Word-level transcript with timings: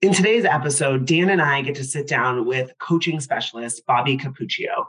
In 0.00 0.12
today's 0.12 0.44
episode, 0.44 1.06
Dan 1.06 1.28
and 1.28 1.42
I 1.42 1.60
get 1.60 1.74
to 1.74 1.82
sit 1.82 2.06
down 2.06 2.46
with 2.46 2.70
coaching 2.78 3.18
specialist 3.18 3.84
Bobby 3.84 4.16
Cappuccio. 4.16 4.86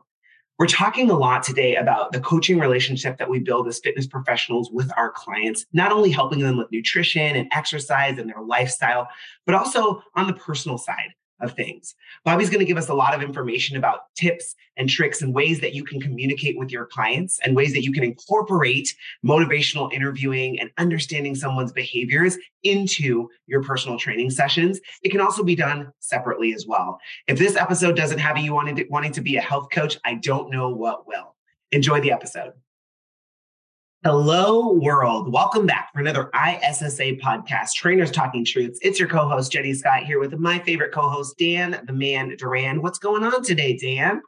We're 0.59 0.67
talking 0.67 1.09
a 1.09 1.17
lot 1.17 1.41
today 1.41 1.77
about 1.77 2.11
the 2.11 2.19
coaching 2.19 2.59
relationship 2.59 3.17
that 3.17 3.27
we 3.27 3.39
build 3.39 3.67
as 3.67 3.79
fitness 3.79 4.05
professionals 4.05 4.69
with 4.71 4.91
our 4.97 5.09
clients, 5.09 5.65
not 5.73 5.91
only 5.91 6.11
helping 6.11 6.41
them 6.41 6.57
with 6.57 6.71
nutrition 6.71 7.35
and 7.35 7.51
exercise 7.51 8.19
and 8.19 8.29
their 8.29 8.43
lifestyle, 8.43 9.07
but 9.47 9.55
also 9.55 10.03
on 10.15 10.27
the 10.27 10.33
personal 10.33 10.77
side 10.77 11.09
of 11.41 11.53
things. 11.53 11.95
Bobby's 12.25 12.49
going 12.49 12.59
to 12.59 12.65
give 12.65 12.77
us 12.77 12.89
a 12.89 12.93
lot 12.93 13.13
of 13.13 13.21
information 13.21 13.77
about 13.77 14.13
tips 14.15 14.55
and 14.77 14.89
tricks 14.89 15.21
and 15.21 15.33
ways 15.33 15.59
that 15.61 15.73
you 15.73 15.83
can 15.83 15.99
communicate 16.01 16.57
with 16.57 16.71
your 16.71 16.85
clients 16.85 17.39
and 17.43 17.55
ways 17.55 17.73
that 17.73 17.83
you 17.83 17.91
can 17.91 18.03
incorporate 18.03 18.93
motivational 19.25 19.91
interviewing 19.93 20.59
and 20.59 20.71
understanding 20.77 21.35
someone's 21.35 21.71
behaviors 21.71 22.37
into 22.63 23.27
your 23.47 23.61
personal 23.63 23.97
training 23.97 24.29
sessions. 24.29 24.79
It 25.03 25.09
can 25.09 25.21
also 25.21 25.43
be 25.43 25.55
done 25.55 25.91
separately 25.99 26.53
as 26.53 26.65
well. 26.67 26.99
If 27.27 27.37
this 27.37 27.55
episode 27.55 27.95
doesn't 27.95 28.19
have 28.19 28.37
you 28.37 28.53
wanting 28.53 28.75
to, 28.77 28.85
wanting 28.89 29.11
to 29.13 29.21
be 29.21 29.37
a 29.37 29.41
health 29.41 29.67
coach, 29.71 29.97
I 30.05 30.15
don't 30.15 30.51
know 30.51 30.69
what 30.69 31.07
will. 31.07 31.35
Enjoy 31.71 32.01
the 32.01 32.11
episode. 32.11 32.53
Hello, 34.05 34.71
world. 34.71 35.29
Welcome 35.29 35.65
back 35.65 35.91
for 35.91 35.99
another 35.99 36.31
ISSA 36.33 37.17
podcast, 37.17 37.73
Trainers 37.73 38.11
Talking 38.11 38.45
Truths. 38.45 38.79
It's 38.81 38.97
your 38.97 39.09
co 39.09 39.27
host, 39.27 39.51
Jenny 39.51 39.73
Scott, 39.73 40.03
here 40.03 40.21
with 40.21 40.31
my 40.39 40.59
favorite 40.59 40.93
co 40.93 41.09
host, 41.09 41.37
Dan 41.37 41.83
the 41.85 41.91
Man 41.91 42.33
Duran. 42.37 42.81
What's 42.81 42.97
going 42.97 43.25
on 43.25 43.43
today, 43.43 43.75
Dan? 43.75 44.21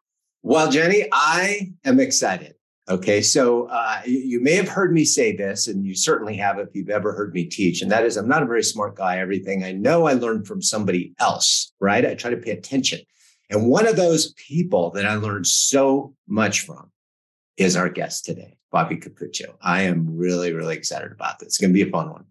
Well, 0.43 0.69
Jenny, 0.69 1.05
I 1.13 1.71
am 1.85 2.01
excited. 2.01 2.55
Okay. 2.89 3.21
So 3.21 3.67
uh, 3.67 4.01
you 4.05 4.41
may 4.41 4.55
have 4.55 4.67
heard 4.67 4.91
me 4.91 5.05
say 5.05 5.33
this, 5.33 5.69
and 5.69 5.85
you 5.85 5.95
certainly 5.95 6.35
have 6.35 6.59
if 6.59 6.67
you've 6.73 6.89
ever 6.89 7.13
heard 7.13 7.33
me 7.33 7.45
teach. 7.45 7.81
And 7.81 7.89
that 7.91 8.03
is, 8.03 8.17
I'm 8.17 8.27
not 8.27 8.43
a 8.43 8.47
very 8.47 8.63
smart 8.63 8.97
guy. 8.97 9.19
Everything 9.19 9.63
I 9.63 9.71
know, 9.71 10.05
I 10.05 10.13
learned 10.15 10.47
from 10.47 10.61
somebody 10.61 11.13
else, 11.17 11.71
right? 11.79 12.05
I 12.05 12.15
try 12.15 12.31
to 12.31 12.35
pay 12.35 12.51
attention. 12.51 12.99
And 13.49 13.69
one 13.69 13.87
of 13.87 13.95
those 13.95 14.33
people 14.33 14.91
that 14.91 15.05
I 15.05 15.15
learned 15.15 15.47
so 15.47 16.13
much 16.27 16.59
from 16.59 16.90
is 17.61 17.75
our 17.75 17.89
guest 17.89 18.25
today. 18.25 18.57
Bobby 18.71 18.97
Cappuccio. 18.97 19.55
I 19.61 19.81
am 19.83 20.17
really, 20.17 20.53
really 20.53 20.75
excited 20.75 21.11
about 21.11 21.39
this. 21.39 21.47
It's 21.47 21.57
going 21.57 21.71
to 21.71 21.73
be 21.73 21.87
a 21.87 21.91
fun 21.91 22.09
one. 22.09 22.25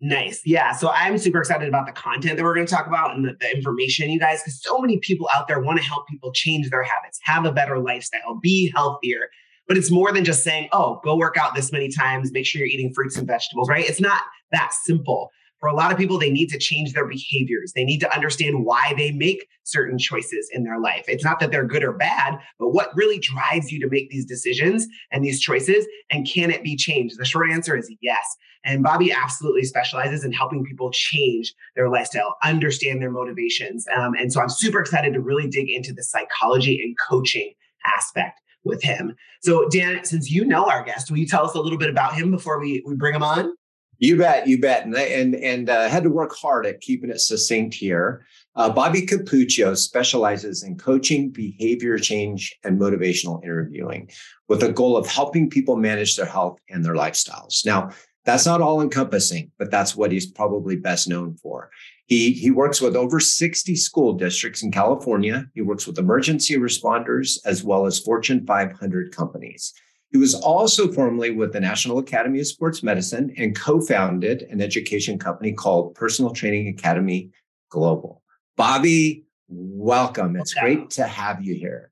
Nice. 0.00 0.42
Yeah. 0.44 0.72
So 0.72 0.90
I'm 0.90 1.16
super 1.16 1.38
excited 1.38 1.68
about 1.68 1.86
the 1.86 1.92
content 1.92 2.36
that 2.36 2.42
we're 2.42 2.54
going 2.54 2.66
to 2.66 2.74
talk 2.74 2.88
about 2.88 3.14
and 3.14 3.24
the, 3.24 3.36
the 3.38 3.54
information, 3.54 4.10
you 4.10 4.18
guys, 4.18 4.42
because 4.42 4.60
so 4.60 4.78
many 4.78 4.98
people 4.98 5.28
out 5.34 5.46
there 5.46 5.60
want 5.60 5.78
to 5.78 5.84
help 5.84 6.08
people 6.08 6.32
change 6.32 6.70
their 6.70 6.82
habits, 6.82 7.20
have 7.22 7.44
a 7.44 7.52
better 7.52 7.78
lifestyle, 7.78 8.34
be 8.42 8.72
healthier. 8.74 9.28
But 9.68 9.76
it's 9.76 9.92
more 9.92 10.12
than 10.12 10.24
just 10.24 10.42
saying, 10.42 10.68
oh, 10.72 11.00
go 11.04 11.16
work 11.16 11.36
out 11.36 11.54
this 11.54 11.70
many 11.70 11.88
times, 11.88 12.32
make 12.32 12.46
sure 12.46 12.58
you're 12.58 12.68
eating 12.68 12.92
fruits 12.92 13.16
and 13.16 13.28
vegetables, 13.28 13.68
right? 13.68 13.88
It's 13.88 14.00
not 14.00 14.22
that 14.50 14.72
simple 14.82 15.30
for 15.62 15.68
a 15.68 15.74
lot 15.76 15.92
of 15.92 15.96
people, 15.96 16.18
they 16.18 16.28
need 16.28 16.48
to 16.48 16.58
change 16.58 16.92
their 16.92 17.06
behaviors. 17.06 17.72
They 17.72 17.84
need 17.84 18.00
to 18.00 18.12
understand 18.12 18.64
why 18.64 18.94
they 18.96 19.12
make 19.12 19.46
certain 19.62 19.96
choices 19.96 20.50
in 20.52 20.64
their 20.64 20.80
life. 20.80 21.04
It's 21.06 21.24
not 21.24 21.38
that 21.38 21.52
they're 21.52 21.64
good 21.64 21.84
or 21.84 21.92
bad, 21.92 22.36
but 22.58 22.70
what 22.70 22.90
really 22.96 23.20
drives 23.20 23.70
you 23.70 23.78
to 23.78 23.88
make 23.88 24.10
these 24.10 24.24
decisions 24.24 24.88
and 25.12 25.24
these 25.24 25.40
choices? 25.40 25.86
And 26.10 26.28
can 26.28 26.50
it 26.50 26.64
be 26.64 26.74
changed? 26.74 27.16
The 27.16 27.24
short 27.24 27.48
answer 27.48 27.76
is 27.76 27.88
yes. 28.00 28.36
And 28.64 28.82
Bobby 28.82 29.12
absolutely 29.12 29.62
specializes 29.62 30.24
in 30.24 30.32
helping 30.32 30.64
people 30.64 30.90
change 30.90 31.54
their 31.76 31.88
lifestyle, 31.88 32.38
understand 32.42 33.00
their 33.00 33.12
motivations. 33.12 33.86
Um, 33.96 34.14
and 34.18 34.32
so 34.32 34.40
I'm 34.40 34.48
super 34.48 34.80
excited 34.80 35.14
to 35.14 35.20
really 35.20 35.46
dig 35.46 35.70
into 35.70 35.92
the 35.92 36.02
psychology 36.02 36.82
and 36.82 36.96
coaching 37.08 37.52
aspect 37.96 38.40
with 38.64 38.82
him. 38.82 39.14
So, 39.42 39.68
Dan, 39.68 40.04
since 40.04 40.28
you 40.28 40.44
know 40.44 40.68
our 40.68 40.82
guest, 40.82 41.08
will 41.08 41.18
you 41.18 41.26
tell 41.26 41.44
us 41.44 41.54
a 41.54 41.60
little 41.60 41.78
bit 41.78 41.90
about 41.90 42.14
him 42.14 42.32
before 42.32 42.58
we, 42.58 42.82
we 42.84 42.96
bring 42.96 43.14
him 43.14 43.22
on? 43.22 43.54
You 44.02 44.16
bet, 44.16 44.48
you 44.48 44.58
bet, 44.58 44.84
and 44.84 44.96
and 44.96 45.36
and 45.36 45.70
uh, 45.70 45.88
had 45.88 46.02
to 46.02 46.10
work 46.10 46.34
hard 46.34 46.66
at 46.66 46.80
keeping 46.80 47.08
it 47.08 47.20
succinct 47.20 47.72
here. 47.72 48.26
Uh, 48.56 48.68
Bobby 48.68 49.06
Cappuccio 49.06 49.76
specializes 49.76 50.64
in 50.64 50.76
coaching, 50.76 51.30
behavior 51.30 51.96
change, 51.98 52.52
and 52.64 52.80
motivational 52.80 53.40
interviewing, 53.44 54.10
with 54.48 54.58
the 54.58 54.72
goal 54.72 54.96
of 54.96 55.06
helping 55.06 55.48
people 55.48 55.76
manage 55.76 56.16
their 56.16 56.26
health 56.26 56.58
and 56.68 56.84
their 56.84 56.96
lifestyles. 56.96 57.64
Now, 57.64 57.90
that's 58.24 58.44
not 58.44 58.60
all 58.60 58.82
encompassing, 58.82 59.52
but 59.56 59.70
that's 59.70 59.94
what 59.94 60.10
he's 60.10 60.26
probably 60.26 60.74
best 60.74 61.06
known 61.06 61.36
for. 61.36 61.70
He 62.06 62.32
he 62.32 62.50
works 62.50 62.80
with 62.80 62.96
over 62.96 63.20
60 63.20 63.76
school 63.76 64.14
districts 64.14 64.64
in 64.64 64.72
California. 64.72 65.46
He 65.54 65.62
works 65.62 65.86
with 65.86 65.96
emergency 65.96 66.56
responders 66.56 67.38
as 67.44 67.62
well 67.62 67.86
as 67.86 68.00
Fortune 68.00 68.44
500 68.46 69.14
companies. 69.14 69.72
He 70.12 70.18
was 70.18 70.34
also 70.34 70.92
formerly 70.92 71.30
with 71.30 71.54
the 71.54 71.60
National 71.60 71.98
Academy 71.98 72.38
of 72.38 72.46
Sports 72.46 72.82
Medicine 72.82 73.32
and 73.38 73.58
co 73.58 73.80
founded 73.80 74.42
an 74.42 74.60
education 74.60 75.18
company 75.18 75.52
called 75.52 75.94
Personal 75.94 76.32
Training 76.32 76.68
Academy 76.68 77.30
Global. 77.70 78.22
Bobby, 78.54 79.24
welcome. 79.48 80.36
It's 80.36 80.52
great 80.52 80.90
to 80.90 81.04
have 81.04 81.42
you 81.42 81.54
here. 81.54 81.90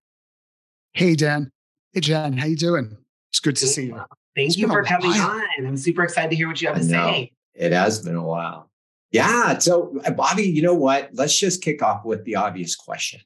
Hey, 0.92 1.16
Dan. 1.16 1.50
Hey, 1.94 2.00
Jen. 2.00 2.36
How 2.36 2.47
you 2.47 2.56
doing? 2.56 2.94
It's 3.31 3.41
good 3.41 3.56
to 3.56 3.66
see 3.66 3.86
you. 3.86 4.00
Thank 4.37 4.58
you 4.58 4.69
for 4.69 4.82
coming 4.82 5.12
on. 5.12 5.42
I'm 5.66 5.76
super 5.78 6.02
excited 6.02 6.28
to 6.31 6.37
hear 6.37 6.47
what 6.47 6.60
you 6.60 6.69
have 6.69 6.76
to 6.76 6.84
say. 6.84 7.32
It 7.54 7.72
has 7.72 8.02
been 8.02 8.16
a 8.16 8.22
while. 8.22 8.70
Yeah. 9.12 9.58
So, 9.58 9.98
uh, 10.04 10.10
Bobby, 10.10 10.42
you 10.42 10.60
know 10.60 10.75
what? 10.75 11.08
Let's 11.14 11.37
just 11.37 11.62
kick 11.62 11.82
off 11.82 12.04
with 12.04 12.25
the 12.25 12.37
obvious 12.37 12.76
question. 12.76 13.20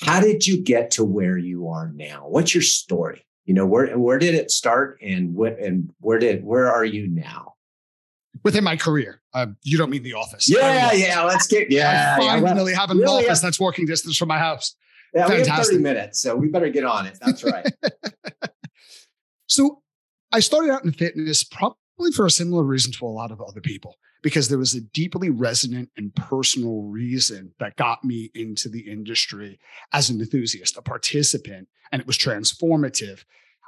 How 0.00 0.20
did 0.20 0.46
you 0.46 0.62
get 0.62 0.90
to 0.92 1.04
where 1.04 1.38
you 1.38 1.68
are 1.68 1.90
now? 1.90 2.26
What's 2.28 2.54
your 2.54 2.62
story? 2.62 3.24
You 3.44 3.54
know 3.54 3.66
where 3.66 3.96
where 3.98 4.18
did 4.18 4.34
it 4.34 4.50
start 4.50 4.98
and 5.02 5.34
what 5.34 5.58
and 5.58 5.90
where 6.00 6.18
did 6.18 6.44
where 6.44 6.72
are 6.72 6.84
you 6.84 7.06
now? 7.08 7.54
Within 8.42 8.64
my 8.64 8.76
career. 8.76 9.22
Uh, 9.32 9.46
you 9.62 9.78
don't 9.78 9.90
mean 9.90 10.02
the 10.02 10.14
office. 10.14 10.48
Yeah 10.48 10.92
yeah 10.92 11.22
let's 11.24 11.46
get 11.46 11.70
yeah 11.70 12.16
i 12.20 12.40
finally 12.40 12.72
yeah, 12.72 12.80
have 12.80 12.90
an 12.90 12.98
really 12.98 13.24
office 13.24 13.40
have, 13.40 13.42
that's 13.42 13.60
working 13.60 13.86
distance 13.86 14.16
from 14.16 14.28
my 14.28 14.38
house. 14.38 14.76
Yeah 15.12 15.26
Fantastic. 15.26 15.46
we 15.46 15.56
have 15.56 15.66
30 15.66 15.78
minutes 15.78 16.20
so 16.20 16.36
we 16.36 16.48
better 16.48 16.68
get 16.68 16.84
on 16.84 17.06
it 17.06 17.18
that's 17.20 17.44
right. 17.44 17.70
So 19.46 19.82
i 20.32 20.40
started 20.40 20.72
out 20.72 20.84
in 20.84 20.92
fitness 20.92 21.44
probably 21.44 21.76
for 22.14 22.26
a 22.26 22.30
similar 22.30 22.64
reason 22.64 22.92
to 22.92 23.06
a 23.06 23.08
lot 23.08 23.30
of 23.30 23.40
other 23.40 23.60
people 23.60 23.96
because 24.24 24.48
there 24.48 24.58
was 24.58 24.74
a 24.74 24.80
deeply 24.80 25.28
resonant 25.28 25.90
and 25.98 26.16
personal 26.16 26.80
reason 26.84 27.52
that 27.58 27.76
got 27.76 28.02
me 28.02 28.30
into 28.34 28.70
the 28.70 28.90
industry 28.90 29.60
as 29.92 30.08
an 30.08 30.18
enthusiast, 30.18 30.78
a 30.78 30.82
participant, 30.82 31.68
and 31.92 32.00
it 32.00 32.06
was 32.06 32.16
transformative. 32.16 33.24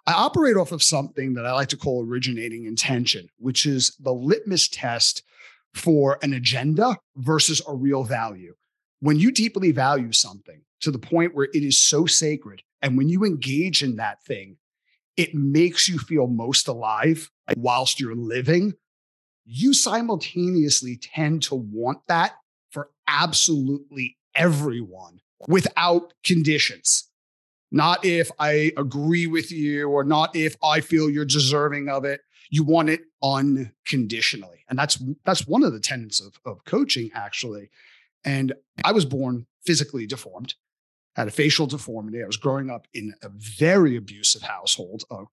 I 0.07 0.15
operate 0.15 0.57
off 0.57 0.73
of 0.73 0.83
something 0.83 1.35
that 1.35 1.45
I 1.45 1.53
like 1.53 1.69
to 1.69 1.77
call 1.77 2.03
originating 2.03 2.65
intention, 2.65 3.29
which 3.37 3.67
is 3.67 3.95
the 4.01 4.15
litmus 4.15 4.67
test 4.67 5.23
for 5.75 6.19
an 6.23 6.33
agenda 6.33 6.97
versus 7.17 7.61
a 7.69 7.75
real 7.75 8.03
value. 8.03 8.55
When 9.01 9.19
you 9.19 9.33
deeply 9.33 9.73
value 9.73 10.13
something 10.13 10.63
to 10.81 10.91
the 10.91 10.99
point 10.99 11.35
where 11.35 11.49
it 11.53 11.63
is 11.63 11.79
so 11.79 12.07
sacred, 12.07 12.63
and 12.81 12.97
when 12.97 13.11
you 13.11 13.25
engage 13.25 13.83
in 13.83 13.97
that 13.97 14.25
thing, 14.25 14.57
it 15.19 15.35
makes 15.35 15.87
you 15.87 15.99
feel 15.99 16.27
most 16.27 16.67
alive 16.67 17.31
whilst 17.59 18.01
you're 18.01 18.17
living 18.17 18.73
you 19.47 19.73
simultaneously 19.73 20.97
tend 20.97 21.43
to 21.45 21.55
want 21.55 22.01
that 22.09 22.33
for 22.71 22.91
absolutely 23.07 24.19
everyone 24.35 25.21
without 25.49 26.13
conditions. 26.25 27.09
Not 27.71 28.05
if 28.05 28.31
I 28.39 28.73
agree 28.77 29.27
with 29.27 29.51
you 29.51 29.89
or 29.89 30.05
not 30.05 30.35
if 30.35 30.57
I 30.63 30.81
feel 30.81 31.11
you're 31.11 31.25
deserving 31.25 31.89
of 31.89 32.05
it. 32.05 32.21
You 32.51 32.65
want 32.65 32.91
it 32.91 33.03
unconditionally. 33.23 34.65
And 34.69 34.79
that's 34.79 35.03
that's 35.25 35.47
one 35.47 35.65
of 35.65 35.73
the 35.73 35.81
tenets 35.81 36.21
of, 36.21 36.39
of 36.45 36.65
coaching, 36.65 37.11
actually. 37.15 37.71
And 38.25 38.55
I 38.85 38.93
was 38.93 39.05
born 39.05 39.47
physically 39.65 40.07
deformed, 40.07 40.55
had 41.17 41.29
a 41.29 41.33
facial 41.33 41.67
deformity. 41.67 42.23
I 42.23 42.27
was 42.27 42.37
growing 42.37 42.71
up 42.71 42.87
in 42.95 43.15
a 43.23 43.29
very 43.29 43.97
abusive 43.97 44.43
household, 44.43 45.03
a 45.11 45.25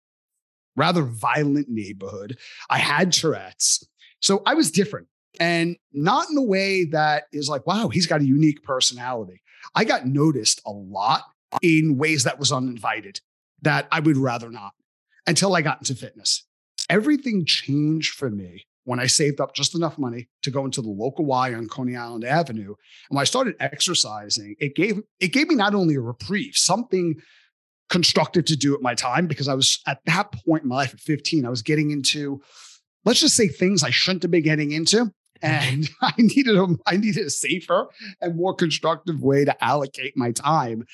rather 0.75 1.03
violent 1.03 1.69
neighborhood. 1.69 2.37
I 2.69 2.79
had 2.79 3.11
Tourette's. 3.11 3.87
So 4.23 4.41
I 4.45 4.53
was 4.53 4.71
different 4.71 5.07
and 5.39 5.75
not 5.91 6.29
in 6.29 6.37
a 6.37 6.41
way 6.41 6.85
that 6.85 7.25
is 7.33 7.49
like, 7.49 7.67
wow, 7.67 7.89
he's 7.89 8.07
got 8.07 8.21
a 8.21 8.25
unique 8.25 8.63
personality. 8.63 9.41
I 9.75 9.83
got 9.83 10.07
noticed 10.07 10.61
a 10.65 10.71
lot 10.71 11.23
in 11.61 11.97
ways 11.97 12.23
that 12.23 12.39
was 12.39 12.51
uninvited 12.51 13.19
that 13.61 13.87
I 13.91 13.99
would 13.99 14.17
rather 14.17 14.49
not 14.49 14.71
until 15.27 15.55
I 15.55 15.61
got 15.61 15.79
into 15.79 15.93
fitness. 15.93 16.45
Everything 16.89 17.45
changed 17.45 18.13
for 18.13 18.29
me 18.29 18.65
when 18.85 18.99
I 18.99 19.07
saved 19.07 19.41
up 19.41 19.53
just 19.55 19.75
enough 19.75 19.97
money 19.97 20.29
to 20.43 20.51
go 20.51 20.63
into 20.63 20.81
the 20.81 20.89
local 20.89 21.25
Y 21.25 21.53
on 21.53 21.67
Coney 21.67 21.95
Island 21.97 22.23
Avenue. 22.23 22.75
And 23.09 23.15
when 23.15 23.21
I 23.21 23.25
started 23.25 23.55
exercising, 23.59 24.55
it 24.59 24.75
gave 24.75 25.01
it 25.19 25.33
gave 25.33 25.49
me 25.49 25.55
not 25.55 25.75
only 25.75 25.95
a 25.95 26.01
reprieve, 26.01 26.55
something 26.55 27.15
constructive 27.89 28.45
to 28.45 28.55
do 28.55 28.73
at 28.73 28.81
my 28.81 28.95
time, 28.95 29.27
because 29.27 29.47
I 29.49 29.53
was 29.53 29.79
at 29.85 29.99
that 30.05 30.31
point 30.45 30.63
in 30.63 30.69
my 30.69 30.75
life 30.75 30.93
at 30.93 31.01
15, 31.01 31.45
I 31.45 31.49
was 31.49 31.61
getting 31.61 31.91
into, 31.91 32.41
let's 33.05 33.19
just 33.19 33.35
say 33.35 33.47
things 33.47 33.83
I 33.83 33.89
shouldn't 33.89 34.23
have 34.23 34.31
been 34.31 34.43
getting 34.43 34.71
into. 34.71 35.05
Mm-hmm. 35.41 35.45
And 35.45 35.89
I 36.01 36.13
needed 36.17 36.57
a 36.57 36.67
I 36.85 36.97
needed 36.97 37.25
a 37.25 37.29
safer 37.29 37.87
and 38.21 38.35
more 38.35 38.53
constructive 38.53 39.21
way 39.21 39.45
to 39.45 39.63
allocate 39.63 40.17
my 40.17 40.31
time. 40.31 40.85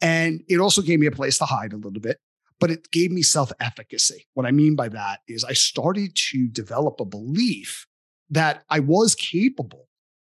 And 0.00 0.42
it 0.48 0.58
also 0.58 0.82
gave 0.82 1.00
me 1.00 1.06
a 1.06 1.12
place 1.12 1.38
to 1.38 1.44
hide 1.46 1.72
a 1.72 1.76
little 1.76 2.00
bit 2.00 2.18
but 2.58 2.70
it 2.70 2.90
gave 2.90 3.10
me 3.10 3.22
self 3.22 3.52
efficacy. 3.60 4.26
What 4.34 4.46
I 4.46 4.50
mean 4.50 4.76
by 4.76 4.88
that 4.88 5.20
is 5.28 5.44
I 5.44 5.52
started 5.52 6.14
to 6.30 6.48
develop 6.48 7.00
a 7.00 7.04
belief 7.04 7.86
that 8.30 8.64
I 8.68 8.80
was 8.80 9.14
capable 9.14 9.88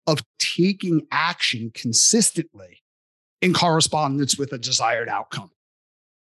of 0.07 0.23
taking 0.39 1.07
action 1.11 1.71
consistently 1.75 2.83
in 3.41 3.53
correspondence 3.53 4.39
with 4.39 4.53
a 4.53 4.59
desired 4.59 5.09
outcome. 5.09 5.51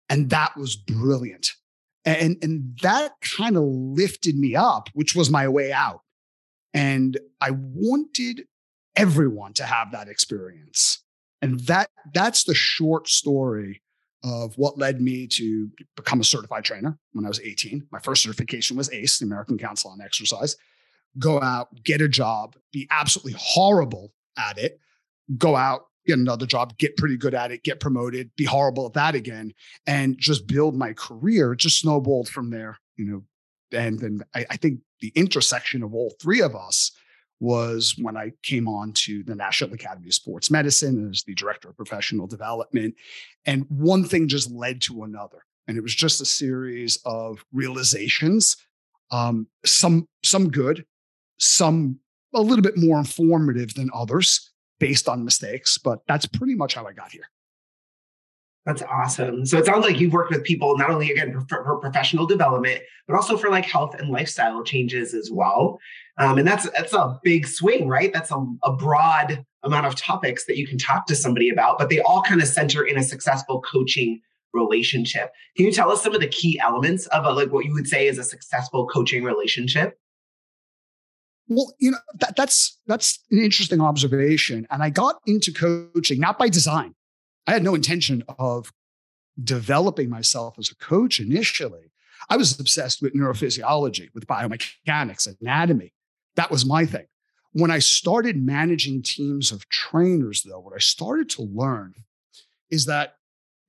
And 0.09 0.29
that 0.29 0.55
was 0.55 0.75
brilliant. 0.75 1.53
And, 2.05 2.37
and 2.41 2.77
that 2.81 3.13
kind 3.21 3.57
of 3.57 3.63
lifted 3.63 4.37
me 4.37 4.55
up, 4.55 4.89
which 4.93 5.15
was 5.15 5.29
my 5.29 5.47
way 5.47 5.71
out. 5.71 6.01
And 6.73 7.17
I 7.41 7.51
wanted 7.51 8.45
everyone 8.95 9.53
to 9.53 9.63
have 9.63 9.91
that 9.91 10.07
experience. 10.07 11.03
And 11.41 11.59
that 11.61 11.89
that's 12.13 12.43
the 12.45 12.55
short 12.55 13.07
story 13.07 13.81
of 14.23 14.57
what 14.57 14.77
led 14.77 14.99
me 14.99 15.27
to 15.27 15.69
become 15.95 16.19
a 16.19 16.23
certified 16.23 16.63
trainer 16.63 16.97
when 17.13 17.25
I 17.25 17.27
was 17.27 17.39
18. 17.39 17.87
My 17.91 17.99
first 17.99 18.23
certification 18.23 18.75
was 18.75 18.91
ACE, 18.91 19.19
the 19.19 19.25
American 19.25 19.57
Council 19.57 19.91
on 19.91 20.01
Exercise. 20.01 20.55
Go 21.19 21.41
out, 21.41 21.69
get 21.83 22.01
a 22.01 22.07
job, 22.07 22.55
be 22.71 22.87
absolutely 22.89 23.35
horrible 23.37 24.13
at 24.37 24.57
it, 24.57 24.79
go 25.37 25.55
out, 25.55 25.87
get 26.07 26.17
another 26.17 26.45
job, 26.45 26.77
get 26.77 26.97
pretty 26.97 27.17
good 27.17 27.33
at 27.33 27.51
it, 27.51 27.63
get 27.63 27.79
promoted, 27.79 28.31
be 28.35 28.45
horrible 28.45 28.87
at 28.87 28.93
that 28.93 29.13
again, 29.13 29.53
and 29.85 30.17
just 30.17 30.47
build 30.47 30.75
my 30.75 30.93
career. 30.93 31.53
It 31.53 31.59
just 31.59 31.79
snowballed 31.79 32.29
from 32.29 32.49
there, 32.49 32.79
you 32.95 33.05
know. 33.05 33.23
And 33.77 33.99
then 33.99 34.23
I, 34.33 34.45
I 34.49 34.57
think 34.57 34.79
the 35.01 35.11
intersection 35.13 35.83
of 35.83 35.93
all 35.93 36.13
three 36.21 36.41
of 36.41 36.55
us 36.55 36.91
was 37.39 37.95
when 37.99 38.17
I 38.17 38.31
came 38.41 38.67
on 38.67 38.93
to 38.93 39.23
the 39.23 39.35
National 39.35 39.73
Academy 39.73 40.07
of 40.07 40.13
Sports 40.13 40.49
Medicine 40.49 41.09
as 41.11 41.23
the 41.23 41.35
director 41.35 41.69
of 41.69 41.77
professional 41.77 42.25
development. 42.25 42.95
And 43.45 43.65
one 43.69 44.03
thing 44.05 44.27
just 44.27 44.49
led 44.49 44.81
to 44.83 45.03
another. 45.03 45.45
And 45.67 45.77
it 45.77 45.81
was 45.81 45.93
just 45.93 46.21
a 46.21 46.25
series 46.25 46.97
of 47.05 47.45
realizations, 47.51 48.57
um, 49.11 49.47
some, 49.65 50.07
some 50.23 50.49
good, 50.49 50.85
some 51.37 51.99
a 52.33 52.41
little 52.41 52.63
bit 52.63 52.77
more 52.77 52.97
informative 52.97 53.73
than 53.73 53.89
others 53.93 54.46
based 54.79 55.09
on 55.09 55.23
mistakes. 55.23 55.77
But 55.77 55.99
that's 56.07 56.25
pretty 56.25 56.55
much 56.55 56.75
how 56.75 56.85
I 56.85 56.93
got 56.93 57.11
here. 57.11 57.29
That's 58.67 58.81
awesome. 58.81 59.45
So 59.45 59.57
it 59.57 59.65
sounds 59.65 59.85
like 59.85 59.97
you've 59.97 60.11
worked 60.11 60.29
with 60.29 60.43
people 60.43 60.77
not 60.77 60.89
only 60.89 61.09
again 61.09 61.31
for, 61.47 61.63
for, 61.63 61.77
professional 61.77 62.25
development, 62.25 62.81
but 63.07 63.15
also 63.15 63.37
for 63.37 63.49
like 63.49 63.63
health 63.63 63.95
and 63.95 64.09
lifestyle 64.09 64.61
changes 64.61 65.13
as 65.13 65.31
well. 65.31 65.79
Um, 66.17 66.37
and 66.37 66.45
that's 66.45 66.69
that's 66.71 66.93
a 66.93 67.17
big 67.23 67.47
swing, 67.47 67.87
right? 67.87 68.11
That's 68.11 68.29
a, 68.29 68.45
a 68.65 68.75
broad 68.75 69.45
amount 69.63 69.85
of 69.85 69.95
topics 69.95 70.45
that 70.47 70.57
you 70.57 70.67
can 70.67 70.77
talk 70.77 71.05
to 71.07 71.15
somebody 71.15 71.49
about, 71.49 71.79
but 71.79 71.89
they 71.89 72.01
all 72.01 72.21
kind 72.21 72.41
of 72.41 72.47
center 72.49 72.83
in 72.83 72.97
a 72.97 73.03
successful 73.03 73.61
coaching 73.61 74.19
relationship. 74.53 75.31
Can 75.55 75.65
you 75.65 75.71
tell 75.71 75.89
us 75.89 76.03
some 76.03 76.13
of 76.13 76.19
the 76.19 76.27
key 76.27 76.59
elements 76.59 77.07
of 77.07 77.23
a, 77.23 77.31
like 77.31 77.53
what 77.53 77.63
you 77.63 77.73
would 77.73 77.87
say 77.87 78.07
is 78.07 78.17
a 78.17 78.23
successful 78.23 78.85
coaching 78.87 79.23
relationship? 79.23 79.97
Well, 81.47 81.73
you 81.79 81.91
know 81.91 81.97
that, 82.19 82.35
that's 82.35 82.77
that's 82.87 83.19
an 83.31 83.39
interesting 83.39 83.81
observation, 83.81 84.67
and 84.69 84.83
I 84.83 84.89
got 84.89 85.19
into 85.25 85.51
coaching 85.53 86.19
not 86.19 86.37
by 86.37 86.49
design. 86.49 86.93
I 87.45 87.53
had 87.53 87.63
no 87.63 87.75
intention 87.75 88.23
of 88.37 88.71
developing 89.41 90.09
myself 90.09 90.55
as 90.59 90.69
a 90.69 90.75
coach 90.75 91.19
initially. 91.19 91.91
I 92.29 92.35
was 92.37 92.59
obsessed 92.59 93.01
with 93.01 93.13
neurophysiology, 93.13 94.09
with 94.13 94.27
biomechanics, 94.27 95.27
anatomy. 95.39 95.93
That 96.35 96.51
was 96.51 96.65
my 96.65 96.85
thing. 96.85 97.05
When 97.53 97.71
I 97.71 97.79
started 97.79 98.43
managing 98.43 99.01
teams 99.01 99.51
of 99.51 99.69
trainers, 99.69 100.43
though, 100.43 100.59
what 100.59 100.75
I 100.75 100.79
started 100.79 101.29
to 101.31 101.43
learn 101.43 101.93
is 102.69 102.85
that 102.85 103.15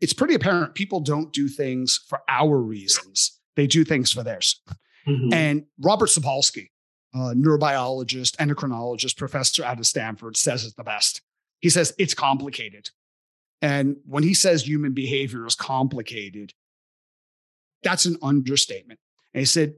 it's 0.00 0.12
pretty 0.12 0.34
apparent 0.34 0.74
people 0.74 1.00
don't 1.00 1.32
do 1.32 1.48
things 1.48 2.00
for 2.08 2.20
our 2.28 2.58
reasons, 2.58 3.38
they 3.54 3.66
do 3.66 3.84
things 3.84 4.12
for 4.12 4.22
theirs. 4.22 4.60
Mm-hmm. 5.06 5.32
And 5.32 5.64
Robert 5.80 6.08
Sapolsky, 6.08 6.70
a 7.14 7.34
neurobiologist, 7.34 8.36
endocrinologist, 8.36 9.16
professor 9.16 9.64
out 9.64 9.78
of 9.78 9.86
Stanford, 9.86 10.36
says 10.36 10.64
it 10.64 10.76
the 10.76 10.84
best. 10.84 11.22
He 11.60 11.70
says 11.70 11.94
it's 11.98 12.14
complicated. 12.14 12.90
And 13.60 13.96
when 14.06 14.22
he 14.22 14.34
says 14.34 14.66
human 14.66 14.92
behavior 14.92 15.46
is 15.46 15.54
complicated, 15.54 16.54
that's 17.82 18.04
an 18.04 18.16
understatement. 18.22 19.00
And 19.34 19.40
he 19.40 19.46
said, 19.46 19.74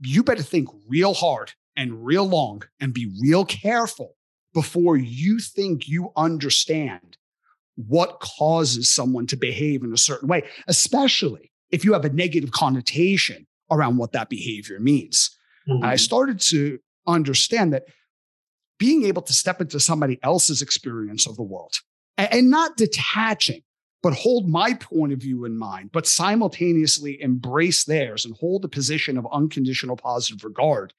you 0.00 0.22
better 0.22 0.42
think 0.42 0.68
real 0.88 1.14
hard 1.14 1.52
and 1.76 2.04
real 2.04 2.28
long 2.28 2.62
and 2.80 2.92
be 2.92 3.12
real 3.20 3.44
careful 3.44 4.16
before 4.52 4.96
you 4.96 5.38
think 5.38 5.88
you 5.88 6.12
understand 6.16 7.16
what 7.76 8.20
causes 8.20 8.92
someone 8.92 9.26
to 9.26 9.36
behave 9.36 9.82
in 9.82 9.92
a 9.92 9.98
certain 9.98 10.28
way, 10.28 10.42
especially 10.68 11.50
if 11.70 11.84
you 11.84 11.92
have 11.92 12.04
a 12.04 12.10
negative 12.10 12.52
connotation 12.52 13.46
around 13.70 13.96
what 13.96 14.12
that 14.12 14.28
behavior 14.28 14.78
means. 14.78 15.36
Mm-hmm. 15.68 15.84
I 15.84 15.96
started 15.96 16.40
to 16.40 16.78
understand 17.06 17.72
that 17.72 17.84
being 18.78 19.04
able 19.04 19.22
to 19.22 19.32
step 19.32 19.60
into 19.60 19.80
somebody 19.80 20.18
else's 20.22 20.62
experience 20.62 21.26
of 21.26 21.36
the 21.36 21.42
world 21.42 21.74
and 22.16 22.50
not 22.50 22.76
detaching, 22.76 23.62
but 24.02 24.12
hold 24.12 24.48
my 24.48 24.74
point 24.74 25.12
of 25.12 25.20
view 25.20 25.44
in 25.44 25.56
mind, 25.56 25.90
but 25.92 26.06
simultaneously 26.06 27.20
embrace 27.22 27.84
theirs 27.84 28.24
and 28.24 28.36
hold 28.36 28.64
a 28.64 28.68
position 28.68 29.16
of 29.16 29.26
unconditional 29.32 29.96
positive 29.96 30.44
regard, 30.44 30.92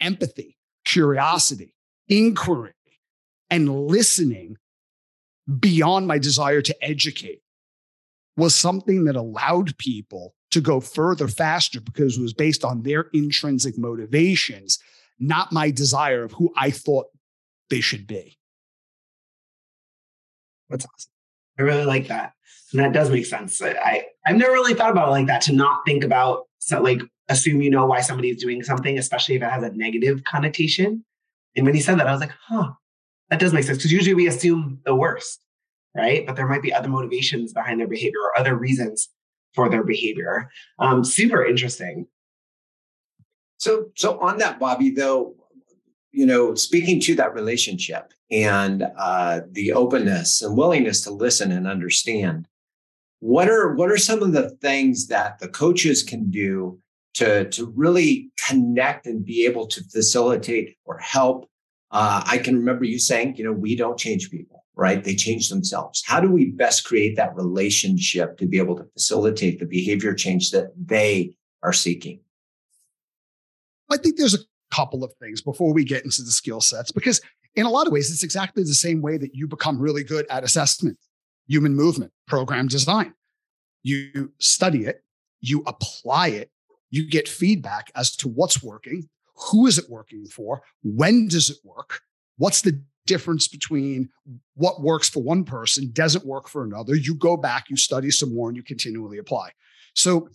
empathy, 0.00 0.56
curiosity, 0.84 1.74
inquiry, 2.08 2.74
and 3.48 3.86
listening 3.86 4.56
beyond 5.58 6.06
my 6.06 6.18
desire 6.18 6.62
to 6.62 6.84
educate 6.84 7.40
was 8.36 8.54
something 8.54 9.04
that 9.04 9.16
allowed 9.16 9.76
people 9.78 10.34
to 10.50 10.60
go 10.60 10.80
further 10.80 11.28
faster 11.28 11.80
because 11.80 12.18
it 12.18 12.22
was 12.22 12.32
based 12.32 12.64
on 12.64 12.82
their 12.82 13.02
intrinsic 13.12 13.78
motivations, 13.78 14.78
not 15.18 15.52
my 15.52 15.70
desire 15.70 16.24
of 16.24 16.32
who 16.32 16.52
I 16.56 16.70
thought 16.70 17.06
they 17.68 17.80
should 17.80 18.06
be. 18.06 18.36
That's 20.68 20.84
awesome. 20.84 21.12
I 21.58 21.62
really 21.62 21.84
like 21.84 22.08
that. 22.08 22.32
And 22.72 22.80
that 22.80 22.92
does 22.92 23.10
make 23.10 23.26
sense. 23.26 23.60
I, 23.60 24.04
I 24.24 24.30
have 24.30 24.36
never 24.36 24.52
really 24.52 24.74
thought 24.74 24.90
about 24.90 25.08
it 25.08 25.12
like 25.12 25.26
that 25.26 25.42
to 25.42 25.52
not 25.52 25.82
think 25.84 26.04
about 26.04 26.46
so 26.58 26.80
like 26.80 27.00
assume 27.28 27.62
you 27.62 27.70
know 27.70 27.86
why 27.86 28.00
somebody 28.00 28.30
is 28.30 28.42
doing 28.42 28.62
something, 28.62 28.98
especially 28.98 29.36
if 29.36 29.42
it 29.42 29.50
has 29.50 29.62
a 29.62 29.70
negative 29.70 30.22
connotation. 30.24 31.04
And 31.56 31.64
when 31.66 31.74
he 31.74 31.80
said 31.80 31.98
that, 31.98 32.06
I 32.06 32.12
was 32.12 32.20
like, 32.20 32.32
huh, 32.46 32.72
that 33.28 33.40
does 33.40 33.52
make 33.52 33.64
sense. 33.64 33.78
Because 33.78 33.92
usually 33.92 34.14
we 34.14 34.26
assume 34.28 34.80
the 34.84 34.94
worst, 34.94 35.40
right? 35.96 36.24
But 36.26 36.36
there 36.36 36.46
might 36.46 36.62
be 36.62 36.72
other 36.72 36.88
motivations 36.88 37.52
behind 37.52 37.80
their 37.80 37.88
behavior 37.88 38.20
or 38.22 38.38
other 38.38 38.56
reasons 38.56 39.08
for 39.54 39.68
their 39.68 39.84
behavior. 39.84 40.50
Um, 40.78 41.04
super 41.04 41.44
interesting. 41.44 42.06
So, 43.58 43.90
so 43.94 44.18
on 44.20 44.38
that, 44.38 44.58
Bobby, 44.58 44.90
though, 44.90 45.34
you 46.12 46.26
know, 46.26 46.54
speaking 46.54 47.00
to 47.00 47.14
that 47.16 47.34
relationship 47.34 48.12
and 48.30 48.86
uh, 48.98 49.42
the 49.50 49.72
openness 49.72 50.42
and 50.42 50.56
willingness 50.56 51.02
to 51.02 51.10
listen 51.10 51.52
and 51.52 51.66
understand, 51.66 52.46
what 53.20 53.50
are 53.50 53.74
what 53.74 53.90
are 53.90 53.98
some 53.98 54.22
of 54.22 54.32
the 54.32 54.50
things 54.62 55.08
that 55.08 55.38
the 55.40 55.48
coaches 55.48 56.02
can 56.02 56.30
do 56.30 56.80
to 57.14 57.48
to 57.50 57.66
really 57.76 58.30
connect 58.46 59.06
and 59.06 59.24
be 59.24 59.44
able 59.44 59.66
to 59.66 59.84
facilitate 59.84 60.76
or 60.86 60.98
help? 60.98 61.48
Uh, 61.90 62.22
I 62.24 62.38
can 62.38 62.56
remember 62.56 62.84
you 62.84 62.98
saying, 62.98 63.36
you 63.36 63.44
know, 63.44 63.52
we 63.52 63.76
don't 63.76 63.98
change 63.98 64.30
people, 64.30 64.59
right? 64.80 65.04
They 65.04 65.14
change 65.14 65.50
themselves. 65.50 66.02
How 66.06 66.20
do 66.20 66.30
we 66.30 66.46
best 66.46 66.86
create 66.86 67.14
that 67.16 67.36
relationship 67.36 68.38
to 68.38 68.46
be 68.46 68.56
able 68.56 68.76
to 68.76 68.86
facilitate 68.94 69.58
the 69.58 69.66
behavior 69.66 70.14
change 70.14 70.52
that 70.52 70.72
they 70.74 71.36
are 71.62 71.74
seeking? 71.74 72.20
I 73.90 73.98
think 73.98 74.16
there's 74.16 74.34
a 74.34 74.38
couple 74.74 75.04
of 75.04 75.12
things 75.20 75.42
before 75.42 75.74
we 75.74 75.84
get 75.84 76.04
into 76.04 76.22
the 76.22 76.30
skill 76.30 76.62
sets, 76.62 76.92
because 76.92 77.20
in 77.56 77.66
a 77.66 77.70
lot 77.70 77.86
of 77.86 77.92
ways, 77.92 78.10
it's 78.10 78.22
exactly 78.22 78.62
the 78.62 78.72
same 78.72 79.02
way 79.02 79.18
that 79.18 79.34
you 79.34 79.46
become 79.46 79.78
really 79.78 80.02
good 80.02 80.26
at 80.30 80.44
assessment, 80.44 80.96
human 81.46 81.74
movement, 81.74 82.10
program 82.26 82.66
design. 82.66 83.12
You 83.82 84.32
study 84.38 84.86
it, 84.86 85.04
you 85.42 85.62
apply 85.66 86.28
it, 86.28 86.50
you 86.88 87.06
get 87.06 87.28
feedback 87.28 87.90
as 87.94 88.16
to 88.16 88.28
what's 88.28 88.62
working, 88.62 89.10
who 89.50 89.66
is 89.66 89.76
it 89.76 89.90
working 89.90 90.24
for, 90.24 90.62
when 90.82 91.28
does 91.28 91.50
it 91.50 91.58
work, 91.64 92.00
what's 92.38 92.62
the 92.62 92.82
difference 93.06 93.48
between 93.48 94.08
what 94.54 94.82
works 94.82 95.08
for 95.08 95.22
one 95.22 95.44
person 95.44 95.90
doesn't 95.92 96.24
work 96.24 96.48
for 96.48 96.64
another. 96.64 96.94
You 96.94 97.14
go 97.14 97.36
back, 97.36 97.70
you 97.70 97.76
study 97.76 98.10
some 98.10 98.34
more, 98.34 98.48
and 98.48 98.56
you 98.56 98.62
continually 98.62 99.18
apply. 99.18 99.50
So 99.94 100.28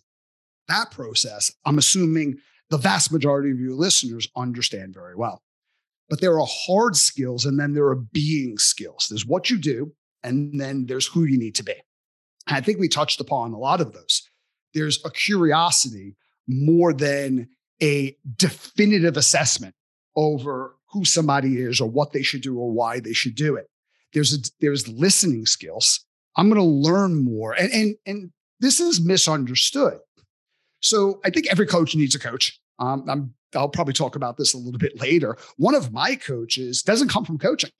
that 0.67 0.91
process, 0.91 1.51
I'm 1.65 1.77
assuming 1.77 2.37
the 2.69 2.77
vast 2.77 3.11
majority 3.11 3.51
of 3.51 3.59
your 3.59 3.73
listeners 3.73 4.27
understand 4.35 4.93
very 4.93 5.15
well. 5.15 5.43
But 6.09 6.21
there 6.21 6.39
are 6.39 6.47
hard 6.47 6.95
skills 6.95 7.45
and 7.45 7.59
then 7.59 7.73
there 7.73 7.87
are 7.87 7.95
being 7.95 8.57
skills. 8.57 9.07
There's 9.09 9.25
what 9.25 9.49
you 9.49 9.57
do, 9.57 9.93
and 10.23 10.59
then 10.59 10.85
there's 10.85 11.07
who 11.07 11.23
you 11.23 11.37
need 11.37 11.55
to 11.55 11.63
be. 11.63 11.73
And 12.47 12.57
I 12.57 12.61
think 12.61 12.79
we 12.79 12.87
touched 12.87 13.19
upon 13.19 13.53
a 13.53 13.57
lot 13.57 13.81
of 13.81 13.93
those. 13.93 14.29
There's 14.73 15.03
a 15.05 15.09
curiosity 15.09 16.15
more 16.47 16.93
than 16.93 17.49
a 17.81 18.15
definitive 18.35 19.17
assessment 19.17 19.75
over 20.15 20.75
who 20.95 21.03
somebody 21.03 21.57
is 21.57 21.81
or 21.81 21.89
what 21.89 22.13
they 22.13 22.21
should 22.21 22.41
do 22.41 22.57
or 22.57 22.71
why 22.71 23.01
they 23.01 23.11
should 23.11 23.35
do 23.35 23.55
it. 23.55 23.67
There's 24.13 24.33
a, 24.33 24.37
there's 24.61 24.87
listening 24.87 25.45
skills. 25.45 26.05
I'm 26.37 26.49
going 26.49 26.61
to 26.61 26.89
learn 26.89 27.23
more, 27.23 27.51
and 27.53 27.69
and 27.71 27.95
and 28.05 28.31
this 28.61 28.79
is 28.79 29.01
misunderstood. 29.01 29.99
So 30.81 31.19
I 31.25 31.29
think 31.31 31.47
every 31.47 31.67
coach 31.67 31.95
needs 31.95 32.15
a 32.15 32.19
coach. 32.19 32.57
Um, 32.79 33.05
I'm, 33.09 33.33
I'll 33.55 33.69
probably 33.69 33.93
talk 33.93 34.15
about 34.15 34.37
this 34.37 34.53
a 34.53 34.57
little 34.57 34.79
bit 34.79 34.99
later. 34.99 35.37
One 35.57 35.75
of 35.75 35.91
my 35.91 36.15
coaches 36.15 36.81
doesn't 36.81 37.09
come 37.09 37.25
from 37.25 37.37
coaching; 37.37 37.71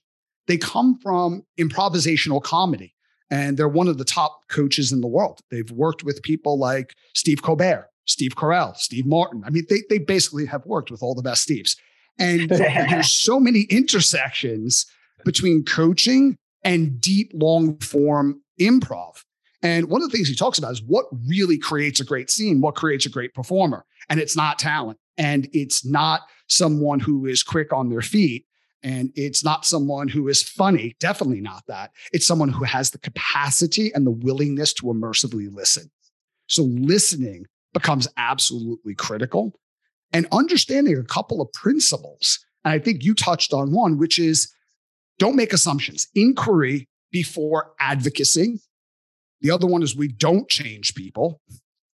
they 0.48 0.58
come 0.58 1.00
from 1.02 1.44
improvisational 1.58 2.44
comedy, 2.44 2.94
and 3.32 3.56
they're 3.56 3.70
one 3.70 3.88
of 3.88 3.98
the 3.98 4.06
top 4.06 4.42
coaches 4.50 4.92
in 4.92 5.00
the 5.00 5.08
world. 5.08 5.40
They've 5.52 5.72
worked 5.72 6.04
with 6.04 6.22
people 6.22 6.60
like 6.60 6.94
Steve 7.14 7.42
Colbert, 7.42 7.88
Steve 8.06 8.36
Carell, 8.36 8.76
Steve 8.76 9.06
Martin. 9.06 9.44
I 9.46 9.52
mean, 9.52 9.66
they 9.70 9.84
they 9.90 10.00
basically 10.00 10.48
have 10.48 10.66
worked 10.66 10.92
with 10.92 11.02
all 11.02 11.16
the 11.16 11.22
best 11.22 11.48
Steves. 11.48 11.78
And 12.18 12.50
there's 12.50 13.12
so 13.12 13.40
many 13.40 13.62
intersections 13.62 14.86
between 15.24 15.64
coaching 15.64 16.38
and 16.64 17.00
deep, 17.00 17.32
long 17.34 17.78
form 17.80 18.42
improv. 18.60 19.24
And 19.62 19.90
one 19.90 20.02
of 20.02 20.12
the 20.12 20.16
things 20.16 20.28
he 20.28 20.36
talks 20.36 20.58
about 20.58 20.74
is 20.74 20.84
what 20.84 21.06
really 21.28 21.58
creates 21.58 22.00
a 22.00 22.06
great 22.06 22.30
scene, 22.30 22.62
what 22.62 22.76
creates 22.76 23.06
a 23.06 23.10
great 23.10 23.34
performer. 23.34 23.86
And 24.10 24.20
it's 24.20 24.36
not 24.36 24.60
talent. 24.60 25.00
And 25.18 25.48
it's 25.54 25.86
not 25.86 26.22
someone 26.48 27.00
who 27.00 27.26
is 27.26 27.42
quick 27.42 27.74
on 27.74 27.90
their 27.90 28.02
feet. 28.02 28.46
And 28.84 29.12
it's 29.16 29.44
not 29.44 29.66
someone 29.66 30.08
who 30.08 30.28
is 30.28 30.44
funny, 30.44 30.96
definitely 31.00 31.42
not 31.42 31.64
that. 31.68 31.92
It's 32.14 32.28
someone 32.28 32.50
who 32.50 32.64
has 32.64 32.92
the 32.92 33.00
capacity 33.00 33.92
and 33.94 34.06
the 34.06 34.12
willingness 34.12 34.74
to 34.74 34.84
immersively 34.84 35.52
listen. 35.52 35.90
So 36.48 36.64
listening 36.64 37.48
becomes 37.74 38.08
absolutely 38.18 38.94
critical 38.94 39.60
and 40.16 40.28
understanding 40.32 40.98
a 40.98 41.04
couple 41.04 41.42
of 41.42 41.52
principles. 41.52 42.40
And 42.64 42.72
I 42.72 42.80
think 42.80 43.04
you 43.04 43.14
touched 43.14 43.52
on 43.52 43.74
one, 43.74 43.98
which 43.98 44.18
is 44.18 44.50
don't 45.20 45.36
make 45.36 45.52
assumptions, 45.52 46.08
inquiry 46.16 46.88
before 47.12 47.74
advocacy. 47.82 48.62
The 49.42 49.52
other 49.52 49.68
one 49.68 49.84
is 49.84 49.94
we 49.94 50.08
don't 50.08 50.48
change 50.48 50.96
people, 50.96 51.42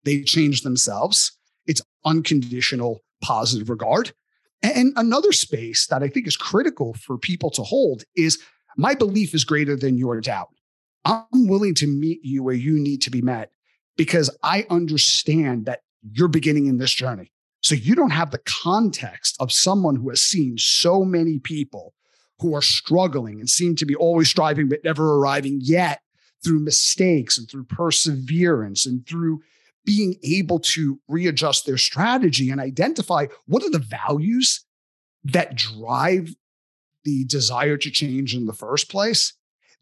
they 0.03 0.23
change 0.23 0.63
themselves. 0.63 1.37
It's 1.67 1.81
unconditional 2.05 3.01
positive 3.21 3.69
regard. 3.69 4.13
And 4.63 4.93
another 4.95 5.31
space 5.31 5.85
that 5.87 6.01
I 6.01 6.07
think 6.07 6.25
is 6.25 6.37
critical 6.37 6.95
for 6.95 7.19
people 7.19 7.51
to 7.51 7.61
hold 7.61 8.03
is 8.15 8.39
my 8.77 8.95
belief 8.95 9.35
is 9.35 9.43
greater 9.43 9.75
than 9.75 9.95
your 9.95 10.19
doubt. 10.21 10.49
I'm 11.05 11.47
willing 11.47 11.75
to 11.75 11.87
meet 11.87 12.21
you 12.23 12.41
where 12.41 12.55
you 12.55 12.79
need 12.79 13.03
to 13.03 13.11
be 13.11 13.21
met 13.21 13.51
because 13.95 14.35
I 14.41 14.65
understand 14.71 15.67
that 15.67 15.81
you're 16.01 16.27
beginning 16.27 16.65
in 16.65 16.79
this 16.79 16.91
journey. 16.91 17.31
So 17.61 17.75
you 17.75 17.95
don't 17.95 18.11
have 18.11 18.31
the 18.31 18.41
context 18.63 19.35
of 19.39 19.51
someone 19.51 19.95
who 19.95 20.09
has 20.09 20.21
seen 20.21 20.57
so 20.57 21.03
many 21.03 21.39
people 21.39 21.93
who 22.39 22.55
are 22.55 22.61
struggling 22.61 23.39
and 23.39 23.49
seem 23.49 23.75
to 23.75 23.85
be 23.85 23.95
always 23.95 24.29
striving 24.29 24.69
but 24.69 24.83
never 24.83 25.15
arriving 25.15 25.59
yet 25.61 26.01
through 26.43 26.59
mistakes 26.59 27.37
and 27.37 27.49
through 27.49 27.63
perseverance 27.65 28.85
and 28.85 29.07
through 29.07 29.41
being 29.85 30.15
able 30.23 30.59
to 30.59 30.99
readjust 31.07 31.65
their 31.65 31.77
strategy 31.77 32.51
and 32.51 32.61
identify 32.61 33.25
what 33.47 33.63
are 33.63 33.71
the 33.71 33.79
values 33.79 34.65
that 35.23 35.55
drive 35.55 36.35
the 37.05 37.23
desire 37.25 37.77
to 37.77 37.89
change 37.89 38.35
in 38.35 38.45
the 38.45 38.53
first 38.53 38.89
place, 38.89 39.33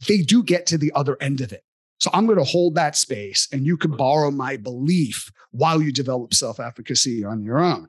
they 0.08 0.20
do 0.20 0.44
get 0.44 0.66
to 0.68 0.78
the 0.78 0.92
other 0.94 1.18
end 1.20 1.42
of 1.42 1.52
it. 1.52 1.65
So 2.00 2.10
I'm 2.14 2.26
going 2.26 2.38
to 2.38 2.44
hold 2.44 2.76
that 2.76 2.96
space 2.96 3.48
and 3.52 3.66
you 3.66 3.78
can 3.78 3.92
mm. 3.92 3.98
borrow 3.98 4.32
my 4.32 4.58
belief 4.58 5.32
while 5.52 5.82
you 5.82 5.92
develop 5.92 6.34
self 6.34 6.60
efficacy 6.60 7.24
on 7.24 7.44
your 7.44 7.60
own. 7.60 7.88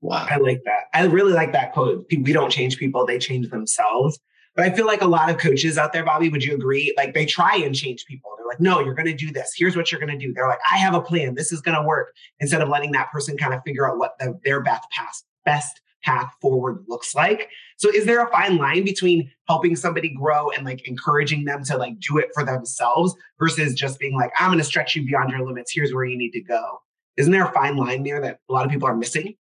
Wow. 0.00 0.26
I 0.28 0.36
like 0.36 0.62
that. 0.64 0.84
I 0.94 1.04
really 1.06 1.32
like 1.32 1.52
that 1.52 1.72
quote. 1.72 2.06
We 2.10 2.32
don't 2.32 2.50
change 2.50 2.78
people, 2.78 3.06
they 3.06 3.18
change 3.18 3.50
themselves. 3.50 4.18
But 4.54 4.64
I 4.64 4.74
feel 4.74 4.86
like 4.86 5.02
a 5.02 5.06
lot 5.06 5.28
of 5.28 5.36
coaches 5.36 5.76
out 5.76 5.92
there, 5.92 6.04
Bobby, 6.04 6.30
would 6.30 6.42
you 6.42 6.54
agree? 6.54 6.94
Like 6.96 7.12
they 7.12 7.26
try 7.26 7.56
and 7.56 7.74
change 7.74 8.06
people. 8.06 8.30
They're 8.38 8.46
like, 8.46 8.60
no, 8.60 8.80
you're 8.80 8.94
going 8.94 9.06
to 9.06 9.14
do 9.14 9.30
this. 9.30 9.52
Here's 9.54 9.76
what 9.76 9.92
you're 9.92 10.00
going 10.00 10.18
to 10.18 10.26
do. 10.26 10.32
They're 10.32 10.48
like, 10.48 10.60
I 10.72 10.78
have 10.78 10.94
a 10.94 11.00
plan. 11.02 11.34
This 11.34 11.52
is 11.52 11.60
going 11.60 11.76
to 11.76 11.86
work. 11.86 12.14
Instead 12.40 12.62
of 12.62 12.70
letting 12.70 12.92
that 12.92 13.12
person 13.12 13.36
kind 13.36 13.52
of 13.52 13.60
figure 13.66 13.86
out 13.88 13.98
what 13.98 14.12
the, 14.18 14.38
their 14.44 14.62
best 14.62 14.88
path, 14.90 15.22
best 15.44 15.82
path 16.02 16.32
forward 16.40 16.84
looks 16.88 17.14
like. 17.14 17.48
So 17.78 17.90
is 17.90 18.06
there 18.06 18.24
a 18.24 18.30
fine 18.30 18.56
line 18.56 18.84
between 18.84 19.30
helping 19.48 19.76
somebody 19.76 20.08
grow 20.08 20.50
and 20.50 20.64
like 20.64 20.86
encouraging 20.86 21.44
them 21.44 21.64
to 21.64 21.76
like 21.76 21.98
do 22.00 22.18
it 22.18 22.28
for 22.34 22.44
themselves 22.44 23.14
versus 23.38 23.74
just 23.74 23.98
being 23.98 24.14
like, 24.14 24.32
I'm 24.38 24.48
going 24.48 24.58
to 24.58 24.64
stretch 24.64 24.94
you 24.94 25.06
beyond 25.06 25.30
your 25.30 25.44
limits. 25.46 25.72
Here's 25.72 25.92
where 25.92 26.04
you 26.04 26.16
need 26.16 26.32
to 26.32 26.42
go. 26.42 26.80
Isn't 27.16 27.32
there 27.32 27.46
a 27.46 27.52
fine 27.52 27.76
line 27.76 28.02
there 28.02 28.20
that 28.20 28.38
a 28.48 28.52
lot 28.52 28.64
of 28.64 28.70
people 28.70 28.88
are 28.88 28.96
missing? 28.96 29.34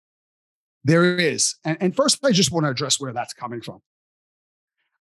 There 0.83 1.17
is. 1.17 1.55
And, 1.63 1.77
and 1.79 1.95
first, 1.95 2.23
I 2.23 2.31
just 2.31 2.51
want 2.51 2.65
to 2.65 2.69
address 2.69 2.99
where 2.99 3.13
that's 3.13 3.33
coming 3.33 3.61
from. 3.61 3.79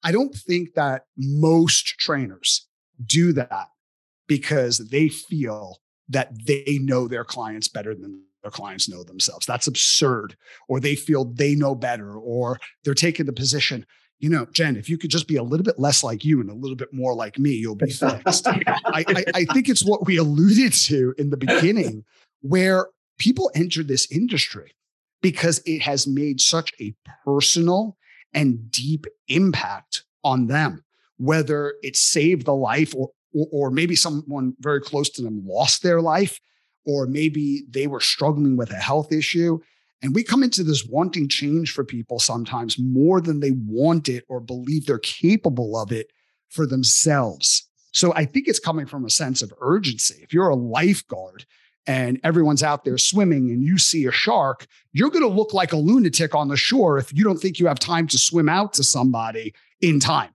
I 0.04 0.12
don't 0.12 0.34
think 0.34 0.74
that 0.76 1.04
most 1.18 1.86
trainers 2.00 2.68
do 3.04 3.34
that 3.34 3.68
because 4.28 4.90
they 4.90 5.10
feel 5.10 5.82
that 6.10 6.32
they 6.46 6.80
know 6.82 7.08
their 7.08 7.24
clients 7.24 7.68
better 7.68 7.94
than 7.94 8.24
their 8.42 8.52
clients 8.52 8.90
know 8.90 9.04
themselves. 9.04 9.46
That's 9.46 9.68
absurd. 9.68 10.36
Or 10.68 10.80
they 10.80 10.96
feel 10.96 11.26
they 11.26 11.56
know 11.56 11.76
better, 11.76 12.16
or 12.16 12.60
they're 12.84 12.94
taking 12.94 13.26
the 13.26 13.34
position, 13.34 13.86
you 14.22 14.30
know, 14.30 14.46
Jen, 14.54 14.76
if 14.76 14.88
you 14.88 14.98
could 14.98 15.10
just 15.10 15.28
be 15.28 15.36
a 15.36 15.44
little 15.44 15.64
bit 15.64 15.80
less 15.80 16.04
like 16.04 16.24
you 16.24 16.40
and 16.40 16.50
a 16.50 16.56
little 16.56 16.76
bit 16.76 16.94
more 16.94 17.16
like 17.16 17.40
me, 17.40 17.52
you'll 17.52 17.76
be 17.76 17.90
fixed. 17.90 18.48
I, 18.48 18.64
I, 18.86 19.24
I 19.34 19.46
think 19.46 19.68
it's 19.68 19.84
what 19.84 20.06
we 20.06 20.18
alluded 20.18 20.74
to 20.74 21.16
in 21.18 21.32
the 21.32 21.38
beginning, 21.38 22.06
where 22.42 22.88
people 23.18 23.52
enter 23.56 23.82
this 23.82 24.10
industry 24.12 24.74
because 25.22 25.60
it 25.66 25.82
has 25.82 26.06
made 26.06 26.40
such 26.40 26.72
a 26.80 26.94
personal 27.26 27.98
and 28.34 28.72
deep 28.72 29.08
impact 29.28 30.04
on 30.24 30.48
them, 30.48 30.84
whether 31.18 31.76
it 31.82 31.96
saved 31.96 32.46
the 32.46 32.56
life 32.56 32.94
or, 32.96 33.10
or, 33.34 33.48
or 33.52 33.72
maybe 33.72 33.96
someone 33.96 34.56
very 34.60 34.82
close 34.82 35.10
to 35.10 35.24
them 35.24 35.42
lost 35.46 35.82
their 35.82 36.00
life 36.00 36.40
or 36.86 37.06
maybe 37.06 37.64
they 37.70 37.88
were 37.88 38.00
struggling 38.00 38.58
with 38.58 38.72
a 38.72 38.76
health 38.76 39.12
issue. 39.12 39.60
And 40.02 40.16
we 40.16 40.24
come 40.24 40.44
into 40.44 40.64
this 40.64 40.86
wanting 40.86 41.28
change 41.28 41.72
for 41.72 41.84
people 41.84 42.20
sometimes 42.20 42.80
more 42.80 43.22
than 43.22 43.40
they 43.40 43.52
want 43.52 44.10
it 44.10 44.26
or 44.28 44.40
believe 44.40 44.86
they're 44.86 44.98
capable 45.00 45.78
of 45.78 45.92
it 45.92 46.12
for 46.50 46.66
themselves. 46.66 47.68
So 47.92 48.14
I 48.16 48.26
think 48.26 48.48
it's 48.48 48.60
coming 48.60 48.86
from 48.86 49.06
a 49.06 49.10
sense 49.10 49.42
of 49.42 49.54
urgency. 49.62 50.20
If 50.24 50.34
you're 50.34 50.50
a 50.50 50.56
lifeguard 50.56 51.46
and 51.86 52.20
everyone's 52.24 52.64
out 52.64 52.84
there 52.84 52.98
swimming 52.98 53.50
and 53.50 53.64
you 53.64 53.78
see 53.78 54.06
a 54.06 54.12
shark, 54.12 54.66
you're 54.94 55.10
going 55.10 55.28
to 55.28 55.36
look 55.36 55.54
like 55.54 55.74
a 55.74 55.78
lunatic 55.78 56.34
on 56.34 56.48
the 56.48 56.58
shore 56.58 56.98
if 56.98 57.14
you 57.14 57.24
don't 57.24 57.38
think 57.38 57.60
you 57.60 57.68
have 57.68 57.80
time 57.80 58.08
to 58.08 58.18
swim 58.18 58.50
out 58.50 58.74
to 58.74 58.84
somebody 58.84 59.54
in 59.82 60.00
time 60.00 60.32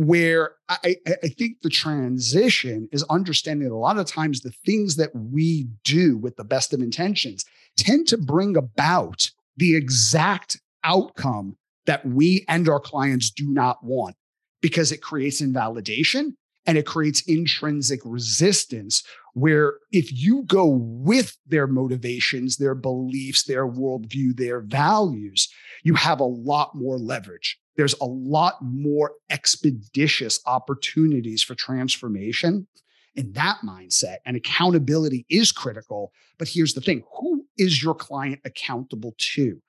where 0.00 0.52
I, 0.70 0.96
I, 1.06 1.28
think 1.28 1.60
the 1.60 1.68
transition 1.68 2.88
is 2.90 3.02
understanding 3.10 3.68
that 3.68 3.74
a 3.74 3.76
lot 3.76 3.98
of 3.98 4.06
times 4.06 4.40
the 4.40 4.54
things 4.64 4.96
that 4.96 5.10
we 5.14 5.68
do 5.84 6.16
with 6.16 6.36
the 6.36 6.44
best 6.44 6.72
of 6.72 6.80
intentions 6.80 7.44
tend 7.76 8.08
to 8.08 8.16
bring 8.16 8.56
about 8.56 9.30
the 9.58 9.76
exact 9.76 10.58
outcome 10.84 11.58
that 11.84 12.06
we 12.06 12.46
and 12.48 12.66
our 12.66 12.80
clients 12.80 13.30
do 13.30 13.46
not 13.52 13.84
want 13.84 14.16
because 14.62 14.90
it 14.90 15.02
creates 15.02 15.42
invalidation 15.42 16.34
and 16.64 16.78
it 16.78 16.86
creates 16.86 17.20
intrinsic 17.28 18.00
resistance 18.02 19.02
where 19.34 19.74
if 19.92 20.10
you 20.10 20.44
go 20.44 20.66
with 20.66 21.36
their 21.46 21.66
motivations, 21.66 22.56
their 22.56 22.74
beliefs, 22.74 23.44
their 23.44 23.66
worldview, 23.66 24.34
their 24.34 24.60
values, 24.60 25.46
you 25.82 25.92
have 25.92 26.20
a 26.20 26.24
lot 26.24 26.74
more 26.74 26.96
leverage 26.96 27.58
there's 27.80 27.94
a 28.02 28.04
lot 28.04 28.56
more 28.60 29.12
expeditious 29.30 30.38
opportunities 30.44 31.42
for 31.42 31.54
transformation 31.54 32.66
in 33.14 33.32
that 33.32 33.56
mindset. 33.64 34.16
And 34.26 34.36
accountability 34.36 35.24
is 35.30 35.50
critical. 35.50 36.12
But 36.38 36.48
here's 36.48 36.74
the 36.74 36.82
thing 36.82 37.04
who 37.18 37.46
is 37.56 37.82
your 37.82 37.94
client 37.94 38.40
accountable 38.44 39.14
to? 39.16 39.62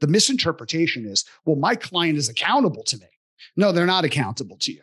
The 0.00 0.06
misinterpretation 0.08 1.06
is, 1.06 1.24
well, 1.46 1.56
my 1.56 1.74
client 1.74 2.18
is 2.18 2.28
accountable 2.28 2.82
to 2.82 2.98
me. 2.98 3.06
No, 3.56 3.72
they're 3.72 3.86
not 3.86 4.04
accountable 4.04 4.58
to 4.58 4.72
you. 4.72 4.82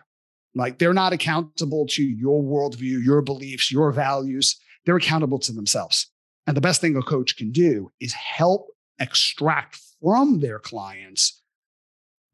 Like 0.56 0.80
they're 0.80 0.92
not 0.92 1.14
accountable 1.14 1.86
to 1.92 2.04
your 2.04 2.42
worldview, 2.42 3.06
your 3.06 3.22
beliefs, 3.22 3.72
your 3.72 3.92
values. 3.92 4.60
They're 4.88 4.96
accountable 4.96 5.38
to 5.38 5.52
themselves. 5.52 6.08
And 6.48 6.58
the 6.58 6.62
best 6.62 6.82
thing 6.82 6.96
a 6.96 7.04
coach 7.04 7.38
can 7.38 7.52
do 7.52 7.92
is 8.00 8.14
help 8.14 8.72
extract 8.98 9.80
from 10.02 10.40
their 10.40 10.58
clients 10.58 11.41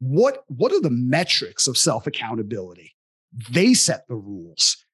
what 0.00 0.44
what 0.48 0.72
are 0.72 0.80
the 0.80 0.90
metrics 0.90 1.66
of 1.66 1.76
self 1.76 2.06
accountability 2.06 2.94
they 3.50 3.74
set 3.74 4.06
the 4.08 4.14
rules 4.14 4.84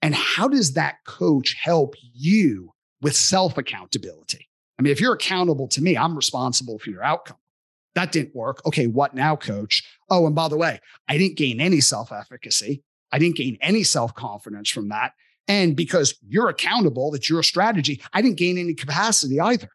and 0.00 0.14
how 0.14 0.48
does 0.48 0.74
that 0.74 0.96
coach 1.06 1.56
help 1.60 1.94
you 2.12 2.72
with 3.00 3.16
self 3.16 3.58
accountability 3.58 4.48
I 4.78 4.82
mean, 4.82 4.92
if 4.92 5.00
you're 5.00 5.14
accountable 5.14 5.68
to 5.68 5.82
me, 5.82 5.96
I'm 5.96 6.16
responsible 6.16 6.78
for 6.78 6.90
your 6.90 7.04
outcome. 7.04 7.36
That 7.94 8.10
didn't 8.10 8.34
work. 8.34 8.64
Okay, 8.66 8.86
what 8.86 9.14
now, 9.14 9.36
coach? 9.36 9.84
Oh, 10.10 10.26
and 10.26 10.34
by 10.34 10.48
the 10.48 10.56
way, 10.56 10.80
I 11.08 11.16
didn't 11.16 11.36
gain 11.36 11.60
any 11.60 11.80
self 11.80 12.10
efficacy. 12.10 12.82
I 13.12 13.18
didn't 13.18 13.36
gain 13.36 13.56
any 13.60 13.84
self 13.84 14.14
confidence 14.14 14.68
from 14.68 14.88
that. 14.88 15.12
And 15.46 15.76
because 15.76 16.14
you're 16.26 16.48
accountable, 16.48 17.10
that's 17.12 17.30
your 17.30 17.42
strategy, 17.42 18.02
I 18.12 18.22
didn't 18.22 18.38
gain 18.38 18.58
any 18.58 18.74
capacity 18.74 19.38
either. 19.38 19.68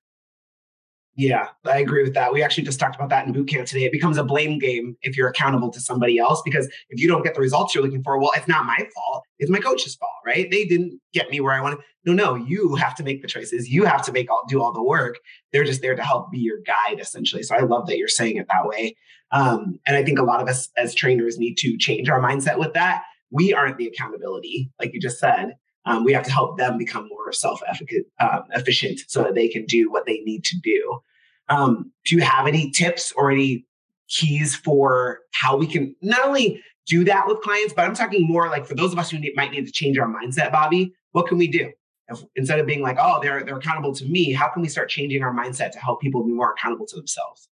Yeah, 1.19 1.49
I 1.65 1.79
agree 1.79 2.01
with 2.01 2.13
that. 2.13 2.31
We 2.31 2.41
actually 2.41 2.63
just 2.63 2.79
talked 2.79 2.95
about 2.95 3.09
that 3.09 3.27
in 3.27 3.33
boot 3.33 3.49
camp 3.49 3.67
today. 3.67 3.83
It 3.83 3.91
becomes 3.91 4.17
a 4.17 4.23
blame 4.23 4.57
game 4.57 4.95
if 5.01 5.17
you're 5.17 5.27
accountable 5.27 5.69
to 5.69 5.81
somebody 5.81 6.17
else 6.17 6.41
because 6.45 6.65
if 6.89 7.01
you 7.01 7.09
don't 7.09 7.25
get 7.25 7.35
the 7.35 7.41
results 7.41 7.75
you're 7.75 7.83
looking 7.83 8.01
for, 8.01 8.17
well, 8.17 8.31
it's 8.37 8.47
not 8.47 8.65
my 8.65 8.77
fault. 8.95 9.25
It's 9.37 9.51
my 9.51 9.59
coach's 9.59 9.95
fault, 9.95 10.13
right? 10.25 10.49
They 10.49 10.63
didn't 10.63 10.97
get 11.11 11.29
me 11.29 11.41
where 11.41 11.51
I 11.51 11.59
wanted. 11.59 11.79
No, 12.05 12.13
no, 12.13 12.35
you 12.35 12.75
have 12.75 12.95
to 12.95 13.03
make 13.03 13.21
the 13.21 13.27
choices. 13.27 13.67
You 13.67 13.83
have 13.83 14.01
to 14.05 14.13
make 14.13 14.31
all 14.31 14.43
do 14.47 14.61
all 14.61 14.71
the 14.71 14.81
work. 14.81 15.19
They're 15.51 15.65
just 15.65 15.81
there 15.81 15.93
to 15.93 16.01
help 16.01 16.31
be 16.31 16.39
your 16.39 16.59
guide, 16.65 17.01
essentially. 17.01 17.43
So 17.43 17.53
I 17.53 17.63
love 17.63 17.87
that 17.87 17.97
you're 17.97 18.07
saying 18.07 18.37
it 18.37 18.47
that 18.47 18.65
way. 18.65 18.95
Um, 19.33 19.77
and 19.85 19.97
I 19.97 20.05
think 20.05 20.19
a 20.19 20.23
lot 20.23 20.41
of 20.41 20.47
us 20.47 20.69
as 20.77 20.95
trainers 20.95 21.37
need 21.37 21.55
to 21.55 21.77
change 21.77 22.09
our 22.09 22.21
mindset 22.21 22.57
with 22.59 22.71
that. 22.75 23.03
We 23.29 23.53
aren't 23.53 23.75
the 23.75 23.87
accountability, 23.87 24.71
like 24.79 24.93
you 24.93 25.01
just 25.01 25.19
said. 25.19 25.57
Um, 25.85 26.05
we 26.05 26.13
have 26.13 26.23
to 26.23 26.31
help 26.31 26.57
them 26.57 26.77
become 26.77 27.09
more 27.09 27.33
self-efficient 27.33 28.07
um, 28.21 28.43
efficient 28.51 29.01
so 29.07 29.23
that 29.23 29.35
they 29.35 29.49
can 29.49 29.65
do 29.65 29.91
what 29.91 30.05
they 30.05 30.19
need 30.19 30.45
to 30.45 30.57
do. 30.61 31.01
Um, 31.49 31.91
do 32.05 32.15
you 32.15 32.21
have 32.21 32.47
any 32.47 32.71
tips 32.71 33.11
or 33.15 33.31
any 33.31 33.65
keys 34.07 34.55
for 34.55 35.19
how 35.33 35.57
we 35.57 35.67
can 35.67 35.95
not 36.01 36.25
only 36.25 36.61
do 36.87 37.03
that 37.05 37.27
with 37.27 37.41
clients, 37.41 37.73
but 37.73 37.85
I'm 37.85 37.93
talking 37.93 38.27
more 38.27 38.49
like 38.49 38.65
for 38.65 38.75
those 38.75 38.91
of 38.91 38.99
us 38.99 39.11
who 39.11 39.19
need, 39.19 39.33
might 39.35 39.51
need 39.51 39.65
to 39.65 39.71
change 39.71 39.97
our 39.97 40.07
mindset, 40.07 40.51
Bobby, 40.51 40.93
what 41.11 41.27
can 41.27 41.37
we 41.37 41.47
do? 41.47 41.71
If, 42.07 42.23
instead 42.35 42.59
of 42.59 42.65
being 42.65 42.81
like, 42.81 42.97
oh, 42.99 43.19
they're, 43.21 43.43
they're 43.43 43.57
accountable 43.57 43.93
to 43.93 44.05
me, 44.05 44.33
how 44.33 44.49
can 44.49 44.63
we 44.63 44.67
start 44.67 44.89
changing 44.89 45.21
our 45.21 45.33
mindset 45.33 45.71
to 45.71 45.79
help 45.79 46.01
people 46.01 46.23
be 46.23 46.33
more 46.33 46.53
accountable 46.53 46.87
to 46.87 46.95
themselves? 46.95 47.47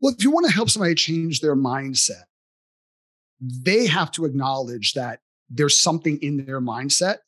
Well, 0.00 0.14
if 0.16 0.22
you 0.22 0.30
want 0.30 0.46
to 0.46 0.52
help 0.52 0.70
somebody 0.70 0.94
change 0.94 1.40
their 1.40 1.56
mindset, 1.56 2.22
they 3.40 3.86
have 3.86 4.12
to 4.12 4.24
acknowledge 4.24 4.94
that 4.94 5.20
there's 5.48 5.78
something 5.78 6.18
in 6.22 6.44
their 6.44 6.60
mindset 6.60 7.18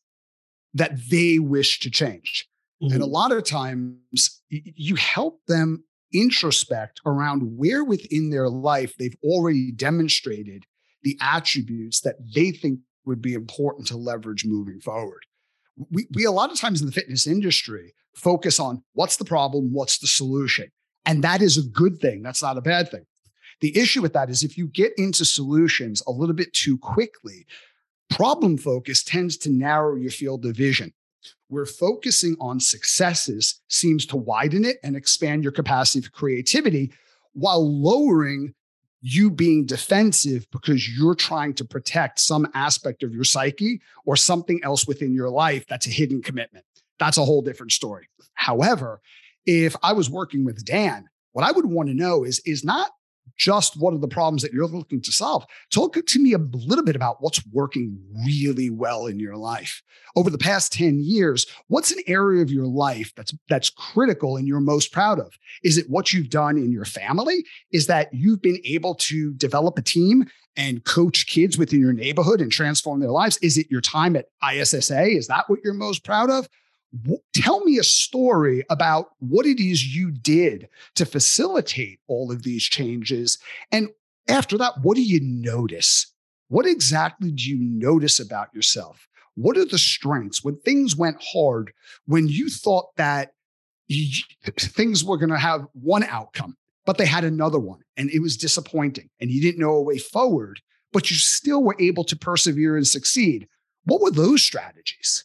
that 0.74 0.92
they 1.10 1.38
wish 1.38 1.80
to 1.80 1.90
change. 1.90 2.48
Mm-hmm. 2.82 2.94
And 2.94 3.02
a 3.02 3.06
mm-hmm. 3.06 3.14
lot 3.14 3.32
of 3.32 3.44
times 3.44 4.42
you 4.50 4.96
help 4.96 5.40
them 5.46 5.84
introspect 6.14 7.00
around 7.06 7.56
where 7.56 7.84
within 7.84 8.30
their 8.30 8.48
life 8.48 8.94
they've 8.96 9.16
already 9.24 9.72
demonstrated 9.72 10.64
the 11.02 11.16
attributes 11.20 12.00
that 12.00 12.16
they 12.34 12.50
think 12.50 12.80
would 13.04 13.22
be 13.22 13.34
important 13.34 13.86
to 13.88 13.96
leverage 13.96 14.44
moving 14.44 14.80
forward. 14.80 15.24
We, 15.90 16.06
we 16.14 16.24
a 16.24 16.30
lot 16.30 16.52
of 16.52 16.60
times 16.60 16.80
in 16.80 16.86
the 16.86 16.92
fitness 16.92 17.26
industry 17.26 17.94
focus 18.14 18.60
on 18.60 18.82
what's 18.92 19.16
the 19.16 19.24
problem, 19.24 19.72
what's 19.72 19.98
the 19.98 20.06
solution. 20.06 20.70
And 21.06 21.24
that 21.24 21.40
is 21.40 21.56
a 21.56 21.62
good 21.62 21.98
thing. 21.98 22.22
That's 22.22 22.42
not 22.42 22.58
a 22.58 22.62
bad 22.62 22.90
thing. 22.90 23.06
The 23.60 23.76
issue 23.76 24.02
with 24.02 24.12
that 24.12 24.28
is 24.28 24.42
if 24.42 24.58
you 24.58 24.66
get 24.66 24.92
into 24.98 25.24
solutions 25.24 26.02
a 26.06 26.12
little 26.12 26.34
bit 26.34 26.52
too 26.52 26.76
quickly, 26.78 27.46
problem 28.10 28.58
focus 28.58 29.02
tends 29.02 29.36
to 29.38 29.50
narrow 29.50 29.96
your 29.96 30.10
field 30.10 30.44
of 30.44 30.56
vision 30.56 30.92
where 31.52 31.66
focusing 31.66 32.34
on 32.40 32.58
successes 32.58 33.60
seems 33.68 34.06
to 34.06 34.16
widen 34.16 34.64
it 34.64 34.78
and 34.82 34.96
expand 34.96 35.42
your 35.42 35.52
capacity 35.52 36.00
for 36.00 36.10
creativity 36.10 36.90
while 37.34 37.62
lowering 37.62 38.54
you 39.02 39.30
being 39.30 39.66
defensive 39.66 40.46
because 40.50 40.88
you're 40.88 41.14
trying 41.14 41.52
to 41.52 41.62
protect 41.62 42.18
some 42.20 42.48
aspect 42.54 43.02
of 43.02 43.12
your 43.12 43.22
psyche 43.22 43.82
or 44.06 44.16
something 44.16 44.60
else 44.64 44.86
within 44.86 45.12
your 45.12 45.28
life 45.28 45.66
that's 45.68 45.86
a 45.86 45.90
hidden 45.90 46.22
commitment. 46.22 46.64
That's 46.98 47.18
a 47.18 47.24
whole 47.24 47.42
different 47.42 47.72
story. 47.72 48.08
However, 48.32 49.02
if 49.44 49.76
I 49.82 49.92
was 49.92 50.08
working 50.08 50.46
with 50.46 50.64
Dan, 50.64 51.06
what 51.32 51.44
I 51.44 51.52
would 51.52 51.66
want 51.66 51.90
to 51.90 51.94
know 51.94 52.24
is, 52.24 52.40
is 52.46 52.64
not 52.64 52.92
just 53.36 53.80
what 53.80 53.94
are 53.94 53.98
the 53.98 54.08
problems 54.08 54.42
that 54.42 54.52
you're 54.52 54.66
looking 54.66 55.00
to 55.02 55.12
solve. 55.12 55.44
Talk 55.72 55.96
to 56.04 56.18
me 56.18 56.32
a 56.32 56.38
little 56.38 56.84
bit 56.84 56.96
about 56.96 57.16
what's 57.20 57.44
working 57.52 57.98
really 58.24 58.70
well 58.70 59.06
in 59.06 59.18
your 59.18 59.36
life. 59.36 59.82
Over 60.14 60.30
the 60.30 60.38
past 60.38 60.72
10 60.72 61.00
years, 61.00 61.46
what's 61.68 61.90
an 61.90 62.02
area 62.06 62.42
of 62.42 62.50
your 62.50 62.66
life 62.66 63.12
that's 63.16 63.34
that's 63.48 63.70
critical 63.70 64.36
and 64.36 64.46
you're 64.46 64.60
most 64.60 64.92
proud 64.92 65.18
of? 65.18 65.32
Is 65.62 65.78
it 65.78 65.88
what 65.88 66.12
you've 66.12 66.30
done 66.30 66.56
in 66.56 66.70
your 66.70 66.84
family? 66.84 67.44
Is 67.72 67.86
that 67.86 68.08
you've 68.12 68.42
been 68.42 68.60
able 68.64 68.94
to 68.96 69.32
develop 69.34 69.78
a 69.78 69.82
team 69.82 70.26
and 70.56 70.84
coach 70.84 71.26
kids 71.26 71.56
within 71.56 71.80
your 71.80 71.94
neighborhood 71.94 72.40
and 72.40 72.52
transform 72.52 73.00
their 73.00 73.10
lives? 73.10 73.38
Is 73.38 73.56
it 73.56 73.70
your 73.70 73.80
time 73.80 74.16
at 74.16 74.26
ISSA? 74.46 75.06
Is 75.06 75.28
that 75.28 75.48
what 75.48 75.60
you're 75.64 75.74
most 75.74 76.04
proud 76.04 76.30
of? 76.30 76.48
Tell 77.32 77.64
me 77.64 77.78
a 77.78 77.84
story 77.84 78.64
about 78.68 79.10
what 79.18 79.46
it 79.46 79.60
is 79.60 79.94
you 79.94 80.10
did 80.10 80.68
to 80.94 81.06
facilitate 81.06 82.00
all 82.06 82.30
of 82.30 82.42
these 82.42 82.64
changes. 82.64 83.38
And 83.70 83.90
after 84.28 84.58
that, 84.58 84.74
what 84.82 84.96
do 84.96 85.02
you 85.02 85.20
notice? 85.22 86.12
What 86.48 86.66
exactly 86.66 87.30
do 87.30 87.48
you 87.48 87.58
notice 87.58 88.20
about 88.20 88.54
yourself? 88.54 89.08
What 89.34 89.56
are 89.56 89.64
the 89.64 89.78
strengths 89.78 90.44
when 90.44 90.56
things 90.56 90.94
went 90.94 91.22
hard, 91.32 91.72
when 92.06 92.28
you 92.28 92.50
thought 92.50 92.94
that 92.96 93.32
you, 93.88 94.22
things 94.58 95.02
were 95.02 95.16
going 95.16 95.30
to 95.30 95.38
have 95.38 95.66
one 95.72 96.04
outcome, 96.04 96.56
but 96.84 96.98
they 96.98 97.06
had 97.06 97.24
another 97.24 97.58
one 97.58 97.80
and 97.96 98.10
it 98.10 98.20
was 98.20 98.36
disappointing 98.36 99.08
and 99.20 99.30
you 99.30 99.40
didn't 99.40 99.60
know 99.60 99.74
a 99.74 99.82
way 99.82 99.98
forward, 99.98 100.60
but 100.92 101.10
you 101.10 101.16
still 101.16 101.62
were 101.62 101.76
able 101.78 102.04
to 102.04 102.16
persevere 102.16 102.76
and 102.76 102.86
succeed? 102.86 103.48
What 103.84 104.02
were 104.02 104.10
those 104.10 104.42
strategies? 104.42 105.24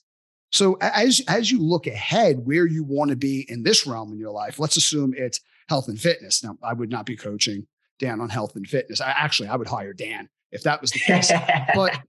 So 0.58 0.76
as 0.82 1.22
as 1.28 1.52
you 1.52 1.60
look 1.60 1.86
ahead 1.86 2.48
where 2.48 2.66
you 2.66 2.84
want 2.84 3.12
to 3.12 3.16
be 3.16 3.46
in 3.48 3.62
this 3.62 3.86
realm 3.86 4.12
in 4.12 4.18
your 4.18 4.32
life, 4.32 4.58
let's 4.58 4.76
assume 4.76 5.14
it's 5.16 5.40
health 5.70 5.88
and 5.88 6.00
fitness. 6.00 6.44
Now, 6.44 6.58
I 6.64 6.74
would 6.74 6.90
not 6.90 7.06
be 7.06 7.16
coaching 7.16 7.68
Dan 8.00 8.20
on 8.22 8.30
health 8.30 8.56
and 8.56 8.68
fitness. 8.68 9.00
I 9.00 9.12
actually 9.12 9.50
I 9.50 9.56
would 9.56 9.68
hire 9.68 9.94
Dan 9.94 10.30
if 10.52 10.64
that 10.64 10.82
was 10.82 10.90
the 10.90 11.00
case. 11.00 11.32
but 11.76 12.00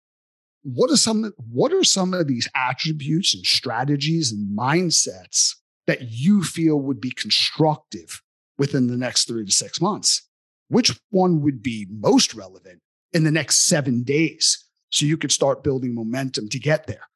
what 0.62 0.90
are 0.90 0.98
some 0.98 1.32
what 1.50 1.72
are 1.72 1.84
some 1.84 2.12
of 2.12 2.26
these 2.26 2.46
attributes 2.54 3.34
and 3.34 3.46
strategies 3.46 4.30
and 4.30 4.56
mindsets 4.56 5.54
that 5.86 6.10
you 6.10 6.42
feel 6.42 6.78
would 6.78 7.00
be 7.00 7.12
constructive 7.12 8.22
within 8.58 8.88
the 8.88 8.96
next 8.98 9.26
3 9.26 9.46
to 9.46 9.52
6 9.52 9.80
months? 9.80 10.28
Which 10.68 11.00
one 11.08 11.40
would 11.40 11.62
be 11.62 11.86
most 11.88 12.34
relevant 12.34 12.82
in 13.14 13.24
the 13.24 13.30
next 13.30 13.60
7 13.60 14.02
days 14.02 14.64
so 14.90 15.06
you 15.06 15.16
could 15.16 15.32
start 15.32 15.64
building 15.64 15.94
momentum 15.94 16.50
to 16.50 16.58
get 16.58 16.86
there? 16.86 17.08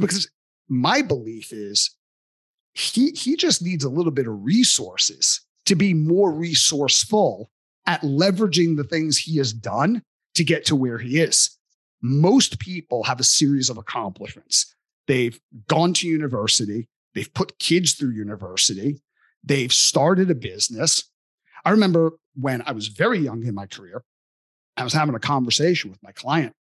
Because 0.00 0.28
my 0.68 1.02
belief 1.02 1.52
is 1.52 1.90
he 2.72 3.10
he 3.10 3.36
just 3.36 3.62
needs 3.62 3.84
a 3.84 3.88
little 3.88 4.12
bit 4.12 4.26
of 4.26 4.44
resources 4.44 5.40
to 5.66 5.74
be 5.74 5.94
more 5.94 6.32
resourceful 6.32 7.50
at 7.86 8.00
leveraging 8.02 8.76
the 8.76 8.84
things 8.84 9.18
he 9.18 9.38
has 9.38 9.52
done 9.52 10.02
to 10.34 10.44
get 10.44 10.64
to 10.66 10.76
where 10.76 10.98
he 10.98 11.20
is. 11.20 11.56
Most 12.02 12.58
people 12.58 13.04
have 13.04 13.20
a 13.20 13.24
series 13.24 13.70
of 13.70 13.78
accomplishments. 13.78 14.74
They've 15.06 15.38
gone 15.68 15.94
to 15.94 16.08
university, 16.08 16.88
they've 17.14 17.32
put 17.32 17.58
kids 17.58 17.92
through 17.92 18.10
university, 18.10 19.00
they've 19.42 19.72
started 19.72 20.30
a 20.30 20.34
business. 20.34 21.04
I 21.64 21.70
remember 21.70 22.12
when 22.34 22.62
I 22.66 22.72
was 22.72 22.88
very 22.88 23.18
young 23.18 23.44
in 23.44 23.54
my 23.54 23.66
career, 23.66 24.02
I 24.76 24.84
was 24.84 24.92
having 24.92 25.14
a 25.14 25.20
conversation 25.20 25.90
with 25.90 26.02
my 26.02 26.12
client 26.12 26.54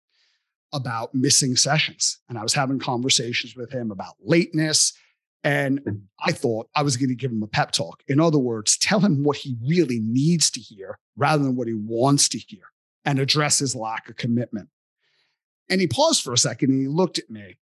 about 0.73 1.15
missing 1.15 1.57
sessions. 1.57 2.19
And 2.29 2.39
I 2.39 2.43
was 2.43 2.55
having 2.55 2.79
conversations 2.79 3.57
with 3.57 3.73
him 3.73 3.91
about 3.91 4.15
lateness. 4.21 4.93
And 5.43 5.81
mm. 5.81 6.03
I 6.21 6.33
thought 6.33 6.69
I 6.75 6.83
was 6.83 6.97
going 6.97 7.09
to 7.09 7.15
give 7.15 7.33
him 7.33 7.43
a 7.43 7.49
pep 7.49 7.73
talk. 7.73 8.03
In 8.09 8.21
other 8.21 8.39
words, 8.39 8.77
tell 8.77 9.01
him 9.01 9.25
what 9.25 9.39
he 9.39 9.57
really 9.67 10.01
needs 10.01 10.51
to 10.53 10.61
hear 10.61 10.99
rather 11.17 11.43
than 11.43 11.57
what 11.57 11.69
he 11.69 11.75
wants 11.75 12.29
to 12.31 12.39
hear 12.39 12.63
and 13.05 13.19
address 13.19 13.59
his 13.59 13.75
lack 13.75 14.09
of 14.09 14.17
commitment. 14.17 14.69
And 15.69 15.81
he 15.81 15.87
paused 15.87 16.23
for 16.23 16.33
a 16.33 16.39
second 16.39 16.71
and 16.71 16.81
he 16.81 16.89
looked 16.89 17.19
at 17.19 17.31
me 17.31 17.59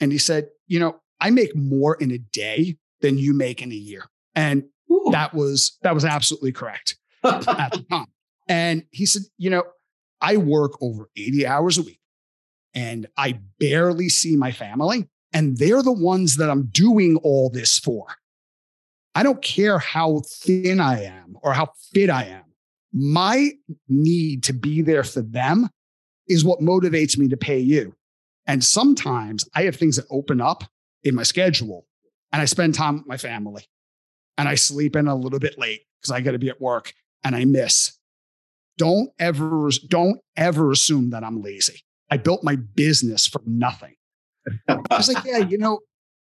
and 0.00 0.10
he 0.10 0.18
said, 0.18 0.48
You 0.66 0.80
know, 0.80 1.00
I 1.20 1.30
make 1.30 1.54
more 1.54 1.94
in 1.94 2.10
a 2.10 2.18
day 2.18 2.76
than 3.00 3.18
you 3.18 3.34
make 3.34 3.62
in 3.62 3.70
a 3.70 3.76
year. 3.76 4.04
And 4.34 4.64
Ooh. 4.90 5.08
that 5.12 5.34
was 5.34 5.78
that 5.82 5.94
was 5.94 6.04
absolutely 6.04 6.52
correct 6.52 6.96
at 7.24 7.42
the 7.72 7.84
time. 7.90 8.06
And 8.48 8.84
he 8.90 9.06
said, 9.06 9.22
you 9.38 9.50
know, 9.50 9.64
I 10.20 10.36
work 10.36 10.72
over 10.80 11.10
80 11.16 11.46
hours 11.46 11.78
a 11.78 11.82
week 11.82 12.00
and 12.74 13.06
I 13.16 13.40
barely 13.58 14.08
see 14.08 14.36
my 14.36 14.52
family. 14.52 15.08
And 15.32 15.56
they're 15.56 15.82
the 15.82 15.92
ones 15.92 16.36
that 16.36 16.50
I'm 16.50 16.66
doing 16.66 17.16
all 17.22 17.48
this 17.48 17.78
for. 17.78 18.06
I 19.14 19.22
don't 19.22 19.42
care 19.42 19.78
how 19.78 20.22
thin 20.26 20.80
I 20.80 21.04
am 21.04 21.36
or 21.42 21.52
how 21.52 21.72
fit 21.92 22.10
I 22.10 22.24
am. 22.24 22.44
My 22.92 23.52
need 23.88 24.42
to 24.44 24.52
be 24.52 24.82
there 24.82 25.04
for 25.04 25.22
them 25.22 25.68
is 26.28 26.44
what 26.44 26.60
motivates 26.60 27.16
me 27.16 27.28
to 27.28 27.36
pay 27.36 27.58
you. 27.58 27.94
And 28.46 28.62
sometimes 28.62 29.48
I 29.54 29.62
have 29.62 29.76
things 29.76 29.96
that 29.96 30.06
open 30.10 30.40
up 30.40 30.64
in 31.02 31.14
my 31.14 31.22
schedule 31.22 31.86
and 32.32 32.42
I 32.42 32.46
spend 32.46 32.74
time 32.74 32.98
with 32.98 33.06
my 33.06 33.16
family 33.16 33.66
and 34.36 34.48
I 34.48 34.54
sleep 34.54 34.96
in 34.96 35.08
a 35.08 35.14
little 35.14 35.38
bit 35.38 35.58
late 35.58 35.82
because 36.00 36.10
I 36.10 36.20
got 36.20 36.32
to 36.32 36.38
be 36.38 36.48
at 36.48 36.60
work 36.60 36.92
and 37.24 37.36
I 37.36 37.44
miss. 37.44 37.98
Don't 38.78 39.10
ever, 39.18 39.68
don't 39.88 40.20
ever 40.36 40.72
assume 40.72 41.10
that 41.10 41.24
I'm 41.24 41.42
lazy. 41.42 41.84
I 42.12 42.18
built 42.18 42.44
my 42.44 42.56
business 42.56 43.26
from 43.26 43.40
nothing. 43.46 43.94
I 44.68 44.76
was 44.90 45.08
like, 45.08 45.24
yeah, 45.24 45.38
you 45.38 45.56
know, 45.56 45.78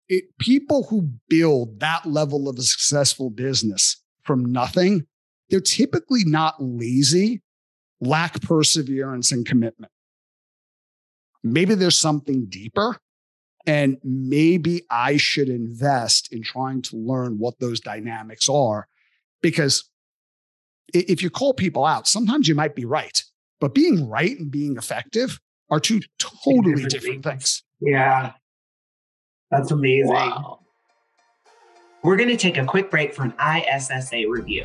it, 0.08 0.24
people 0.38 0.84
who 0.84 1.10
build 1.28 1.80
that 1.80 2.06
level 2.06 2.48
of 2.48 2.56
a 2.56 2.62
successful 2.62 3.28
business 3.28 4.02
from 4.22 4.42
nothing, 4.42 5.06
they're 5.50 5.60
typically 5.60 6.24
not 6.24 6.54
lazy, 6.58 7.42
lack 8.00 8.40
perseverance 8.40 9.30
and 9.32 9.44
commitment. 9.44 9.92
Maybe 11.44 11.74
there's 11.74 11.98
something 11.98 12.46
deeper. 12.46 12.96
And 13.66 13.98
maybe 14.02 14.80
I 14.90 15.18
should 15.18 15.50
invest 15.50 16.32
in 16.32 16.42
trying 16.42 16.80
to 16.82 16.96
learn 16.96 17.36
what 17.36 17.58
those 17.60 17.80
dynamics 17.80 18.48
are. 18.48 18.88
Because 19.42 19.90
if 20.94 21.22
you 21.22 21.28
call 21.28 21.52
people 21.52 21.84
out, 21.84 22.08
sometimes 22.08 22.48
you 22.48 22.54
might 22.54 22.74
be 22.74 22.86
right, 22.86 23.22
but 23.60 23.74
being 23.74 24.08
right 24.08 24.38
and 24.38 24.50
being 24.50 24.78
effective 24.78 25.38
are 25.70 25.80
two 25.80 26.00
totally 26.18 26.74
different, 26.74 26.90
different 26.90 27.24
things. 27.24 27.62
Yeah. 27.80 28.32
That's 29.50 29.70
amazing. 29.70 30.12
Wow. 30.12 30.60
We're 32.02 32.16
going 32.16 32.28
to 32.28 32.36
take 32.36 32.56
a 32.56 32.64
quick 32.64 32.90
break 32.90 33.14
for 33.14 33.24
an 33.24 33.34
ISSA 33.40 34.28
review. 34.28 34.64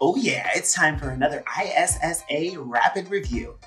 Oh, 0.00 0.16
yeah, 0.16 0.50
it's 0.54 0.72
time 0.72 0.98
for 0.98 1.10
another 1.10 1.42
ISSA 1.60 2.58
rapid 2.58 3.08
review. 3.10 3.58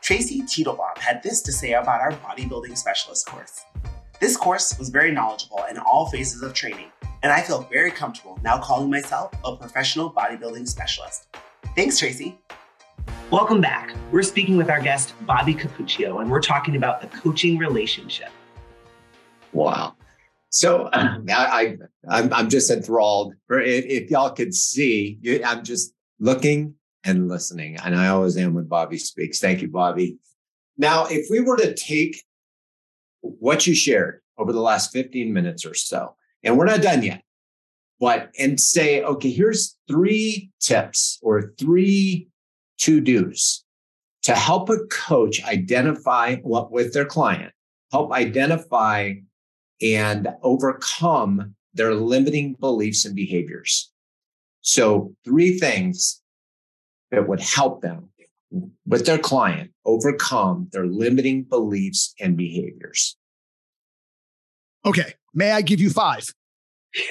Tracy 0.00 0.42
Titelbaum 0.42 0.98
had 0.98 1.22
this 1.22 1.40
to 1.42 1.52
say 1.52 1.72
about 1.72 2.00
our 2.00 2.12
bodybuilding 2.12 2.76
specialist 2.76 3.26
course. 3.26 3.64
This 4.20 4.36
course 4.36 4.78
was 4.78 4.88
very 4.90 5.12
knowledgeable 5.12 5.64
in 5.70 5.78
all 5.78 6.06
phases 6.06 6.42
of 6.42 6.52
training, 6.52 6.90
and 7.22 7.32
I 7.32 7.40
feel 7.40 7.66
very 7.70 7.90
comfortable 7.90 8.38
now 8.42 8.58
calling 8.58 8.90
myself 8.90 9.32
a 9.44 9.56
professional 9.56 10.12
bodybuilding 10.12 10.68
specialist. 10.68 11.28
Thanks, 11.74 11.98
Tracy. 11.98 12.38
Welcome 13.30 13.60
back. 13.60 13.94
We're 14.12 14.22
speaking 14.22 14.56
with 14.56 14.70
our 14.70 14.80
guest, 14.80 15.14
Bobby 15.22 15.54
Cappuccio, 15.54 16.20
and 16.20 16.30
we're 16.30 16.40
talking 16.40 16.76
about 16.76 17.00
the 17.00 17.08
coaching 17.08 17.58
relationship. 17.58 18.30
Wow. 19.52 19.96
So 20.50 20.84
uh, 20.92 21.18
I, 21.28 21.76
I 22.08 22.18
am 22.20 22.32
I'm 22.32 22.48
just 22.48 22.70
enthralled. 22.70 23.34
If, 23.50 23.84
if 23.86 24.10
y'all 24.10 24.30
could 24.30 24.54
see, 24.54 25.18
I'm 25.44 25.64
just 25.64 25.92
looking 26.20 26.74
and 27.02 27.28
listening, 27.28 27.76
and 27.84 27.96
I 27.96 28.08
always 28.08 28.36
am 28.36 28.54
when 28.54 28.66
Bobby 28.66 28.98
speaks. 28.98 29.40
Thank 29.40 29.62
you, 29.62 29.68
Bobby. 29.68 30.16
Now, 30.78 31.06
if 31.06 31.26
we 31.30 31.40
were 31.40 31.56
to 31.56 31.74
take 31.74 32.22
what 33.20 33.66
you 33.66 33.74
shared 33.74 34.20
over 34.38 34.52
the 34.52 34.60
last 34.60 34.92
15 34.92 35.32
minutes 35.32 35.64
or 35.66 35.74
so, 35.74 36.14
and 36.42 36.56
we're 36.56 36.66
not 36.66 36.82
done 36.82 37.02
yet, 37.02 37.22
but 38.00 38.30
and 38.38 38.60
say, 38.60 39.02
okay, 39.02 39.30
here's 39.30 39.76
three 39.88 40.50
tips 40.60 41.18
or 41.22 41.52
three 41.58 42.28
to 42.78 43.00
dos 43.00 43.64
to 44.24 44.34
help 44.34 44.70
a 44.70 44.78
coach 44.90 45.44
identify 45.44 46.36
what 46.36 46.72
with 46.72 46.92
their 46.94 47.04
client, 47.04 47.52
help 47.92 48.10
identify 48.12 49.12
and 49.82 50.28
overcome 50.42 51.54
their 51.74 51.94
limiting 51.94 52.54
beliefs 52.54 53.04
and 53.04 53.14
behaviors. 53.14 53.92
So, 54.62 55.14
three 55.24 55.58
things 55.58 56.22
that 57.10 57.28
would 57.28 57.40
help 57.40 57.82
them 57.82 58.08
with 58.86 59.04
their 59.04 59.18
client 59.18 59.72
overcome 59.84 60.68
their 60.72 60.86
limiting 60.86 61.42
beliefs 61.42 62.14
and 62.20 62.36
behaviors. 62.36 63.16
Okay. 64.86 65.14
May 65.34 65.50
I 65.50 65.62
give 65.62 65.80
you 65.80 65.90
five? 65.90 66.26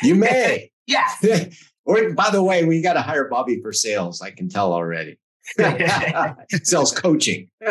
You 0.02 0.16
may. 0.16 0.72
yeah. 0.88 1.10
or 1.86 2.14
by 2.14 2.30
the 2.32 2.42
way, 2.42 2.64
we 2.64 2.82
got 2.82 2.94
to 2.94 3.02
hire 3.02 3.28
Bobby 3.28 3.60
for 3.62 3.74
sales. 3.74 4.22
I 4.22 4.32
can 4.32 4.50
tell 4.50 4.74
already. 4.74 5.20
sales 6.64 6.92
coaching. 6.92 7.50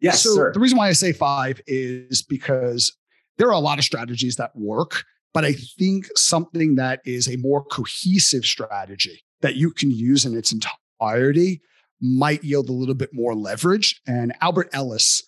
yes. 0.00 0.22
So 0.22 0.34
sir. 0.34 0.52
the 0.52 0.60
reason 0.60 0.78
why 0.78 0.88
I 0.88 0.92
say 0.92 1.12
five 1.12 1.60
is 1.66 2.22
because 2.22 2.96
there 3.38 3.48
are 3.48 3.54
a 3.54 3.58
lot 3.58 3.78
of 3.78 3.84
strategies 3.84 4.36
that 4.36 4.54
work, 4.54 5.04
but 5.32 5.44
I 5.44 5.52
think 5.52 6.06
something 6.16 6.76
that 6.76 7.00
is 7.04 7.28
a 7.28 7.36
more 7.36 7.64
cohesive 7.64 8.44
strategy 8.44 9.22
that 9.40 9.56
you 9.56 9.70
can 9.70 9.90
use 9.90 10.24
in 10.24 10.36
its 10.36 10.52
entirety 10.52 11.60
might 12.00 12.44
yield 12.44 12.68
a 12.68 12.72
little 12.72 12.94
bit 12.94 13.10
more 13.12 13.34
leverage. 13.34 14.00
And 14.06 14.34
Albert 14.40 14.70
Ellis 14.72 15.22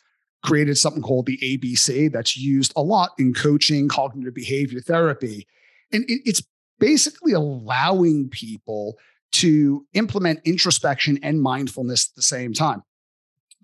created 0.44 0.78
something 0.78 1.02
called 1.02 1.26
the 1.26 1.38
ABC 1.38 2.12
that's 2.12 2.36
used 2.36 2.72
a 2.76 2.82
lot 2.82 3.10
in 3.18 3.34
coaching, 3.34 3.88
cognitive 3.88 4.34
behavior 4.34 4.80
therapy. 4.80 5.46
And 5.92 6.04
it's 6.08 6.42
basically 6.78 7.32
allowing 7.32 8.28
people 8.28 8.96
to 9.40 9.86
implement 9.94 10.40
introspection 10.44 11.18
and 11.22 11.42
mindfulness 11.42 12.08
at 12.10 12.16
the 12.16 12.22
same 12.22 12.52
time. 12.52 12.82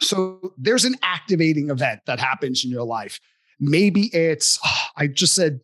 So 0.00 0.52
there's 0.58 0.84
an 0.84 0.96
activating 1.02 1.70
event 1.70 2.00
that 2.06 2.18
happens 2.18 2.64
in 2.64 2.70
your 2.70 2.84
life. 2.84 3.20
Maybe 3.60 4.10
it's, 4.12 4.58
I 4.96 5.06
just 5.06 5.34
said, 5.34 5.60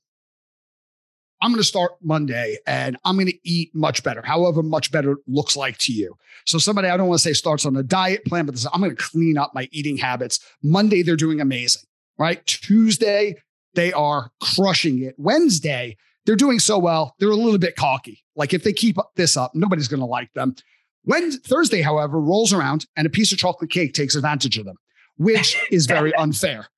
I'm 1.41 1.53
going 1.53 1.61
to 1.61 1.65
start 1.65 1.93
Monday 2.03 2.57
and 2.67 2.97
I'm 3.05 3.15
going 3.15 3.29
to 3.29 3.49
eat 3.49 3.73
much 3.75 4.03
better, 4.03 4.23
however 4.23 4.63
much 4.63 4.91
better 4.91 5.19
looks 5.29 5.57
like 5.57 5.79
to 5.79 5.93
you. 5.93 6.17
So 6.47 6.59
somebody, 6.59 6.89
I 6.89 6.97
don't 6.97 7.07
want 7.07 7.21
to 7.21 7.23
say 7.23 7.33
starts 7.33 7.65
on 7.65 7.77
a 7.77 7.83
diet 7.83 8.25
plan, 8.25 8.45
but 8.47 8.65
I'm 8.73 8.81
going 8.81 8.95
to 8.95 9.03
clean 9.03 9.39
up 9.39 9.55
my 9.55 9.69
eating 9.71 9.97
habits. 9.97 10.41
Monday, 10.63 11.03
they're 11.03 11.17
doing 11.17 11.41
amazing, 11.41 11.83
right? 12.19 12.45
Tuesday, 12.47 13.37
they 13.75 13.93
are 13.93 14.31
crushing 14.41 15.03
it. 15.03 15.15
Wednesday, 15.17 15.97
they're 16.27 16.35
doing 16.37 16.59
so 16.59 16.79
well, 16.79 17.15
they're 17.19 17.31
a 17.31 17.37
little 17.37 17.59
bit 17.59 17.77
cocky. 17.77 18.25
Like 18.39 18.55
if 18.55 18.65
they 18.65 18.73
keep 18.73 18.97
this 19.17 19.37
up, 19.37 19.55
nobody's 19.55 19.89
going 19.89 20.01
to 20.01 20.07
like 20.07 20.33
them. 20.33 20.55
When 21.03 21.31
Thursday, 21.33 21.83
however, 21.83 22.19
rolls 22.21 22.53
around 22.53 22.87
and 22.97 23.07
a 23.07 23.11
piece 23.11 23.33
of 23.33 23.39
chocolate 23.39 23.71
cake 23.71 23.93
takes 23.93 24.15
advantage 24.15 24.57
of 24.57 24.65
them, 24.65 24.77
which 25.19 25.61
is 25.71 25.85
very 25.87 26.15
unfair. 26.15 26.69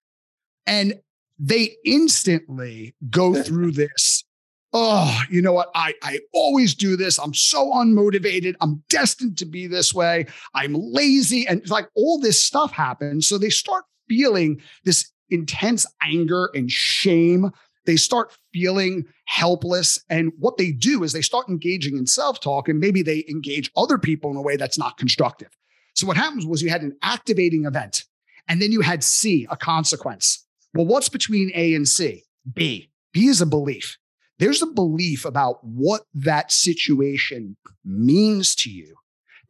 And 0.67 1.01
they 1.39 1.77
instantly 1.85 2.97
go 3.11 3.35
through 3.43 3.73
this 3.73 4.25
oh, 4.73 5.21
you 5.29 5.43
know 5.43 5.53
what? 5.53 5.71
I, 5.75 5.95
I 6.03 6.21
always 6.33 6.75
do 6.75 6.97
this. 6.97 7.19
I'm 7.19 7.35
so 7.35 7.73
unmotivated. 7.73 8.55
I'm 8.61 8.83
destined 8.89 9.39
to 9.39 9.45
be 9.45 9.67
this 9.67 9.93
way. 9.93 10.27
I'm 10.55 10.75
lazy. 10.75 11.47
And 11.47 11.61
it's 11.61 11.71
like 11.71 11.89
all 11.95 12.21
this 12.21 12.43
stuff 12.43 12.73
happens. 12.73 13.29
So 13.29 13.39
they 13.39 13.51
start 13.51 13.85
feeling 14.09 14.61
this 14.85 15.11
intense 15.29 15.87
anger 16.03 16.51
and 16.55 16.71
shame. 16.71 17.51
They 17.91 17.97
start 17.97 18.37
feeling 18.53 19.07
helpless. 19.25 19.99
And 20.09 20.31
what 20.39 20.59
they 20.59 20.71
do 20.71 21.03
is 21.03 21.13
they 21.13 21.23
start 21.23 21.49
engaging 21.49 21.99
in 21.99 22.07
self 22.07 22.39
talk 22.39 22.69
and 22.69 22.79
maybe 22.79 23.03
they 23.03 23.25
engage 23.29 23.73
other 23.77 23.99
people 23.99 24.31
in 24.31 24.37
a 24.37 24.43
way 24.43 24.57
that's 24.57 24.79
not 24.79 24.97
constructive. 24.97 25.51
So 25.95 26.07
what 26.07 26.17
happens 26.17 26.47
was 26.47 26.63
you 26.63 26.71
had 26.71 26.83
an 26.83 26.97
activating 27.03 27.65
event 27.65 28.05
and 28.47 28.63
then 28.63 28.71
you 28.71 28.81
had 28.81 29.03
C, 29.03 29.45
a 29.51 29.57
consequence. 29.57 30.47
Well, 30.73 30.87
what's 30.87 31.09
between 31.09 31.51
A 31.57 31.75
and 31.75 31.89
C? 31.89 32.23
B. 32.55 32.91
B 33.13 33.27
is 33.27 33.41
a 33.41 33.47
belief 33.47 33.99
there's 34.41 34.63
a 34.63 34.67
belief 34.67 35.27
about 35.27 35.63
what 35.63 36.05
that 36.15 36.51
situation 36.51 37.59
means 37.85 38.55
to 38.55 38.71
you 38.71 38.95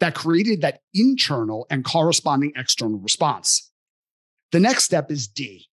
that 0.01 0.17
created 0.17 0.63
that 0.63 0.81
internal 0.93 1.67
and 1.71 1.85
corresponding 1.85 2.53
external 2.57 2.99
response. 2.99 3.71
The 4.51 4.59
next 4.59 4.85
step 4.85 5.13
is 5.13 5.29
D. 5.29 5.69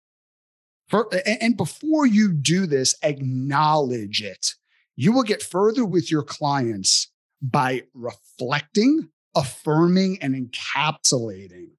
For, 0.88 1.08
and 1.26 1.56
before 1.56 2.06
you 2.06 2.32
do 2.32 2.66
this, 2.66 2.94
acknowledge 3.02 4.22
it. 4.22 4.54
You 4.94 5.12
will 5.12 5.24
get 5.24 5.42
further 5.42 5.84
with 5.84 6.10
your 6.10 6.22
clients 6.22 7.10
by 7.42 7.82
reflecting, 7.92 9.08
affirming, 9.34 10.18
and 10.22 10.34
encapsulating 10.34 11.70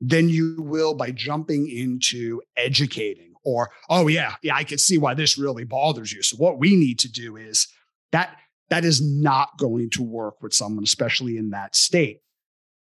than 0.00 0.28
you 0.28 0.56
will 0.58 0.94
by 0.94 1.10
jumping 1.10 1.68
into 1.68 2.40
educating 2.56 3.32
or 3.44 3.70
oh 3.88 4.06
yeah 4.06 4.34
yeah 4.42 4.54
i 4.54 4.62
can 4.62 4.78
see 4.78 4.96
why 4.96 5.12
this 5.12 5.36
really 5.36 5.64
bothers 5.64 6.12
you 6.12 6.22
so 6.22 6.36
what 6.36 6.58
we 6.58 6.76
need 6.76 6.98
to 6.98 7.10
do 7.10 7.36
is 7.36 7.66
that 8.12 8.36
that 8.70 8.84
is 8.84 9.02
not 9.02 9.56
going 9.58 9.90
to 9.90 10.02
work 10.02 10.40
with 10.40 10.54
someone 10.54 10.84
especially 10.84 11.36
in 11.36 11.50
that 11.50 11.74
state 11.74 12.20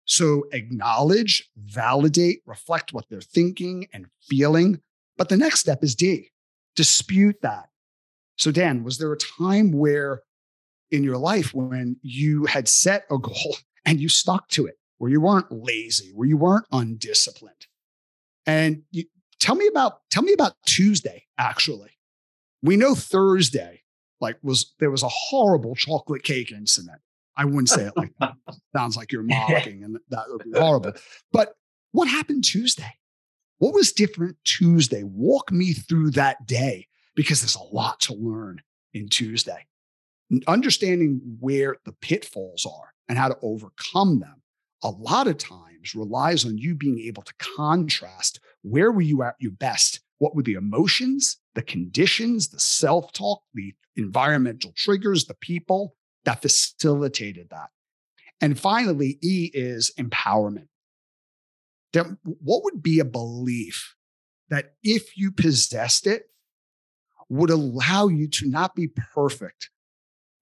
so 0.06 0.44
acknowledge 0.52 1.50
validate 1.58 2.42
reflect 2.46 2.94
what 2.94 3.06
they're 3.10 3.22
thinking 3.22 3.88
and 3.92 4.06
feeling 4.22 4.80
but 5.20 5.30
the 5.30 5.38
next 5.38 5.60
step 5.60 5.84
is 5.84 5.94
d 5.94 6.32
dispute 6.76 7.40
that 7.42 7.70
so 8.38 8.52
dan 8.52 8.84
was 8.84 8.98
there 8.98 9.14
a 9.14 9.18
time 9.18 9.72
where 9.72 10.24
in 10.90 11.04
your 11.04 11.18
life 11.18 11.54
when 11.54 11.98
you 12.02 12.46
had 12.46 12.68
set 12.68 13.06
a 13.12 13.18
goal 13.20 13.58
and 13.86 14.02
you 14.02 14.10
stuck 14.10 14.48
to 14.48 14.66
it 14.66 14.80
where 14.98 15.12
you 15.12 15.22
weren't 15.22 15.52
lazy 15.52 16.12
where 16.16 16.28
you 16.28 16.38
weren't 16.38 16.66
undisciplined 16.72 17.68
and 18.48 18.82
you, 18.90 19.04
Tell 19.40 19.56
me 19.56 19.68
about 19.68 20.02
tell 20.10 20.24
me 20.24 20.34
about 20.34 20.54
Tuesday. 20.66 21.26
Actually, 21.38 21.92
we 22.62 22.76
know 22.76 22.94
Thursday 22.94 23.84
like 24.20 24.38
was 24.44 24.74
there 24.80 24.92
was 24.92 25.04
a 25.04 25.10
horrible 25.10 25.76
chocolate 25.76 26.24
cake 26.24 26.52
incident. 26.52 27.00
I 27.38 27.46
wouldn't 27.46 27.70
say 27.70 27.86
it 27.86 27.94
like 27.96 28.12
that. 28.20 28.34
Sounds 28.76 28.98
like 28.98 29.14
you're 29.14 29.24
mocking, 29.24 29.84
and 29.84 29.98
that 30.10 30.26
would 30.28 30.44
be 30.44 30.60
horrible. 30.60 30.94
But 31.32 31.56
what 31.92 32.10
happened 32.10 32.44
Tuesday? 32.44 32.99
What 33.60 33.74
was 33.74 33.92
different 33.92 34.38
Tuesday? 34.44 35.04
Walk 35.04 35.52
me 35.52 35.74
through 35.74 36.12
that 36.12 36.46
day 36.46 36.88
because 37.16 37.42
there's 37.42 37.56
a 37.56 37.76
lot 37.76 38.00
to 38.02 38.14
learn 38.14 38.62
in 38.94 39.08
Tuesday. 39.10 39.68
Understanding 40.48 41.22
where 41.40 41.78
the 41.86 41.94
pitfalls 41.94 42.66
are 42.66 42.94
and 43.08 43.18
how 43.18 43.28
to 43.28 43.38
overcome 43.42 44.20
them 44.20 44.42
a 44.84 44.90
lot 44.90 45.28
of 45.28 45.38
times 45.38 45.96
relies 45.96 46.46
on 46.46 46.58
you 46.58 46.76
being 46.76 47.00
able 47.00 47.24
to 47.24 47.34
contrast 47.38 48.40
where 48.62 48.92
were 48.92 49.02
you 49.02 49.24
at 49.24 49.36
your 49.40 49.52
best? 49.52 50.02
What 50.20 50.36
were 50.36 50.44
the 50.44 50.54
emotions 50.54 51.38
the 51.56 51.62
conditions, 51.64 52.48
the 52.50 52.60
self 52.60 53.12
talk, 53.12 53.42
the 53.54 53.74
environmental 53.98 54.72
triggers, 54.78 55.26
the 55.26 55.34
people 55.34 55.96
that 56.24 56.42
facilitated 56.42 57.50
that. 57.50 57.70
And 58.40 58.58
finally, 58.58 59.18
E 59.22 59.52
is 59.54 59.92
empowerment. 60.00 60.68
What 61.94 62.64
would 62.64 62.82
be 62.82 63.00
a 63.00 63.06
belief 63.06 63.96
that 64.50 64.74
if 64.84 65.18
you 65.18 65.32
possessed 65.32 66.08
it, 66.08 66.30
would 67.30 67.52
allow 67.52 68.08
you 68.08 68.28
to 68.28 68.50
not 68.50 68.76
be 68.76 68.88
perfect, 68.88 69.70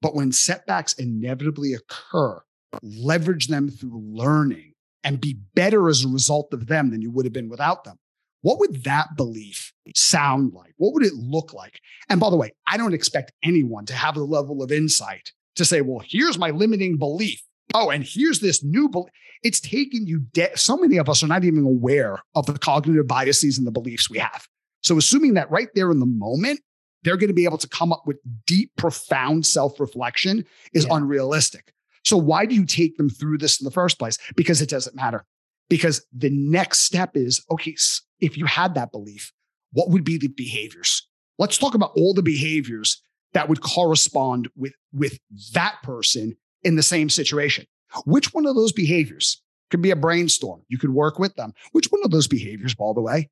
but 0.02 0.16
when 0.16 0.32
setbacks 0.32 0.94
inevitably 0.94 1.74
occur, 1.74 2.42
leverage 2.82 3.48
them 3.48 3.70
through 3.70 4.02
learning 4.02 4.74
and 5.04 5.22
be 5.22 5.38
better 5.54 5.90
as 5.90 6.04
a 6.04 6.08
result 6.08 6.54
of 6.54 6.68
them 6.68 6.90
than 6.92 7.02
you 7.02 7.12
would 7.12 7.26
have 7.26 7.34
been 7.34 7.50
without 7.50 7.84
them? 7.84 7.98
What 8.42 8.60
would 8.60 8.84
that 8.86 9.18
belief 9.18 9.74
sound 9.96 10.54
like? 10.54 10.74
What 10.78 10.94
would 10.94 11.06
it 11.06 11.14
look 11.14 11.54
like? 11.54 11.82
And 12.08 12.20
by 12.20 12.30
the 12.30 12.38
way, 12.38 12.54
I 12.66 12.78
don't 12.78 12.94
expect 12.94 13.34
anyone 13.44 13.86
to 13.88 13.94
have 13.94 14.16
the 14.16 14.24
level 14.24 14.64
of 14.64 14.72
insight 14.72 15.34
to 15.56 15.66
say, 15.66 15.82
well, 15.82 16.02
here's 16.06 16.38
my 16.38 16.52
limiting 16.52 16.98
belief. 16.98 17.42
Oh, 17.74 17.90
and 17.90 18.04
here's 18.04 18.40
this 18.40 18.64
new 18.64 18.90
belief. 18.90 19.12
It's 19.44 19.60
taken 19.60 20.08
you, 20.08 20.22
de- 20.34 20.58
so 20.58 20.78
many 20.78 20.98
of 20.98 21.10
us 21.10 21.24
are 21.24 21.28
not 21.28 21.44
even 21.44 21.66
aware 21.66 22.20
of 22.36 22.46
the 22.46 22.58
cognitive 22.58 23.08
biases 23.08 23.58
and 23.58 23.68
the 23.68 23.72
beliefs 23.72 24.10
we 24.10 24.18
have. 24.18 24.48
So, 24.82 24.98
assuming 24.98 25.34
that 25.36 25.52
right 25.52 25.68
there 25.76 25.92
in 25.92 26.00
the 26.00 26.06
moment, 26.06 26.62
they're 27.04 27.18
going 27.18 27.30
to 27.30 27.34
be 27.34 27.46
able 27.46 27.58
to 27.60 27.70
come 27.70 27.92
up 27.92 28.04
with 28.06 28.18
deep, 28.46 28.72
profound 28.78 29.46
self 29.46 29.80
reflection 29.80 30.46
is 30.74 30.86
yeah. 30.86 30.96
unrealistic. 30.96 31.74
So, 32.04 32.18
why 32.18 32.46
do 32.46 32.56
you 32.56 32.66
take 32.66 32.98
them 32.98 33.10
through 33.10 33.40
this 33.40 33.60
in 33.60 33.66
the 33.66 33.72
first 33.72 34.00
place? 34.00 34.18
Because 34.36 34.62
it 34.62 34.70
doesn't 34.70 34.96
matter. 34.96 35.26
Because 35.70 36.06
the 36.16 36.30
next 36.30 36.80
step 36.80 37.12
is 37.16 37.44
okay, 37.52 37.76
if 38.20 38.38
you 38.38 38.46
had 38.46 38.76
that 38.76 38.92
belief, 38.92 39.34
what 39.74 39.90
would 39.90 40.04
be 40.04 40.18
the 40.18 40.30
behaviors? 40.30 41.08
Let's 41.38 41.58
talk 41.58 41.76
about 41.76 41.92
all 41.96 42.14
the 42.14 42.24
behaviors 42.24 43.02
that 43.34 43.50
would 43.50 43.62
correspond 43.62 44.48
with, 44.56 44.74
with 44.94 45.20
that 45.54 45.76
person 45.84 46.38
in 46.68 46.76
the 46.76 46.84
same 46.84 47.10
situation. 47.10 47.66
Which 48.06 48.34
one 48.34 48.46
of 48.46 48.56
those 48.56 48.74
behaviors 48.74 49.42
could 49.72 49.82
be 49.82 49.92
a 49.92 49.96
brainstorm? 49.96 50.62
You 50.68 50.78
could 50.78 50.90
work 50.90 51.18
with 51.18 51.34
them. 51.36 51.54
Which 51.72 51.88
one 51.88 52.02
of 52.04 52.12
those 52.12 52.28
behaviors, 52.28 52.76
by 52.76 52.92
the 52.94 53.02
way, 53.02 53.30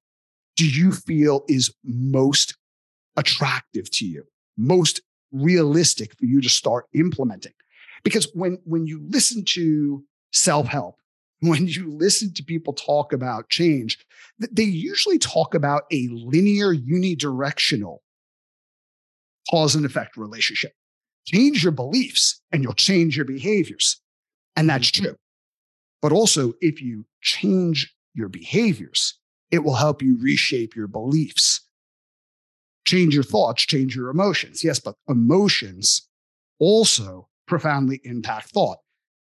do 0.56 0.66
you 0.66 0.94
feel 0.94 1.44
is 1.50 1.76
most 1.84 2.58
attractive 3.18 3.92
to 3.92 4.06
you, 4.06 4.24
most 4.58 5.02
realistic 5.34 6.18
for 6.18 6.26
you 6.26 6.40
to 6.40 6.50
start 6.50 6.86
implementing? 6.94 7.52
Because 8.06 8.30
when, 8.34 8.58
when 8.64 8.88
you 8.88 9.06
listen 9.10 9.44
to 9.50 10.06
self 10.32 10.68
help, 10.68 10.96
when 11.42 11.68
you 11.68 11.92
listen 11.92 12.34
to 12.36 12.44
people 12.44 12.72
talk 12.72 13.12
about 13.12 13.50
change, 13.50 14.00
they 14.40 14.64
usually 14.64 15.20
talk 15.20 15.54
about 15.54 15.84
a 15.92 16.08
linear, 16.10 16.74
unidirectional 16.74 17.98
cause 19.52 19.76
and 19.76 19.86
effect 19.86 20.16
relationship. 20.16 20.72
Change 21.26 21.64
your 21.64 21.72
beliefs 21.72 22.42
and 22.52 22.64
you'll 22.64 22.74
change 22.74 23.16
your 23.16 23.26
behaviors. 23.26 24.02
And 24.56 24.70
that's 24.70 24.92
mm-hmm. 24.92 25.06
true. 25.06 25.16
But 26.02 26.12
also, 26.12 26.54
if 26.62 26.82
you 26.82 27.06
change 27.22 27.94
your 28.14 28.30
behaviors, 28.30 29.18
it 29.52 29.64
will 29.64 29.76
help 29.76 30.02
you 30.02 30.18
reshape 30.20 30.76
your 30.76 30.88
beliefs. 30.88 31.62
Change 32.86 33.16
your 33.16 33.24
thoughts, 33.24 33.66
change 33.66 33.96
your 33.96 34.10
emotions. 34.10 34.64
Yes, 34.64 34.80
but 34.80 34.96
emotions 35.08 36.08
also 36.60 37.28
profoundly 37.48 38.02
impact 38.04 38.52
thought. 38.52 38.78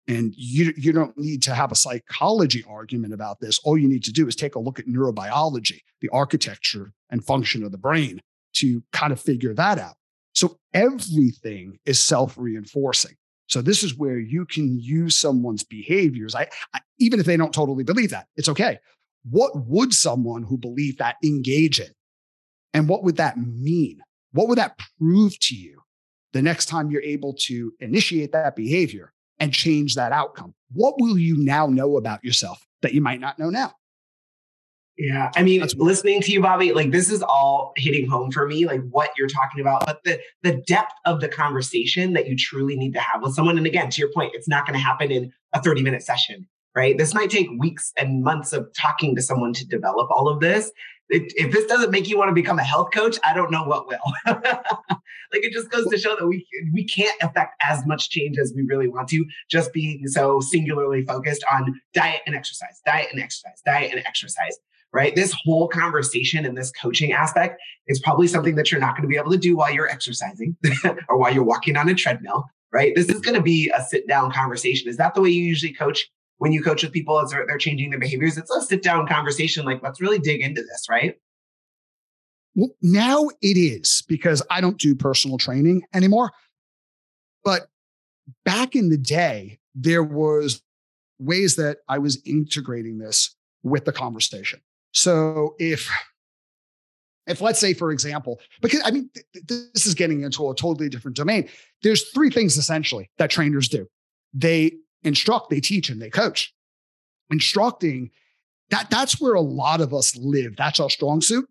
And 0.07 0.33
you, 0.37 0.71
you 0.77 0.91
don't 0.91 1.17
need 1.17 1.41
to 1.43 1.55
have 1.55 1.71
a 1.71 1.75
psychology 1.75 2.63
argument 2.69 3.13
about 3.13 3.39
this. 3.39 3.59
All 3.63 3.77
you 3.77 3.87
need 3.87 4.03
to 4.03 4.13
do 4.13 4.27
is 4.27 4.35
take 4.35 4.53
a 4.53 4.59
look 4.59 4.77
at 4.77 4.85
neurobiology, 4.85 5.81
the 6.01 6.09
architecture 6.09 6.93
and 7.09 7.25
function 7.25 7.63
of 7.63 7.71
the 7.71 7.79
brain 7.79 8.21
to 8.53 8.83
kind 8.93 9.11
of 9.11 9.19
figure 9.19 9.55
that 9.55 9.79
out. 9.79 9.95
So 10.35 10.57
everything 10.73 11.79
is 11.85 12.01
self 12.01 12.37
reinforcing. 12.37 13.15
So 13.47 13.61
this 13.61 13.83
is 13.83 13.97
where 13.97 14.19
you 14.19 14.45
can 14.45 14.79
use 14.79 15.15
someone's 15.15 15.63
behaviors. 15.63 16.35
I, 16.35 16.47
I, 16.73 16.81
even 16.99 17.19
if 17.19 17.25
they 17.25 17.37
don't 17.37 17.53
totally 17.53 17.83
believe 17.83 18.09
that, 18.09 18.27
it's 18.35 18.49
okay. 18.49 18.79
What 19.29 19.67
would 19.67 19.93
someone 19.93 20.43
who 20.43 20.57
believed 20.57 20.99
that 20.99 21.15
engage 21.23 21.79
in? 21.79 21.89
And 22.73 22.89
what 22.89 23.03
would 23.03 23.17
that 23.17 23.37
mean? 23.37 24.01
What 24.33 24.47
would 24.49 24.57
that 24.57 24.79
prove 24.99 25.39
to 25.39 25.55
you 25.55 25.81
the 26.33 26.41
next 26.41 26.65
time 26.65 26.91
you're 26.91 27.01
able 27.01 27.33
to 27.33 27.73
initiate 27.79 28.33
that 28.33 28.55
behavior 28.55 29.13
and 29.39 29.53
change 29.53 29.95
that 29.95 30.11
outcome? 30.11 30.53
What 30.73 30.95
will 30.99 31.17
you 31.17 31.37
now 31.37 31.67
know 31.67 31.97
about 31.97 32.23
yourself 32.23 32.65
that 32.81 32.93
you 32.93 33.01
might 33.01 33.21
not 33.21 33.39
know 33.39 33.49
now? 33.49 33.73
Yeah. 34.97 35.29
I 35.35 35.43
mean, 35.43 35.59
That's 35.59 35.75
listening 35.75 36.21
to 36.21 36.31
you, 36.31 36.41
Bobby, 36.41 36.71
like 36.71 36.91
this 36.91 37.11
is 37.11 37.21
all 37.21 37.73
hitting 37.75 38.07
home 38.07 38.31
for 38.31 38.47
me, 38.47 38.65
like 38.65 38.81
what 38.89 39.09
you're 39.17 39.27
talking 39.27 39.59
about, 39.59 39.85
but 39.85 40.01
the 40.05 40.19
the 40.41 40.63
depth 40.67 40.93
of 41.05 41.19
the 41.19 41.27
conversation 41.27 42.13
that 42.13 42.27
you 42.27 42.35
truly 42.37 42.77
need 42.77 42.93
to 42.93 43.01
have 43.01 43.21
with 43.21 43.33
someone. 43.33 43.57
And 43.57 43.67
again, 43.67 43.89
to 43.89 43.99
your 43.99 44.11
point, 44.13 44.31
it's 44.33 44.47
not 44.47 44.65
going 44.65 44.77
to 44.77 44.83
happen 44.83 45.11
in 45.11 45.33
a 45.51 45.61
30 45.61 45.83
minute 45.83 46.01
session, 46.01 46.47
right? 46.75 46.97
This 46.97 47.13
might 47.13 47.29
take 47.29 47.47
weeks 47.57 47.91
and 47.97 48.23
months 48.23 48.53
of 48.53 48.69
talking 48.73 49.15
to 49.17 49.21
someone 49.21 49.51
to 49.53 49.67
develop 49.67 50.09
all 50.11 50.29
of 50.29 50.39
this. 50.39 50.71
It, 51.09 51.33
if 51.35 51.51
this 51.51 51.65
doesn't 51.65 51.91
make 51.91 52.07
you 52.07 52.17
want 52.17 52.29
to 52.29 52.33
become 52.33 52.57
a 52.57 52.63
health 52.63 52.91
coach, 52.91 53.19
I 53.23 53.33
don't 53.33 53.51
know 53.51 53.63
what 53.63 53.87
will. 53.87 54.13
like 54.25 55.43
it 55.43 55.51
just 55.51 55.69
goes 55.69 55.87
to 55.87 55.97
show 55.97 56.15
that 56.15 56.25
we 56.25 56.47
we 56.73 56.85
can't 56.85 57.15
affect 57.21 57.61
as 57.69 57.85
much 57.85 58.09
change 58.09 58.37
as 58.37 58.53
we 58.55 58.63
really 58.63 58.87
want 58.87 59.09
to, 59.09 59.25
just 59.49 59.73
being 59.73 60.07
so 60.07 60.39
singularly 60.39 61.03
focused 61.03 61.43
on 61.51 61.81
diet 61.93 62.21
and 62.25 62.33
exercise, 62.33 62.81
diet 62.85 63.09
and 63.11 63.21
exercise, 63.21 63.61
diet 63.65 63.91
and 63.91 64.01
exercise 64.05 64.57
right? 64.95 65.13
This 65.13 65.35
whole 65.43 65.67
conversation 65.67 66.45
and 66.45 66.57
this 66.57 66.71
coaching 66.71 67.11
aspect 67.11 67.61
is 67.87 67.99
probably 67.99 68.27
something 68.27 68.55
that 68.55 68.71
you're 68.71 68.79
not 68.79 68.95
going 68.95 69.01
to 69.01 69.09
be 69.09 69.17
able 69.17 69.31
to 69.31 69.37
do 69.37 69.57
while 69.57 69.69
you're 69.69 69.89
exercising 69.89 70.55
or 71.09 71.17
while 71.17 71.33
you're 71.33 71.43
walking 71.43 71.75
on 71.75 71.89
a 71.89 71.93
treadmill, 71.93 72.45
right? 72.71 72.95
This 72.95 73.09
is 73.09 73.19
going 73.19 73.35
to 73.35 73.41
be 73.41 73.69
a 73.77 73.83
sit 73.83 74.07
down 74.07 74.31
conversation. 74.31 74.87
Is 74.87 74.95
that 74.95 75.13
the 75.13 75.21
way 75.21 75.29
you 75.29 75.43
usually 75.43 75.73
coach 75.73 76.09
when 76.37 76.53
you 76.53 76.63
coach 76.63 76.81
with 76.81 76.93
people 76.93 77.19
as 77.19 77.31
they're, 77.31 77.57
changing 77.57 77.89
their 77.89 77.99
behaviors? 77.99 78.37
It's 78.37 78.49
a 78.49 78.61
sit 78.61 78.81
down 78.81 79.05
conversation. 79.05 79.65
Like, 79.65 79.83
let's 79.83 79.99
really 79.99 80.19
dig 80.19 80.39
into 80.39 80.61
this, 80.61 80.85
right? 80.89 81.15
Well, 82.55 82.69
now 82.81 83.27
it 83.41 83.57
is 83.57 84.01
because 84.07 84.41
I 84.49 84.61
don't 84.61 84.77
do 84.79 84.95
personal 84.95 85.37
training 85.37 85.83
anymore. 85.93 86.31
But 87.43 87.67
back 88.45 88.77
in 88.77 88.87
the 88.87 88.97
day, 88.97 89.59
there 89.75 90.03
was 90.03 90.61
ways 91.19 91.57
that 91.57 91.79
I 91.89 91.97
was 91.97 92.21
integrating 92.25 92.99
this 92.99 93.35
with 93.61 93.83
the 93.83 93.91
conversation. 93.91 94.61
So 94.95 95.55
if 95.59 95.91
if 97.27 97.41
let's 97.41 97.59
say 97.59 97.73
for 97.73 97.91
example 97.91 98.39
because 98.61 98.81
i 98.85 98.91
mean 98.91 99.09
th- 99.13 99.45
this 99.73 99.85
is 99.85 99.93
getting 99.93 100.21
into 100.21 100.49
a 100.49 100.55
totally 100.55 100.89
different 100.89 101.17
domain. 101.17 101.47
There's 101.83 102.09
three 102.11 102.29
things 102.29 102.57
essentially 102.57 103.09
that 103.17 103.29
trainers 103.29 103.67
do. 103.67 103.87
They 104.33 104.77
instruct 105.03 105.49
they 105.49 105.59
teach 105.59 105.89
and 105.89 106.01
they 106.01 106.09
coach. 106.09 106.53
Instructing 107.29 108.09
that 108.69 108.89
that's 108.89 109.19
where 109.19 109.33
a 109.33 109.41
lot 109.41 109.81
of 109.81 109.93
us 109.93 110.15
live. 110.15 110.55
That's 110.55 110.79
our 110.79 110.89
strong 110.89 111.21
suit. 111.21 111.47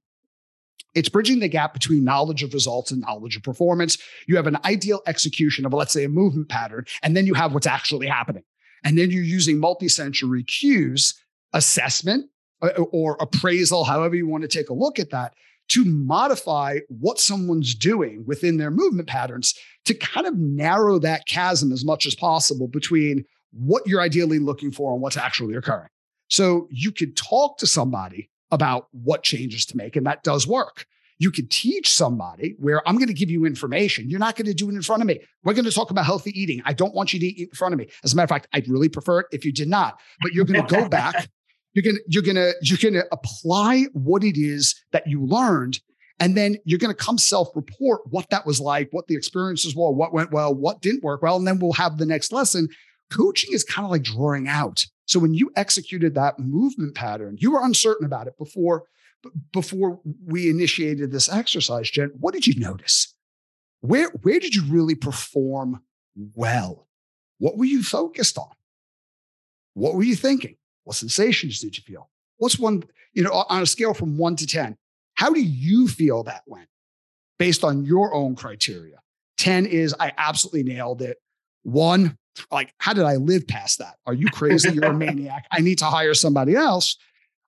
It's 0.95 1.09
bridging 1.09 1.41
the 1.41 1.49
gap 1.49 1.75
between 1.75 2.03
knowledge 2.03 2.43
of 2.43 2.55
results 2.55 2.93
and 2.93 3.03
knowledge 3.03 3.37
of 3.37 3.43
performance. 3.43 3.99
You 4.27 4.37
have 4.37 4.47
an 4.47 4.59
ideal 4.65 5.03
execution 5.07 5.67
of 5.67 5.75
let's 5.75 5.93
say 5.93 6.05
a 6.05 6.09
movement 6.09 6.49
pattern 6.49 6.87
and 7.03 7.15
then 7.15 7.27
you 7.27 7.35
have 7.35 7.53
what's 7.53 7.67
actually 7.67 8.07
happening. 8.07 8.45
And 8.85 8.97
then 8.97 9.11
you're 9.11 9.23
using 9.23 9.59
multi-sensory 9.59 10.45
cues 10.45 11.15
assessment 11.53 12.31
Uh, 12.65 12.83
or 12.93 13.17
appraisal, 13.21 13.85
however 13.85 14.15
you 14.15 14.27
want 14.27 14.43
to 14.43 14.49
take 14.49 14.71
a 14.71 14.75
look 14.75 14.99
at 14.99 15.11
that, 15.11 15.35
to 15.69 15.85
modify 15.85 16.79
what 16.89 17.19
someone's 17.19 17.75
doing 17.75 18.25
within 18.27 18.57
their 18.57 18.71
movement 18.71 19.09
patterns 19.09 19.55
to 19.85 19.95
kind 19.95 20.27
of 20.27 20.37
narrow 20.37 20.99
that 20.99 21.27
chasm 21.27 21.73
as 21.73 21.85
much 21.85 22.07
as 22.07 22.15
possible 22.15 22.69
between 22.69 23.25
what 23.53 23.87
you're 23.87 24.01
ideally 24.01 24.39
looking 24.39 24.71
for 24.71 24.93
and 24.93 25.03
what's 25.03 25.17
actually 25.17 25.55
occurring. 25.55 25.89
So 26.29 26.69
you 26.71 26.91
could 26.91 27.17
talk 27.17 27.59
to 27.59 27.67
somebody 27.67 28.31
about 28.51 28.89
what 28.93 29.23
changes 29.23 29.67
to 29.67 29.77
make, 29.77 29.97
and 29.97 30.07
that 30.07 30.23
does 30.23 30.47
work. 30.47 30.87
You 31.19 31.31
could 31.31 31.51
teach 31.51 31.91
somebody 31.91 32.55
where 32.59 32.87
I'm 32.89 32.97
going 32.97 33.09
to 33.09 33.15
give 33.15 33.31
you 33.31 33.47
information. 33.47 34.11
You're 34.11 34.21
not 34.21 34.37
going 34.37 34.47
to 34.47 34.55
do 34.55 34.69
it 34.69 34.75
in 34.75 34.83
front 34.83 35.03
of 35.03 35.07
me. 35.07 35.21
We're 35.45 35.55
going 35.55 35.65
to 35.65 35.71
talk 35.71 35.91
about 35.91 36.05
healthy 36.05 36.39
eating. 36.39 36.61
I 36.65 36.73
don't 36.73 36.95
want 36.95 37.13
you 37.13 37.21
to 37.21 37.27
eat 37.27 37.49
in 37.51 37.55
front 37.55 37.73
of 37.73 37.79
me. 37.79 37.89
As 38.03 38.13
a 38.13 38.17
matter 38.17 38.25
of 38.25 38.31
fact, 38.31 38.49
I'd 38.53 38.69
really 38.69 38.89
prefer 38.89 39.21
it 39.21 39.27
if 39.33 39.45
you 39.45 39.53
did 39.53 39.69
not. 39.69 40.01
But 40.21 40.33
you're 40.33 40.45
going 40.45 40.67
to 40.67 40.75
go 40.75 40.89
back 41.01 41.29
you're 41.75 41.83
gonna 41.83 41.99
you're 42.07 42.23
gonna 42.23 42.53
you're 42.63 42.79
gonna 42.83 43.05
apply 43.13 43.87
what 43.93 44.25
it 44.25 44.39
is 44.39 44.75
that 44.93 45.07
you 45.07 45.25
learned, 45.25 45.81
and 46.21 46.37
then 46.37 46.57
you're 46.65 46.79
gonna 46.79 46.95
come 46.95 47.19
self-report 47.19 48.03
what 48.11 48.31
that 48.31 48.47
was 48.47 48.61
like, 48.61 48.89
what 48.93 49.09
the 49.09 49.17
experiences 49.17 49.75
were, 49.77 49.91
what 49.91 50.13
went 50.13 50.31
well, 50.31 50.55
what 50.55 50.81
didn't 50.81 51.03
work 51.03 51.23
well, 51.23 51.37
and 51.37 51.47
then 51.47 51.59
we'll 51.59 51.73
have 51.73 51.99
the 51.99 52.07
next 52.07 52.33
lesson. 52.33 52.69
Coaching 53.11 53.53
is 53.53 53.65
kind 53.65 53.85
of 53.85 53.91
like 53.91 54.03
drawing 54.03 54.49
out. 54.49 54.87
So 55.07 55.19
when 55.19 55.35
you 55.35 55.51
executed 55.57 56.15
that 56.15 56.39
movement 56.39 56.95
pattern, 56.95 57.37
you 57.39 57.51
were 57.51 57.63
uncertain 57.63 58.07
about 58.07 58.27
it 58.27 58.39
before 58.39 58.85
before 59.53 60.01
we 60.27 60.49
initiated 60.51 61.11
this 61.11 61.31
exercise, 61.31 61.91
Jen. 61.91 62.13
What 62.19 62.35
did 62.35 62.47
you 62.47 62.59
notice? 62.59 63.15
Where 63.81 64.11
where 64.23 64.41
did 64.41 64.55
you 64.55 64.63
really 64.71 64.95
perform 64.95 65.83
well? 66.35 66.89
What 67.39 67.59
were 67.59 67.65
you 67.65 67.83
focused 67.83 68.39
on? 68.39 68.51
What 69.75 69.95
were 69.95 70.05
you 70.05 70.15
thinking? 70.15 70.57
What 70.85 70.97
sensations 70.97 71.61
did 71.61 71.77
you 71.77 71.83
feel? 71.83 72.11
What's 72.39 72.59
one, 72.59 72.85
you 73.13 73.23
know, 73.23 73.33
on 73.33 73.63
a 73.63 73.67
scale 73.67 73.95
from 73.95 74.17
one 74.17 74.37
to 74.37 74.47
10, 74.47 74.77
how 75.15 75.33
do 75.33 75.41
you 75.41 75.89
feel 75.89 76.25
that 76.25 76.43
went? 76.47 76.69
based 77.39 77.65
on 77.65 77.85
your 77.85 78.15
own 78.15 78.37
criteria. 78.37 79.01
10 79.39 79.67
is 79.67 79.95
I 79.99 80.13
absolutely 80.17 80.63
nailed 80.63 81.03
it. 81.03 81.19
One, 81.63 82.17
like, 82.51 82.73
how 82.79 82.93
did 82.93 83.05
I 83.05 83.17
live 83.17 83.47
past 83.47 83.79
that? 83.79 83.97
Are 84.07 84.15
you 84.15 84.27
crazy? 84.29 84.73
You're 84.73 84.85
a 84.85 84.95
maniac. 84.95 85.47
I 85.51 85.61
need 85.61 85.79
to 85.79 85.87
hire 85.87 86.15
somebody 86.15 86.55
else. 86.55 86.97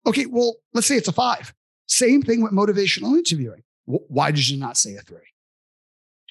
Okay, 0.07 0.27
well, 0.27 0.57
let's 0.72 0.87
say 0.87 0.96
it's 0.96 1.09
a 1.09 1.12
five. 1.12 1.55
Same 1.87 2.22
thing 2.22 2.42
with 2.42 2.53
motivational 2.53 3.16
interviewing. 3.16 3.62
Why 3.85 4.33
did 4.33 4.49
you 4.49 4.59
not 4.59 4.77
say 4.77 4.96
a 4.96 5.01
three? 5.01 5.18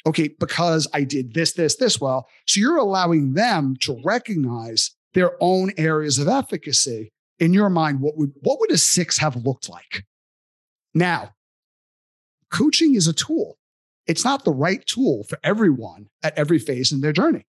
Okay, 0.06 0.30
because 0.40 0.88
I 0.94 1.04
did 1.04 1.34
this, 1.34 1.54
this, 1.54 1.76
this 1.78 2.00
well. 2.00 2.28
So 2.46 2.60
you're 2.60 2.78
allowing 2.78 3.34
them 3.34 3.76
to 3.82 4.00
recognize 4.04 4.92
their 5.16 5.32
own 5.40 5.72
areas 5.78 6.20
of 6.20 6.28
efficacy. 6.28 7.12
In 7.40 7.54
your 7.54 7.70
mind, 7.70 8.00
what 8.02 8.16
would 8.18 8.34
what 8.42 8.60
would 8.60 8.72
a 8.72 8.78
six 8.78 9.18
have 9.18 9.36
looked 9.36 9.68
like? 9.68 10.06
Now, 10.94 11.32
coaching 12.52 12.96
is 12.96 13.08
a 13.08 13.14
tool. 13.14 13.58
It's 14.06 14.24
not 14.24 14.46
the 14.46 14.54
right 14.54 14.86
tool 14.86 15.24
for 15.24 15.40
everyone 15.44 16.10
at 16.22 16.38
every 16.38 16.60
phase 16.60 16.92
in 16.92 17.02
their 17.02 17.12
journey. 17.12 17.46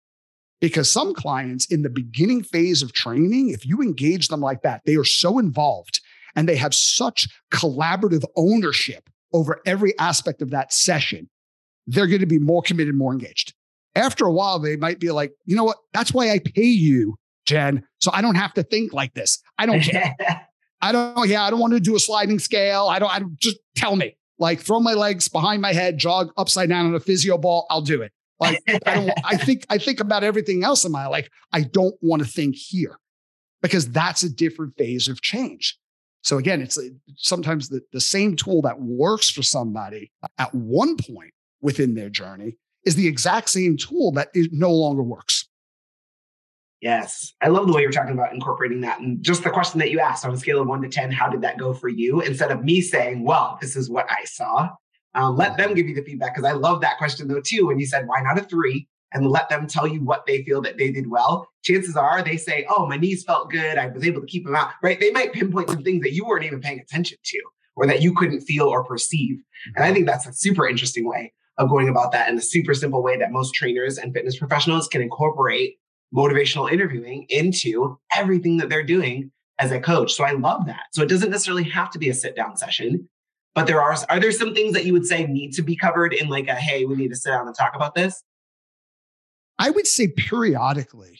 Because 0.60 0.92
some 0.92 1.14
clients 1.16 1.66
in 1.66 1.82
the 1.82 1.90
beginning 1.90 2.44
phase 2.44 2.84
of 2.84 2.94
training, 2.94 3.50
if 3.50 3.66
you 3.66 3.82
engage 3.82 4.28
them 4.28 4.42
like 4.42 4.62
that, 4.62 4.82
they 4.86 4.96
are 4.96 5.04
so 5.04 5.40
involved 5.40 6.02
and 6.36 6.48
they 6.48 6.58
have 6.58 6.76
such 6.76 7.28
collaborative 7.52 8.24
ownership 8.36 9.10
over 9.34 9.62
every 9.66 9.98
aspect 9.98 10.42
of 10.42 10.52
that 10.52 10.72
session, 10.72 11.30
they're 11.88 12.08
going 12.08 12.20
to 12.20 12.28
be 12.28 12.38
more 12.38 12.62
committed, 12.62 12.96
more 12.96 13.14
engaged. 13.14 13.54
After 13.96 14.26
a 14.26 14.32
while, 14.32 14.60
they 14.60 14.76
might 14.76 15.00
be 15.00 15.10
like, 15.10 15.34
you 15.46 15.56
know 15.56 15.64
what? 15.64 15.78
That's 15.94 16.14
why 16.14 16.32
I 16.32 16.40
pay 16.40 16.64
you, 16.64 17.16
Jen. 17.52 17.84
So 18.00 18.12
I 18.14 18.22
don't 18.22 18.36
have 18.36 18.54
to 18.54 18.64
think 18.64 18.94
like 18.94 19.14
this. 19.14 19.40
I 19.58 19.66
don't 19.66 19.82
care. 19.82 20.16
I 20.82 20.92
don't, 20.92 21.14
oh, 21.16 21.24
yeah, 21.24 21.44
I 21.44 21.52
don't 21.52 21.60
want 21.60 21.74
to 21.74 21.80
do 21.80 21.96
a 21.96 22.00
sliding 22.00 22.40
scale. 22.40 22.88
I 22.88 22.98
don't, 22.98 23.12
I 23.12 23.20
don't 23.20 23.38
just 23.38 23.60
tell 23.76 23.96
me. 23.96 24.16
Like 24.40 24.60
throw 24.60 24.80
my 24.80 24.94
legs 24.94 25.28
behind 25.28 25.62
my 25.62 25.74
head, 25.74 26.00
jog 26.00 26.32
upside 26.38 26.70
down 26.70 26.88
on 26.88 26.96
a 26.96 27.00
physio 27.00 27.38
ball. 27.38 27.68
I'll 27.70 27.82
do 27.82 28.02
it. 28.02 28.12
Like 28.40 28.60
I 28.88 28.96
don't, 28.96 29.12
I 29.24 29.38
think, 29.46 29.66
I 29.70 29.78
think 29.78 30.00
about 30.00 30.24
everything 30.24 30.64
else 30.64 30.84
in 30.84 30.92
my 30.92 31.06
life. 31.06 31.30
I 31.52 31.62
don't 31.62 31.94
want 32.02 32.24
to 32.24 32.28
think 32.28 32.56
here 32.56 32.98
because 33.62 33.88
that's 33.90 34.24
a 34.24 34.34
different 34.34 34.76
phase 34.78 35.08
of 35.08 35.22
change. 35.22 35.78
So 36.24 36.38
again, 36.38 36.62
it's 36.62 36.78
uh, 36.78 36.90
sometimes 37.18 37.70
the, 37.70 37.82
the 37.92 38.02
same 38.02 38.36
tool 38.36 38.64
that 38.64 38.82
works 38.82 39.30
for 39.30 39.44
somebody 39.44 40.12
at 40.40 40.56
one 40.56 40.96
point 40.98 41.34
within 41.62 41.94
their 41.94 42.10
journey 42.10 42.58
is 42.86 42.96
the 42.96 43.08
exact 43.08 43.50
same 43.50 43.78
tool 43.78 44.12
that 44.14 44.30
no 44.34 44.72
longer 44.72 45.04
works. 45.04 45.48
Yes. 46.82 47.34
I 47.42 47.50
love 47.50 47.68
the 47.68 47.74
way 47.74 47.82
you're 47.82 47.92
talking 47.92 48.14
about 48.14 48.34
incorporating 48.34 48.82
that. 48.82 49.00
And 49.00 49.22
just 49.24 49.44
the 49.44 49.52
question 49.52 49.80
that 49.80 49.92
you 49.92 50.00
asked 50.00 50.26
on 50.26 50.34
a 50.34 50.38
scale 50.38 50.60
of 50.60 50.68
one 50.68 50.82
to 50.82 50.90
10, 50.90 51.12
how 51.12 51.30
did 51.30 51.42
that 51.42 51.60
go 51.60 51.74
for 51.74 51.90
you? 51.90 52.22
Instead 52.22 52.50
of 52.52 52.64
me 52.64 52.82
saying, 52.82 53.24
well, 53.24 53.60
this 53.62 53.76
is 53.76 53.90
what 53.90 54.08
I 54.10 54.24
saw, 54.26 54.70
um, 55.14 55.38
let 55.38 55.58
them 55.58 55.76
give 55.76 55.88
you 55.88 55.94
the 55.94 56.04
feedback. 56.04 56.34
Because 56.34 56.50
I 56.50 56.54
love 56.54 56.82
that 56.82 56.98
question 56.98 57.28
though, 57.28 57.42
too. 57.42 57.68
When 57.68 57.80
you 57.80 57.86
said, 57.86 58.08
why 58.08 58.22
not 58.22 58.40
a 58.40 58.44
three? 58.44 58.88
And 59.14 59.28
let 59.28 59.50
them 59.50 59.68
tell 59.68 59.86
you 59.86 60.02
what 60.02 60.26
they 60.26 60.42
feel 60.44 60.62
that 60.62 60.78
they 60.78 60.90
did 60.90 61.10
well. 61.10 61.48
Chances 61.64 61.98
are 61.98 62.24
they 62.24 62.38
say, 62.38 62.66
oh, 62.70 62.88
my 62.88 62.98
knees 62.98 63.26
felt 63.26 63.52
good. 63.52 63.78
I 63.78 63.88
was 63.88 64.06
able 64.06 64.22
to 64.22 64.28
keep 64.28 64.46
them 64.46 64.56
out, 64.56 64.72
right? 64.82 65.00
They 65.00 65.12
might 65.12 65.34
pinpoint 65.34 65.70
some 65.70 65.84
things 65.84 66.02
that 66.04 66.14
you 66.14 66.26
weren't 66.26 66.46
even 66.46 66.62
paying 66.62 66.80
attention 66.80 67.18
to 67.22 67.42
or 67.76 67.86
that 67.88 68.02
you 68.02 68.16
couldn't 68.16 68.42
feel 68.42 68.68
or 68.68 68.84
perceive. 68.86 69.38
And 69.76 69.84
I 69.84 69.94
think 69.94 70.06
that's 70.06 70.26
a 70.26 70.34
super 70.34 70.68
interesting 70.68 71.08
way 71.08 71.34
of 71.58 71.70
going 71.70 71.90
about 71.90 72.14
that 72.14 72.30
and 72.30 72.40
a 72.40 72.42
super 72.42 72.74
simple 72.74 73.04
way 73.04 73.18
that 73.18 73.32
most 73.32 73.54
trainers 73.54 73.98
and 73.98 74.14
fitness 74.14 74.38
professionals 74.38 74.88
can 74.88 75.02
incorporate 75.02 75.76
motivational 76.14 76.72
interviewing 76.72 77.26
into 77.30 77.98
everything 78.16 78.58
that 78.58 78.70
they're 78.70 78.84
doing 78.84 79.32
as 79.60 79.72
a 79.72 79.80
coach. 79.80 80.14
So 80.14 80.24
I 80.24 80.32
love 80.32 80.66
that. 80.66 80.82
So 80.92 81.04
it 81.04 81.10
doesn't 81.10 81.30
necessarily 81.30 81.64
have 81.64 81.92
to 81.92 82.00
be 82.00 82.10
a 82.10 82.14
sit 82.14 82.36
down 82.36 82.58
session, 82.58 83.08
but 83.54 83.68
there 83.68 83.82
are 83.82 83.96
are 84.10 84.20
there 84.20 84.32
some 84.32 84.54
things 84.54 84.74
that 84.74 84.86
you 84.86 84.94
would 84.94 85.06
say 85.06 85.26
need 85.26 85.54
to 85.54 85.62
be 85.62 85.76
covered 85.76 86.14
in 86.14 86.28
like 86.28 86.48
a 86.48 86.56
hey, 86.56 86.86
we 86.86 86.96
need 86.96 87.10
to 87.10 87.16
sit 87.16 87.30
down 87.30 87.48
and 87.48 87.56
talk 87.56 87.76
about 87.76 87.96
this? 87.96 88.24
I 89.60 89.70
would 89.70 89.88
say 89.88 90.08
periodically 90.08 91.20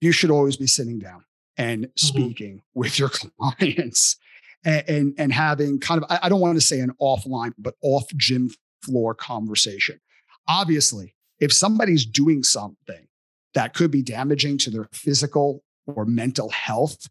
you 0.00 0.12
should 0.12 0.30
always 0.30 0.56
be 0.56 0.66
sitting 0.66 0.98
down 0.98 1.24
and 1.56 1.86
mm-hmm. 1.86 2.06
speaking 2.06 2.56
mm-hmm. 2.56 2.80
with 2.80 2.98
your 2.98 3.10
clients 3.40 4.16
and, 4.64 4.84
and, 4.88 5.14
and 5.16 5.32
having 5.32 5.78
kind 5.78 6.02
of 6.02 6.18
I 6.22 6.28
don't 6.28 6.40
want 6.40 6.56
to 6.56 6.64
say 6.64 6.80
an 6.80 6.90
offline 7.00 7.52
but 7.58 7.74
off 7.82 8.04
gym 8.16 8.50
floor 8.82 9.14
conversation. 9.14 10.00
Obviously, 10.48 11.14
if 11.38 11.52
somebody's 11.52 12.06
doing 12.06 12.42
something 12.42 13.05
that 13.54 13.74
could 13.74 13.90
be 13.90 14.02
damaging 14.02 14.58
to 14.58 14.70
their 14.70 14.88
physical 14.92 15.62
or 15.86 16.04
mental 16.04 16.50
health, 16.50 17.08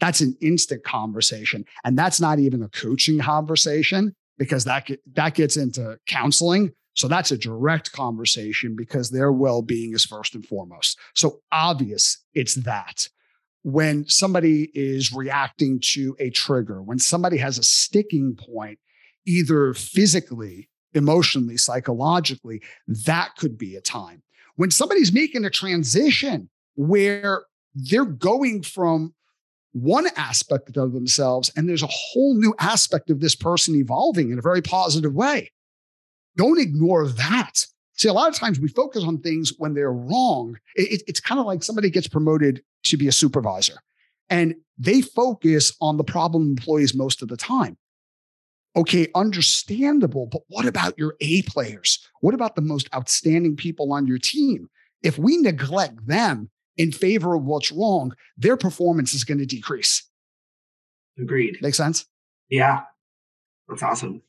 that's 0.00 0.20
an 0.20 0.36
instant 0.40 0.82
conversation. 0.82 1.64
And 1.84 1.96
that's 1.96 2.20
not 2.20 2.38
even 2.38 2.62
a 2.62 2.68
coaching 2.68 3.20
conversation 3.20 4.14
because 4.38 4.64
that, 4.64 4.88
that 5.12 5.34
gets 5.34 5.56
into 5.56 5.98
counseling. 6.06 6.72
So 6.94 7.06
that's 7.06 7.30
a 7.30 7.38
direct 7.38 7.92
conversation 7.92 8.74
because 8.76 9.10
their 9.10 9.30
well 9.30 9.62
being 9.62 9.94
is 9.94 10.04
first 10.04 10.34
and 10.34 10.44
foremost. 10.44 10.98
So 11.14 11.40
obvious 11.52 12.18
it's 12.34 12.54
that. 12.56 13.08
When 13.62 14.08
somebody 14.08 14.70
is 14.74 15.12
reacting 15.12 15.80
to 15.92 16.16
a 16.18 16.30
trigger, 16.30 16.82
when 16.82 16.98
somebody 16.98 17.36
has 17.36 17.58
a 17.58 17.62
sticking 17.62 18.34
point, 18.34 18.78
either 19.26 19.74
physically, 19.74 20.70
emotionally, 20.94 21.58
psychologically, 21.58 22.62
that 22.88 23.36
could 23.36 23.58
be 23.58 23.76
a 23.76 23.82
time 23.82 24.22
when 24.56 24.70
somebody's 24.70 25.12
making 25.12 25.44
a 25.44 25.50
transition 25.50 26.48
where 26.74 27.44
they're 27.74 28.04
going 28.04 28.62
from 28.62 29.14
one 29.72 30.06
aspect 30.16 30.76
of 30.76 30.92
themselves 30.92 31.50
and 31.56 31.68
there's 31.68 31.82
a 31.82 31.88
whole 31.88 32.34
new 32.34 32.54
aspect 32.58 33.10
of 33.10 33.20
this 33.20 33.36
person 33.36 33.74
evolving 33.76 34.30
in 34.30 34.38
a 34.38 34.42
very 34.42 34.62
positive 34.62 35.14
way. 35.14 35.50
Don't 36.36 36.58
ignore 36.58 37.06
that. 37.06 37.66
See, 37.94 38.08
a 38.08 38.12
lot 38.12 38.28
of 38.28 38.34
times 38.34 38.58
we 38.58 38.68
focus 38.68 39.04
on 39.04 39.18
things 39.18 39.52
when 39.58 39.74
they're 39.74 39.92
wrong. 39.92 40.58
It, 40.74 41.02
it's 41.06 41.20
kind 41.20 41.38
of 41.38 41.46
like 41.46 41.62
somebody 41.62 41.90
gets 41.90 42.08
promoted 42.08 42.62
to 42.84 42.96
be 42.96 43.08
a 43.08 43.12
supervisor 43.12 43.80
and 44.30 44.54
they 44.78 45.02
focus 45.02 45.76
on 45.80 45.96
the 45.96 46.04
problem 46.04 46.44
employees 46.44 46.94
most 46.94 47.20
of 47.20 47.28
the 47.28 47.36
time. 47.36 47.76
Okay, 48.76 49.08
understandable, 49.14 50.26
but 50.26 50.42
what 50.48 50.64
about 50.64 50.96
your 50.96 51.16
A 51.20 51.42
players? 51.42 51.98
What 52.20 52.34
about 52.34 52.54
the 52.54 52.62
most 52.62 52.88
outstanding 52.94 53.56
people 53.56 53.92
on 53.92 54.06
your 54.06 54.18
team? 54.18 54.70
If 55.02 55.18
we 55.18 55.38
neglect 55.38 56.06
them 56.06 56.50
in 56.76 56.92
favor 56.92 57.34
of 57.34 57.44
what's 57.44 57.72
wrong, 57.72 58.14
their 58.36 58.56
performance 58.56 59.12
is 59.12 59.24
going 59.24 59.38
to 59.38 59.46
decrease. 59.46 60.08
Agreed. 61.18 61.58
Make 61.60 61.74
sense? 61.74 62.06
Yeah. 62.48 62.82
That's 63.68 63.82
awesome. 63.82 64.22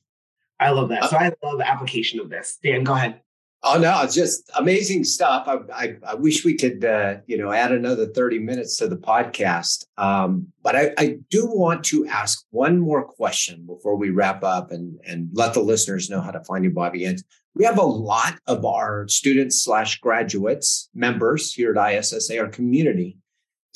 I 0.59 0.69
love 0.71 0.89
that. 0.89 1.03
Uh 1.03 1.07
so 1.07 1.17
I 1.17 1.33
love 1.43 1.57
the 1.57 1.69
application 1.69 2.19
of 2.19 2.29
this. 2.29 2.57
Dan, 2.63 2.83
go 2.83 2.93
ahead. 2.93 3.21
Oh 3.63 3.77
no, 3.77 4.01
it's 4.01 4.15
just 4.15 4.49
amazing 4.57 5.03
stuff. 5.03 5.47
I, 5.47 5.59
I, 5.71 5.95
I 6.07 6.15
wish 6.15 6.43
we 6.43 6.55
could, 6.55 6.83
uh, 6.83 7.17
you 7.27 7.37
know, 7.37 7.51
add 7.51 7.71
another 7.71 8.07
thirty 8.07 8.39
minutes 8.39 8.77
to 8.77 8.87
the 8.87 8.97
podcast. 8.97 9.85
Um, 9.97 10.47
but 10.63 10.75
I, 10.75 10.93
I, 10.97 11.17
do 11.29 11.45
want 11.45 11.83
to 11.85 12.07
ask 12.07 12.43
one 12.49 12.79
more 12.79 13.05
question 13.05 13.67
before 13.67 13.97
we 13.97 14.09
wrap 14.09 14.43
up 14.43 14.71
and 14.71 14.99
and 15.05 15.29
let 15.33 15.53
the 15.53 15.61
listeners 15.61 16.09
know 16.09 16.21
how 16.21 16.31
to 16.31 16.43
find 16.43 16.63
you, 16.63 16.71
Bobby. 16.71 17.05
And 17.05 17.21
we 17.53 17.63
have 17.65 17.77
a 17.77 17.83
lot 17.83 18.39
of 18.47 18.65
our 18.65 19.07
students 19.07 19.63
slash 19.63 19.99
graduates 19.99 20.89
members 20.95 21.53
here 21.53 21.77
at 21.77 21.93
ISSA, 21.93 22.39
our 22.39 22.47
community, 22.47 23.17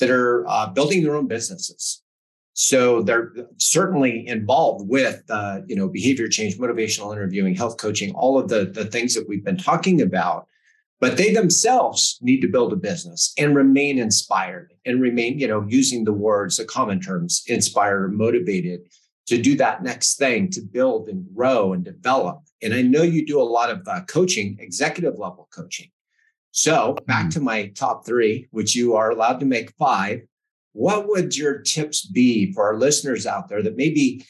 that 0.00 0.10
are 0.10 0.44
uh, 0.48 0.66
building 0.66 1.04
their 1.04 1.14
own 1.14 1.28
businesses. 1.28 2.02
So 2.58 3.02
they're 3.02 3.34
certainly 3.58 4.26
involved 4.26 4.88
with, 4.88 5.22
uh, 5.28 5.60
you 5.66 5.76
know, 5.76 5.88
behavior 5.88 6.26
change, 6.26 6.56
motivational 6.56 7.12
interviewing, 7.12 7.54
health 7.54 7.76
coaching, 7.76 8.14
all 8.14 8.38
of 8.38 8.48
the, 8.48 8.64
the 8.64 8.86
things 8.86 9.14
that 9.14 9.28
we've 9.28 9.44
been 9.44 9.58
talking 9.58 10.00
about. 10.00 10.46
But 10.98 11.18
they 11.18 11.34
themselves 11.34 12.18
need 12.22 12.40
to 12.40 12.48
build 12.48 12.72
a 12.72 12.76
business 12.76 13.34
and 13.36 13.54
remain 13.54 13.98
inspired 13.98 14.72
and 14.86 15.02
remain, 15.02 15.38
you 15.38 15.46
know, 15.46 15.66
using 15.68 16.04
the 16.04 16.14
words, 16.14 16.56
the 16.56 16.64
common 16.64 16.98
terms, 16.98 17.44
inspired, 17.46 18.14
motivated 18.14 18.86
to 19.26 19.36
do 19.36 19.54
that 19.56 19.82
next 19.82 20.16
thing, 20.16 20.48
to 20.52 20.62
build 20.62 21.10
and 21.10 21.26
grow 21.34 21.74
and 21.74 21.84
develop. 21.84 22.40
And 22.62 22.72
I 22.72 22.80
know 22.80 23.02
you 23.02 23.26
do 23.26 23.38
a 23.38 23.42
lot 23.42 23.68
of 23.68 23.86
uh, 23.86 24.00
coaching, 24.08 24.56
executive 24.60 25.18
level 25.18 25.46
coaching. 25.54 25.90
So 26.52 26.96
back 27.06 27.24
mm-hmm. 27.24 27.28
to 27.28 27.40
my 27.40 27.66
top 27.74 28.06
three, 28.06 28.48
which 28.50 28.74
you 28.74 28.94
are 28.94 29.10
allowed 29.10 29.40
to 29.40 29.46
make 29.46 29.72
five 29.72 30.22
what 30.76 31.08
would 31.08 31.34
your 31.34 31.58
tips 31.60 32.04
be 32.04 32.52
for 32.52 32.66
our 32.66 32.76
listeners 32.76 33.26
out 33.26 33.48
there 33.48 33.62
that 33.62 33.76
maybe 33.76 34.24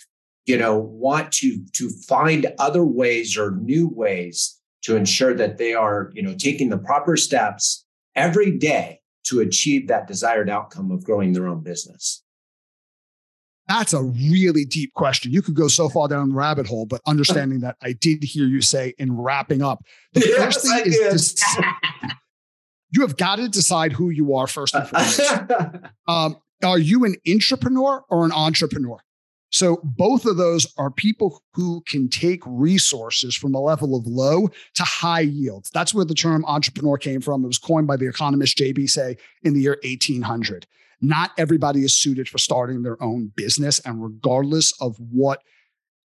you 0.46 0.56
know 0.56 0.78
want 0.78 1.32
to 1.32 1.58
to 1.72 1.90
find 2.06 2.46
other 2.58 2.84
ways 2.84 3.36
or 3.36 3.50
new 3.56 3.88
ways 3.88 4.56
to 4.82 4.94
ensure 4.94 5.34
that 5.34 5.58
they 5.58 5.74
are 5.74 6.12
you 6.14 6.22
know 6.22 6.34
taking 6.38 6.68
the 6.68 6.78
proper 6.78 7.16
steps 7.16 7.84
every 8.14 8.52
day 8.52 9.00
to 9.24 9.40
achieve 9.40 9.88
that 9.88 10.06
desired 10.06 10.48
outcome 10.48 10.92
of 10.92 11.02
growing 11.02 11.32
their 11.32 11.48
own 11.48 11.62
business 11.62 12.22
that's 13.68 13.92
a 13.94 14.00
really 14.04 14.64
deep 14.64 14.94
question. 14.94 15.32
You 15.32 15.42
could 15.42 15.56
go 15.56 15.66
so 15.66 15.88
far 15.88 16.06
down 16.06 16.28
the 16.28 16.36
rabbit 16.36 16.68
hole, 16.68 16.86
but 16.86 17.00
understanding 17.06 17.58
that 17.62 17.76
I 17.82 17.94
did 17.94 18.22
hear 18.22 18.46
you 18.46 18.60
say 18.60 18.94
in 18.96 19.16
wrapping 19.16 19.60
up, 19.60 19.84
the 20.12 20.20
yes, 20.20 20.38
first 20.38 20.62
thing 20.62 20.72
I 20.72 20.82
is 20.86 21.42
you 22.96 23.02
have 23.02 23.16
got 23.16 23.36
to 23.36 23.48
decide 23.48 23.92
who 23.92 24.10
you 24.10 24.34
are 24.34 24.46
first 24.46 24.74
and 24.74 24.88
foremost. 24.88 25.20
um, 26.08 26.36
are 26.64 26.78
you 26.78 27.04
an 27.04 27.14
intrapreneur 27.26 28.02
or 28.08 28.24
an 28.24 28.32
entrepreneur? 28.32 28.98
So 29.50 29.80
both 29.84 30.26
of 30.26 30.36
those 30.36 30.66
are 30.76 30.90
people 30.90 31.40
who 31.54 31.82
can 31.86 32.08
take 32.08 32.42
resources 32.44 33.34
from 33.34 33.54
a 33.54 33.60
level 33.60 33.94
of 33.94 34.06
low 34.06 34.48
to 34.74 34.82
high 34.82 35.20
yields. 35.20 35.70
That's 35.70 35.94
where 35.94 36.04
the 36.04 36.14
term 36.14 36.44
entrepreneur 36.46 36.98
came 36.98 37.20
from. 37.20 37.44
It 37.44 37.46
was 37.46 37.58
coined 37.58 37.86
by 37.86 37.96
the 37.96 38.08
economist 38.08 38.56
J.B. 38.58 38.86
Say 38.88 39.16
in 39.42 39.54
the 39.54 39.60
year 39.60 39.78
1800. 39.84 40.66
Not 41.00 41.30
everybody 41.38 41.84
is 41.84 41.94
suited 41.94 42.28
for 42.28 42.38
starting 42.38 42.82
their 42.82 43.00
own 43.02 43.32
business. 43.36 43.78
And 43.80 44.02
regardless 44.02 44.72
of 44.80 44.96
what 44.98 45.42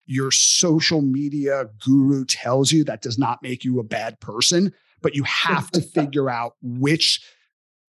your 0.06 0.30
social 0.30 1.02
media 1.02 1.68
guru 1.84 2.24
tells 2.24 2.72
you, 2.72 2.84
that 2.84 3.02
does 3.02 3.18
not 3.18 3.42
make 3.42 3.64
you 3.64 3.80
a 3.80 3.84
bad 3.84 4.20
person, 4.20 4.72
but 5.02 5.14
you 5.14 5.22
have 5.24 5.70
to 5.72 5.80
figure 5.94 6.30
out 6.30 6.54
which 6.62 7.20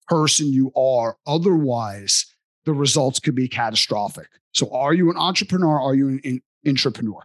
person 0.07 0.51
you 0.51 0.71
are. 0.75 1.17
Otherwise, 1.25 2.25
the 2.65 2.73
results 2.73 3.19
could 3.19 3.35
be 3.35 3.47
catastrophic. 3.47 4.27
So, 4.53 4.69
are 4.71 4.93
you 4.93 5.09
an 5.09 5.17
entrepreneur? 5.17 5.79
Are 5.79 5.95
you 5.95 6.19
an 6.23 6.41
entrepreneur? 6.67 7.21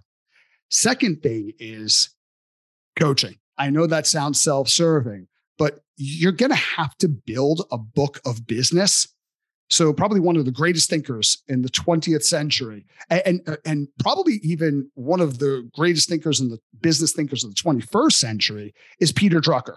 Second 0.70 1.22
thing 1.22 1.52
is 1.58 2.10
coaching. 2.98 3.36
I 3.58 3.70
know 3.70 3.86
that 3.86 4.06
sounds 4.06 4.40
self 4.40 4.68
serving, 4.68 5.28
but 5.58 5.80
you're 5.96 6.32
going 6.32 6.50
to 6.50 6.56
have 6.56 6.96
to 6.98 7.08
build 7.08 7.66
a 7.70 7.78
book 7.78 8.20
of 8.24 8.46
business 8.46 9.08
so 9.72 9.92
probably 9.92 10.20
one 10.20 10.36
of 10.36 10.44
the 10.44 10.50
greatest 10.50 10.90
thinkers 10.90 11.42
in 11.48 11.62
the 11.62 11.70
20th 11.70 12.24
century, 12.24 12.84
and, 13.08 13.22
and, 13.46 13.58
and 13.64 13.88
probably 13.98 14.34
even 14.42 14.90
one 14.94 15.20
of 15.20 15.38
the 15.38 15.68
greatest 15.74 16.10
thinkers 16.10 16.40
in 16.40 16.50
the 16.50 16.58
business 16.82 17.12
thinkers 17.12 17.42
of 17.42 17.54
the 17.54 17.60
21st 17.60 18.12
century 18.12 18.74
is 19.00 19.12
Peter 19.12 19.40
Drucker. 19.40 19.76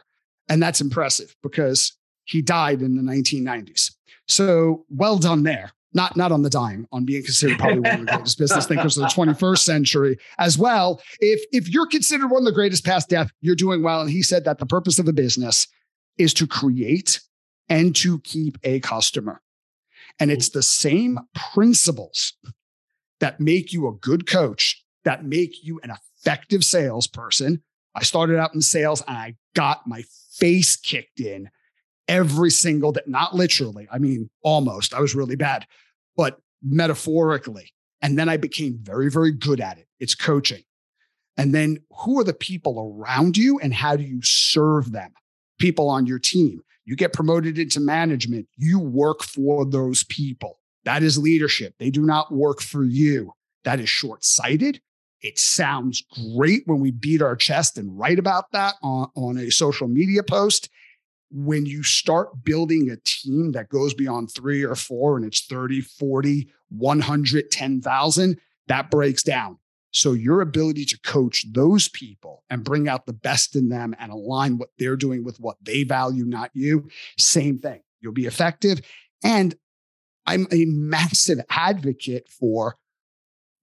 And 0.49 0.61
that's 0.61 0.81
impressive 0.81 1.35
because 1.41 1.97
he 2.25 2.41
died 2.41 2.81
in 2.81 2.95
the 2.95 3.01
1990s. 3.01 3.91
So 4.27 4.85
well 4.89 5.17
done 5.17 5.43
there. 5.43 5.71
Not, 5.93 6.17
not 6.17 6.33
on 6.33 6.41
the 6.41 6.49
dying, 6.49 6.85
on 6.91 7.05
being 7.05 7.23
considered 7.23 7.57
probably 7.57 7.79
one 7.79 8.01
of 8.01 8.05
the 8.05 8.11
greatest 8.11 8.37
business 8.37 8.67
thinkers 8.67 8.97
of 8.97 9.03
the 9.03 9.07
21st 9.07 9.59
century 9.59 10.17
as 10.39 10.57
well. 10.57 11.01
If 11.21 11.41
if 11.53 11.69
you're 11.69 11.87
considered 11.87 12.27
one 12.27 12.41
of 12.41 12.45
the 12.45 12.51
greatest 12.51 12.83
past 12.83 13.07
death, 13.07 13.31
you're 13.39 13.55
doing 13.55 13.81
well. 13.81 14.01
And 14.01 14.09
he 14.09 14.21
said 14.21 14.43
that 14.43 14.57
the 14.57 14.65
purpose 14.65 14.99
of 14.99 15.07
a 15.07 15.13
business 15.13 15.69
is 16.17 16.33
to 16.33 16.47
create 16.47 17.21
and 17.69 17.95
to 17.95 18.19
keep 18.19 18.57
a 18.65 18.81
customer. 18.81 19.41
And 20.19 20.31
it's 20.31 20.49
mm. 20.49 20.53
the 20.53 20.63
same 20.63 21.19
principles 21.53 22.33
that 23.19 23.39
make 23.39 23.73
you 23.73 23.87
a 23.87 23.93
good 23.93 24.27
coach, 24.27 24.83
that 25.03 25.25
make 25.25 25.63
you 25.63 25.79
an 25.83 25.91
effective 25.91 26.63
salesperson. 26.63 27.61
I 27.95 28.03
started 28.03 28.37
out 28.37 28.53
in 28.53 28.61
sales 28.61 29.01
and 29.07 29.17
I 29.17 29.35
got 29.55 29.87
my 29.87 30.03
face 30.33 30.75
kicked 30.75 31.19
in 31.19 31.49
every 32.07 32.51
single 32.51 32.91
day, 32.91 33.01
not 33.07 33.35
literally. 33.35 33.87
I 33.91 33.97
mean, 33.99 34.29
almost. 34.41 34.93
I 34.93 34.99
was 34.99 35.15
really 35.15 35.35
bad, 35.35 35.65
but 36.15 36.39
metaphorically. 36.61 37.71
And 38.01 38.19
then 38.19 38.29
I 38.29 38.37
became 38.37 38.77
very, 38.81 39.09
very 39.09 39.31
good 39.31 39.61
at 39.61 39.77
it. 39.77 39.87
It's 39.99 40.15
coaching. 40.15 40.63
And 41.37 41.53
then 41.53 41.79
who 42.03 42.19
are 42.19 42.23
the 42.23 42.33
people 42.33 42.79
around 42.79 43.37
you 43.37 43.59
and 43.59 43.73
how 43.73 43.95
do 43.95 44.03
you 44.03 44.21
serve 44.21 44.91
them? 44.91 45.11
People 45.59 45.89
on 45.89 46.05
your 46.05 46.19
team. 46.19 46.61
You 46.85 46.95
get 46.95 47.13
promoted 47.13 47.57
into 47.57 47.79
management, 47.79 48.47
you 48.57 48.79
work 48.79 49.23
for 49.23 49.65
those 49.65 50.03
people. 50.03 50.59
That 50.83 51.01
is 51.01 51.17
leadership. 51.17 51.73
They 51.79 51.89
do 51.89 52.05
not 52.05 52.31
work 52.31 52.61
for 52.61 52.83
you. 52.83 53.33
That 53.63 53.79
is 53.79 53.89
short 53.89 54.23
sighted. 54.23 54.79
It 55.21 55.39
sounds 55.39 56.03
great 56.35 56.61
when 56.67 56.79
we 56.79 56.91
beat 56.91 57.23
our 57.23 57.35
chest 57.35 57.79
and 57.79 57.97
write 57.97 58.19
about 58.19 58.51
that 58.51 58.75
on, 58.83 59.09
on 59.15 59.37
a 59.39 59.49
social 59.49 59.87
media 59.87 60.21
post. 60.21 60.69
When 61.31 61.65
you 61.65 61.81
start 61.81 62.43
building 62.43 62.91
a 62.91 62.97
team 62.97 63.53
that 63.53 63.69
goes 63.69 63.95
beyond 63.95 64.31
three 64.31 64.63
or 64.63 64.75
four 64.75 65.17
and 65.17 65.25
it's 65.25 65.45
30, 65.47 65.81
40, 65.81 66.47
100, 66.69 67.51
10,000, 67.51 68.39
that 68.67 68.91
breaks 68.91 69.23
down. 69.23 69.57
So 69.95 70.11
your 70.11 70.41
ability 70.41 70.83
to 70.85 70.99
coach 70.99 71.45
those 71.53 71.87
people 71.87 72.43
and 72.49 72.65
bring 72.65 72.89
out 72.89 73.05
the 73.05 73.13
best 73.13 73.55
in 73.55 73.69
them 73.69 73.95
and 73.97 74.11
align 74.11 74.57
what 74.57 74.71
they're 74.77 74.97
doing 74.97 75.23
with 75.23 75.39
what 75.39 75.55
they 75.61 75.83
value, 75.83 76.25
not 76.25 76.51
you, 76.53 76.89
same 77.17 77.59
thing. 77.59 77.79
You'll 78.01 78.11
be 78.11 78.25
effective. 78.25 78.81
And 79.23 79.55
I'm 80.25 80.47
a 80.51 80.65
massive 80.65 81.39
advocate 81.49 82.27
for 82.27 82.75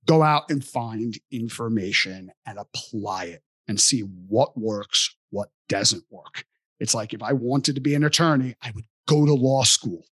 go 0.07 0.23
out 0.23 0.45
and 0.49 0.65
find 0.65 1.19
information 1.31 2.33
and 2.47 2.59
apply 2.59 3.25
it 3.25 3.43
and 3.69 3.79
see 3.79 4.01
what 4.01 4.57
works, 4.57 5.15
what 5.29 5.51
doesn't 5.69 6.05
work. 6.09 6.47
It's 6.81 6.95
like 6.95 7.13
if 7.13 7.23
I 7.23 7.35
wanted 7.35 7.75
to 7.75 7.83
be 7.83 7.95
an 7.95 8.05
attorney, 8.05 8.55
I 8.63 8.71
would 8.75 8.87
go 9.07 9.27
to 9.27 9.35
law 9.35 9.65
school. 9.65 10.07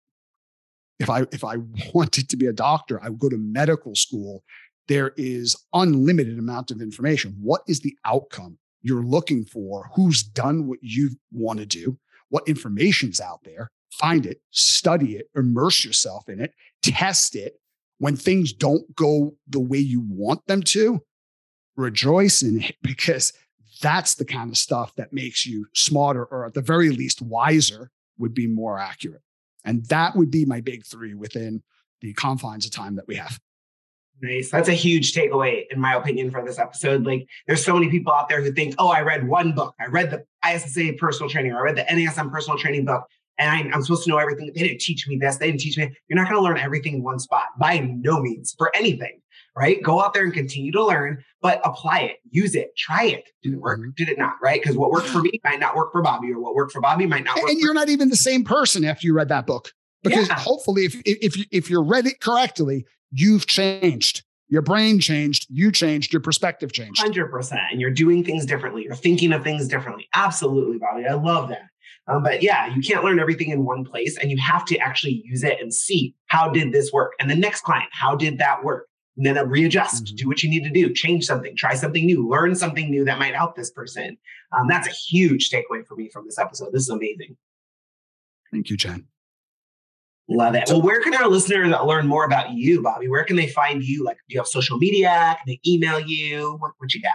If 0.99 1.09
I 1.09 1.21
if 1.31 1.45
I 1.45 1.55
wanted 1.93 2.27
to 2.27 2.35
be 2.35 2.47
a 2.47 2.53
doctor, 2.53 3.01
I 3.01 3.07
would 3.07 3.19
go 3.19 3.29
to 3.29 3.37
medical 3.37 3.95
school 3.95 4.43
there 4.89 5.13
is 5.15 5.55
unlimited 5.73 6.37
amount 6.37 6.71
of 6.71 6.81
information. 6.81 7.37
What 7.39 7.61
is 7.67 7.79
the 7.79 7.95
outcome 8.05 8.57
you're 8.81 9.05
looking 9.05 9.45
for? 9.45 9.89
Who's 9.95 10.23
done 10.23 10.67
what 10.67 10.79
you 10.81 11.11
want 11.31 11.59
to 11.59 11.65
do? 11.65 11.97
What 12.29 12.47
information's 12.47 13.21
out 13.21 13.39
there? 13.45 13.69
Find 13.91 14.25
it, 14.25 14.41
study 14.49 15.15
it, 15.15 15.29
immerse 15.35 15.85
yourself 15.85 16.27
in 16.27 16.41
it, 16.41 16.53
test 16.81 17.35
it. 17.35 17.53
When 17.99 18.15
things 18.15 18.51
don't 18.51 18.95
go 18.95 19.35
the 19.47 19.59
way 19.59 19.77
you 19.77 20.01
want 20.09 20.45
them 20.47 20.63
to, 20.63 21.01
rejoice 21.75 22.41
in 22.41 22.63
it 22.63 22.75
because 22.81 23.31
that's 23.81 24.15
the 24.15 24.25
kind 24.25 24.49
of 24.49 24.57
stuff 24.57 24.93
that 24.95 25.13
makes 25.13 25.45
you 25.45 25.67
smarter 25.75 26.25
or 26.25 26.45
at 26.45 26.53
the 26.53 26.61
very 26.61 26.89
least 26.89 27.21
wiser 27.21 27.91
would 28.17 28.33
be 28.33 28.47
more 28.47 28.79
accurate. 28.79 29.21
And 29.63 29.85
that 29.85 30.15
would 30.15 30.31
be 30.31 30.45
my 30.45 30.61
big 30.61 30.85
three 30.85 31.13
within 31.13 31.61
the 32.01 32.13
confines 32.13 32.65
of 32.65 32.71
time 32.71 32.95
that 32.95 33.07
we 33.07 33.15
have. 33.15 33.39
Nice. 34.21 34.51
That's 34.51 34.67
a 34.67 34.73
huge 34.73 35.13
takeaway, 35.13 35.63
in 35.71 35.79
my 35.79 35.95
opinion, 35.95 36.29
for 36.29 36.43
this 36.43 36.59
episode. 36.59 37.05
Like, 37.05 37.27
there's 37.47 37.63
so 37.63 37.73
many 37.73 37.89
people 37.89 38.11
out 38.11 38.27
there 38.27 38.41
who 38.41 38.51
think, 38.51 38.75
oh, 38.77 38.89
I 38.89 39.01
read 39.01 39.27
one 39.27 39.53
book. 39.53 39.75
I 39.79 39.85
read 39.85 40.11
the 40.11 40.25
ISSA 40.47 40.93
personal 40.97 41.29
training, 41.29 41.53
or 41.53 41.59
I 41.59 41.71
read 41.71 41.77
the 41.77 41.83
NASM 41.83 42.29
personal 42.31 42.57
training 42.57 42.85
book, 42.85 43.03
and 43.37 43.49
I, 43.49 43.75
am 43.75 43.81
supposed 43.81 44.03
to 44.03 44.09
know 44.09 44.17
everything. 44.17 44.51
They 44.53 44.67
didn't 44.67 44.81
teach 44.81 45.07
me 45.07 45.17
this. 45.17 45.37
They 45.37 45.47
didn't 45.47 45.61
teach 45.61 45.77
me. 45.77 45.89
You're 46.07 46.17
not 46.17 46.29
going 46.29 46.41
to 46.41 46.43
learn 46.43 46.57
everything 46.57 46.95
in 46.95 47.03
one 47.03 47.19
spot 47.19 47.43
by 47.57 47.79
no 47.79 48.19
means 48.19 48.53
for 48.57 48.75
anything, 48.75 49.21
right? 49.55 49.81
Go 49.81 50.01
out 50.01 50.13
there 50.13 50.25
and 50.25 50.33
continue 50.33 50.73
to 50.73 50.85
learn, 50.85 51.23
but 51.41 51.61
apply 51.63 51.99
it, 52.01 52.17
use 52.29 52.55
it, 52.55 52.75
try 52.77 53.05
it. 53.05 53.23
Did 53.41 53.53
it 53.53 53.61
work? 53.61 53.79
Mm-hmm. 53.79 53.91
Did 53.95 54.09
it 54.09 54.17
not? 54.17 54.33
Right? 54.43 54.61
Because 54.61 54.75
what 54.75 54.91
worked 54.91 55.07
for 55.07 55.21
me 55.23 55.39
might 55.45 55.61
not 55.61 55.77
work 55.77 55.93
for 55.93 56.01
Bobby, 56.01 56.33
or 56.33 56.39
what 56.41 56.55
worked 56.55 56.73
for 56.73 56.81
Bobby 56.81 57.05
might 57.05 57.23
not 57.23 57.37
work. 57.37 57.49
And 57.49 57.59
you're 57.59 57.73
not 57.73 57.87
even 57.87 58.09
the 58.09 58.17
same 58.17 58.43
person 58.43 58.83
after 58.83 59.07
you 59.07 59.13
read 59.13 59.29
that 59.29 59.47
book. 59.47 59.71
Because 60.03 60.27
yeah. 60.27 60.39
hopefully, 60.39 60.85
if 60.85 60.95
if 61.05 61.37
you, 61.37 61.45
if 61.51 61.69
you 61.69 61.81
read 61.81 62.05
it 62.05 62.21
correctly, 62.21 62.85
you've 63.11 63.47
changed 63.47 64.23
your 64.49 64.63
brain 64.63 64.99
changed, 64.99 65.45
you 65.49 65.71
changed, 65.71 66.11
your 66.11 66.21
perspective 66.21 66.71
changed. 66.73 67.01
100%. 67.01 67.59
And 67.71 67.79
you're 67.79 67.91
doing 67.91 68.23
things 68.23 68.45
differently. 68.45 68.83
You're 68.83 68.95
thinking 68.95 69.31
of 69.31 69.43
things 69.43 69.67
differently. 69.67 70.09
Absolutely, 70.15 70.79
Bobby. 70.79 71.05
I 71.05 71.13
love 71.13 71.49
that. 71.49 71.69
Um, 72.07 72.23
but 72.23 72.41
yeah, 72.41 72.73
you 72.73 72.81
can't 72.81 73.03
learn 73.03 73.19
everything 73.19 73.51
in 73.51 73.63
one 73.63 73.85
place 73.85 74.17
and 74.17 74.31
you 74.31 74.37
have 74.37 74.65
to 74.65 74.77
actually 74.79 75.21
use 75.23 75.43
it 75.43 75.61
and 75.61 75.71
see 75.71 76.15
how 76.25 76.49
did 76.49 76.71
this 76.71 76.91
work? 76.91 77.13
And 77.19 77.29
the 77.29 77.35
next 77.35 77.61
client, 77.61 77.89
how 77.91 78.15
did 78.15 78.39
that 78.39 78.63
work? 78.63 78.87
And 79.15 79.25
then 79.25 79.47
readjust, 79.47 80.05
mm-hmm. 80.05 80.15
do 80.15 80.27
what 80.27 80.41
you 80.41 80.49
need 80.49 80.63
to 80.63 80.71
do, 80.71 80.91
change 80.91 81.25
something, 81.25 81.55
try 81.55 81.75
something 81.75 82.03
new, 82.03 82.27
learn 82.27 82.55
something 82.55 82.89
new 82.89 83.05
that 83.05 83.19
might 83.19 83.35
help 83.35 83.55
this 83.55 83.69
person. 83.69 84.17
Um, 84.57 84.67
that's 84.67 84.87
a 84.87 84.91
huge 84.91 85.51
takeaway 85.51 85.85
for 85.85 85.95
me 85.95 86.09
from 86.09 86.25
this 86.25 86.39
episode. 86.39 86.69
This 86.71 86.83
is 86.83 86.89
amazing. 86.89 87.37
Thank 88.51 88.71
you, 88.71 88.77
Jen. 88.77 89.05
Love 90.31 90.53
it. 90.53 90.65
Well, 90.67 90.81
where 90.81 91.01
can 91.01 91.15
our 91.15 91.27
listeners 91.27 91.73
learn 91.83 92.05
more 92.05 92.23
about 92.23 92.51
you, 92.51 92.83
Bobby? 92.83 93.07
Where 93.07 93.23
can 93.23 93.35
they 93.35 93.47
find 93.47 93.83
you? 93.83 94.03
Like, 94.03 94.17
do 94.27 94.35
you 94.35 94.39
have 94.39 94.47
social 94.47 94.77
media? 94.77 95.35
Can 95.39 95.45
they 95.47 95.59
email 95.65 95.99
you? 95.99 96.55
What, 96.59 96.73
what 96.77 96.93
you 96.93 97.01
got? 97.01 97.13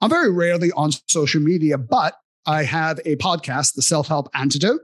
I'm 0.00 0.10
very 0.10 0.32
rarely 0.32 0.72
on 0.72 0.90
social 1.06 1.40
media, 1.40 1.78
but 1.78 2.14
I 2.44 2.64
have 2.64 2.98
a 3.04 3.16
podcast, 3.16 3.74
The 3.74 3.82
Self 3.82 4.08
Help 4.08 4.28
Antidote. 4.34 4.80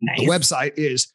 Nice. 0.00 0.20
The 0.20 0.26
website 0.26 0.72
is 0.76 1.12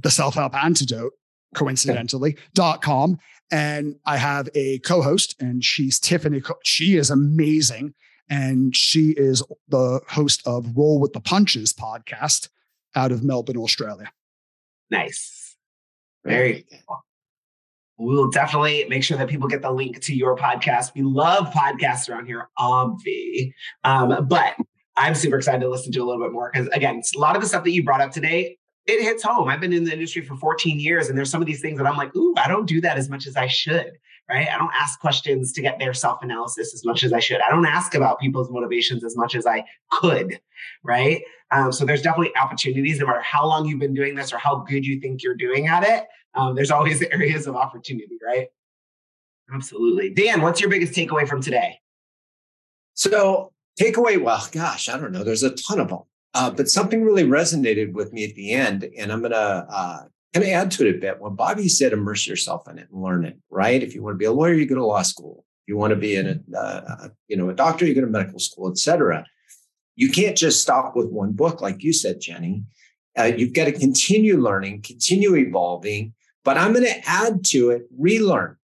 The 0.00 0.10
Self 0.10 0.34
Help 0.34 0.54
Antidote, 0.56 1.12
coincidentally, 1.54 2.36
dot 2.54 2.82
com. 2.82 3.18
And 3.52 3.96
I 4.04 4.16
have 4.16 4.48
a 4.54 4.78
co 4.80 5.02
host, 5.02 5.36
and 5.40 5.62
she's 5.62 6.00
Tiffany. 6.00 6.42
She 6.64 6.96
is 6.96 7.10
amazing. 7.10 7.94
And 8.28 8.74
she 8.74 9.10
is 9.10 9.42
the 9.68 10.00
host 10.08 10.42
of 10.46 10.76
Roll 10.76 10.98
with 10.98 11.12
the 11.12 11.20
Punches 11.20 11.72
podcast 11.72 12.48
out 12.94 13.12
of 13.12 13.22
Melbourne, 13.22 13.56
Australia. 13.56 14.10
Nice. 14.90 15.56
Very 16.24 16.66
cool. 16.86 17.04
We 17.98 18.14
will 18.14 18.30
definitely 18.30 18.84
make 18.88 19.04
sure 19.04 19.16
that 19.18 19.28
people 19.28 19.48
get 19.48 19.62
the 19.62 19.70
link 19.70 20.00
to 20.02 20.14
your 20.14 20.36
podcast. 20.36 20.92
We 20.94 21.02
love 21.02 21.52
podcasts 21.52 22.08
around 22.08 22.26
here, 22.26 22.48
obvi. 22.58 23.52
Um, 23.84 24.26
but 24.28 24.54
I'm 24.96 25.14
super 25.14 25.36
excited 25.36 25.60
to 25.60 25.68
listen 25.68 25.92
to 25.92 26.00
a 26.00 26.04
little 26.04 26.22
bit 26.22 26.32
more 26.32 26.50
because, 26.52 26.68
again, 26.68 27.00
a 27.14 27.18
lot 27.18 27.36
of 27.36 27.42
the 27.42 27.48
stuff 27.48 27.64
that 27.64 27.70
you 27.70 27.84
brought 27.84 28.00
up 28.00 28.10
today, 28.10 28.58
it 28.86 29.02
hits 29.02 29.22
home. 29.22 29.48
I've 29.48 29.60
been 29.60 29.72
in 29.72 29.84
the 29.84 29.92
industry 29.92 30.22
for 30.22 30.36
14 30.36 30.80
years, 30.80 31.08
and 31.08 31.16
there's 31.16 31.30
some 31.30 31.40
of 31.40 31.46
these 31.46 31.60
things 31.60 31.78
that 31.78 31.86
I'm 31.86 31.96
like, 31.96 32.14
ooh, 32.16 32.34
I 32.36 32.48
don't 32.48 32.66
do 32.66 32.80
that 32.80 32.98
as 32.98 33.08
much 33.08 33.26
as 33.26 33.36
I 33.36 33.46
should. 33.46 33.92
Right? 34.28 34.48
I 34.48 34.58
don't 34.58 34.72
ask 34.78 35.00
questions 35.00 35.52
to 35.52 35.62
get 35.62 35.78
their 35.78 35.94
self 35.94 36.22
analysis 36.22 36.74
as 36.74 36.84
much 36.84 37.04
as 37.04 37.12
I 37.12 37.20
should. 37.20 37.40
I 37.46 37.50
don't 37.50 37.66
ask 37.66 37.94
about 37.94 38.20
people's 38.20 38.50
motivations 38.50 39.04
as 39.04 39.16
much 39.16 39.34
as 39.34 39.46
I 39.46 39.64
could, 39.90 40.40
right? 40.82 41.22
Um, 41.50 41.72
so 41.72 41.84
there's 41.84 42.02
definitely 42.02 42.34
opportunities, 42.36 42.98
no 42.98 43.06
matter 43.06 43.20
how 43.20 43.46
long 43.46 43.66
you've 43.66 43.80
been 43.80 43.94
doing 43.94 44.14
this 44.14 44.32
or 44.32 44.38
how 44.38 44.64
good 44.68 44.86
you 44.86 45.00
think 45.00 45.22
you're 45.22 45.34
doing 45.34 45.66
at 45.66 45.84
it. 45.84 46.06
Um, 46.34 46.54
there's 46.54 46.70
always 46.70 47.02
areas 47.10 47.46
of 47.46 47.56
opportunity, 47.56 48.18
right? 48.24 48.48
Absolutely. 49.52 50.10
Dan, 50.10 50.40
what's 50.40 50.60
your 50.60 50.70
biggest 50.70 50.94
takeaway 50.94 51.28
from 51.28 51.42
today? 51.42 51.78
So, 52.94 53.52
takeaway, 53.80 54.22
well, 54.22 54.46
gosh, 54.50 54.88
I 54.88 54.98
don't 54.98 55.12
know. 55.12 55.24
There's 55.24 55.42
a 55.42 55.50
ton 55.50 55.80
of 55.80 55.88
them. 55.88 56.00
Uh, 56.34 56.50
but 56.50 56.68
something 56.68 57.04
really 57.04 57.24
resonated 57.24 57.92
with 57.92 58.12
me 58.12 58.24
at 58.24 58.34
the 58.34 58.52
end, 58.52 58.88
and 58.96 59.12
I'm 59.12 59.20
going 59.20 59.32
to 59.32 59.66
uh, 59.68 60.04
kind 60.32 60.44
of 60.44 60.50
add 60.50 60.70
to 60.72 60.86
it 60.86 60.96
a 60.96 60.98
bit. 60.98 61.20
What 61.20 61.36
Bobby 61.36 61.68
said, 61.68 61.92
immerse 61.92 62.26
yourself 62.26 62.68
in 62.68 62.78
it 62.78 62.88
and 62.92 63.02
learn 63.02 63.24
it, 63.24 63.38
right? 63.50 63.82
If 63.82 63.94
you 63.94 64.02
want 64.02 64.14
to 64.14 64.18
be 64.18 64.24
a 64.24 64.32
lawyer, 64.32 64.54
you 64.54 64.66
go 64.66 64.76
to 64.76 64.84
law 64.84 65.02
school. 65.02 65.44
If 65.62 65.68
you 65.68 65.76
want 65.76 65.90
to 65.90 65.96
be 65.96 66.16
in 66.16 66.26
a, 66.54 66.58
uh, 66.58 67.08
you 67.28 67.36
know, 67.36 67.50
a 67.50 67.54
doctor, 67.54 67.86
you 67.86 67.94
go 67.94 68.00
to 68.00 68.06
medical 68.06 68.38
school, 68.38 68.70
et 68.70 68.78
cetera. 68.78 69.24
You 69.94 70.10
can't 70.10 70.36
just 70.36 70.62
stop 70.62 70.96
with 70.96 71.10
one 71.10 71.32
book, 71.32 71.60
like 71.60 71.82
you 71.82 71.92
said, 71.92 72.20
Jenny. 72.20 72.64
Uh, 73.16 73.24
you've 73.24 73.52
got 73.52 73.66
to 73.66 73.72
continue 73.72 74.40
learning, 74.40 74.82
continue 74.82 75.36
evolving. 75.36 76.14
But 76.44 76.56
I'm 76.58 76.72
going 76.72 76.86
to 76.86 77.08
add 77.08 77.44
to 77.46 77.70
it, 77.70 77.82
relearn. 77.96 78.56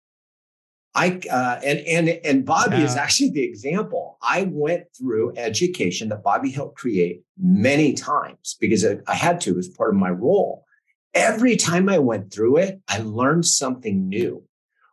I 0.95 1.21
uh, 1.31 1.61
and 1.63 1.81
and 1.81 2.09
and 2.25 2.47
Bobby 2.47 2.79
yeah. 2.79 2.85
is 2.85 2.97
actually 2.97 3.31
the 3.31 3.43
example. 3.43 4.17
I 4.23 4.49
went 4.51 4.85
through 4.97 5.35
education 5.37 6.09
that 6.09 6.23
Bobby 6.23 6.51
helped 6.51 6.79
create 6.79 7.23
many 7.39 7.93
times 7.93 8.57
because 8.59 8.83
I, 8.83 8.97
I 9.07 9.15
had 9.15 9.41
to 9.43 9.59
as 9.59 9.69
part 9.69 9.91
of 9.91 9.97
my 9.97 10.09
role. 10.09 10.65
Every 11.17 11.57
time 11.57 11.89
I 11.89 11.99
went 11.99 12.31
through 12.31 12.59
it, 12.59 12.83
I 12.89 12.99
learned 12.99 13.47
something 13.47 14.07
new, 14.07 14.45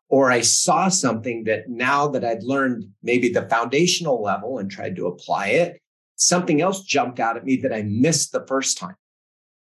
or 0.07 0.31
I 0.31 0.39
saw 0.39 0.87
something 0.87 1.43
that 1.43 1.67
now 1.67 2.07
that 2.07 2.23
I'd 2.23 2.43
learned 2.43 2.85
maybe 3.03 3.27
the 3.27 3.49
foundational 3.49 4.23
level 4.23 4.57
and 4.57 4.71
tried 4.71 4.95
to 4.95 5.07
apply 5.07 5.47
it, 5.47 5.81
something 6.15 6.61
else 6.61 6.83
jumped 6.83 7.19
out 7.19 7.35
at 7.35 7.43
me 7.43 7.57
that 7.57 7.73
I 7.73 7.81
missed 7.81 8.31
the 8.31 8.45
first 8.47 8.77
time. 8.77 8.95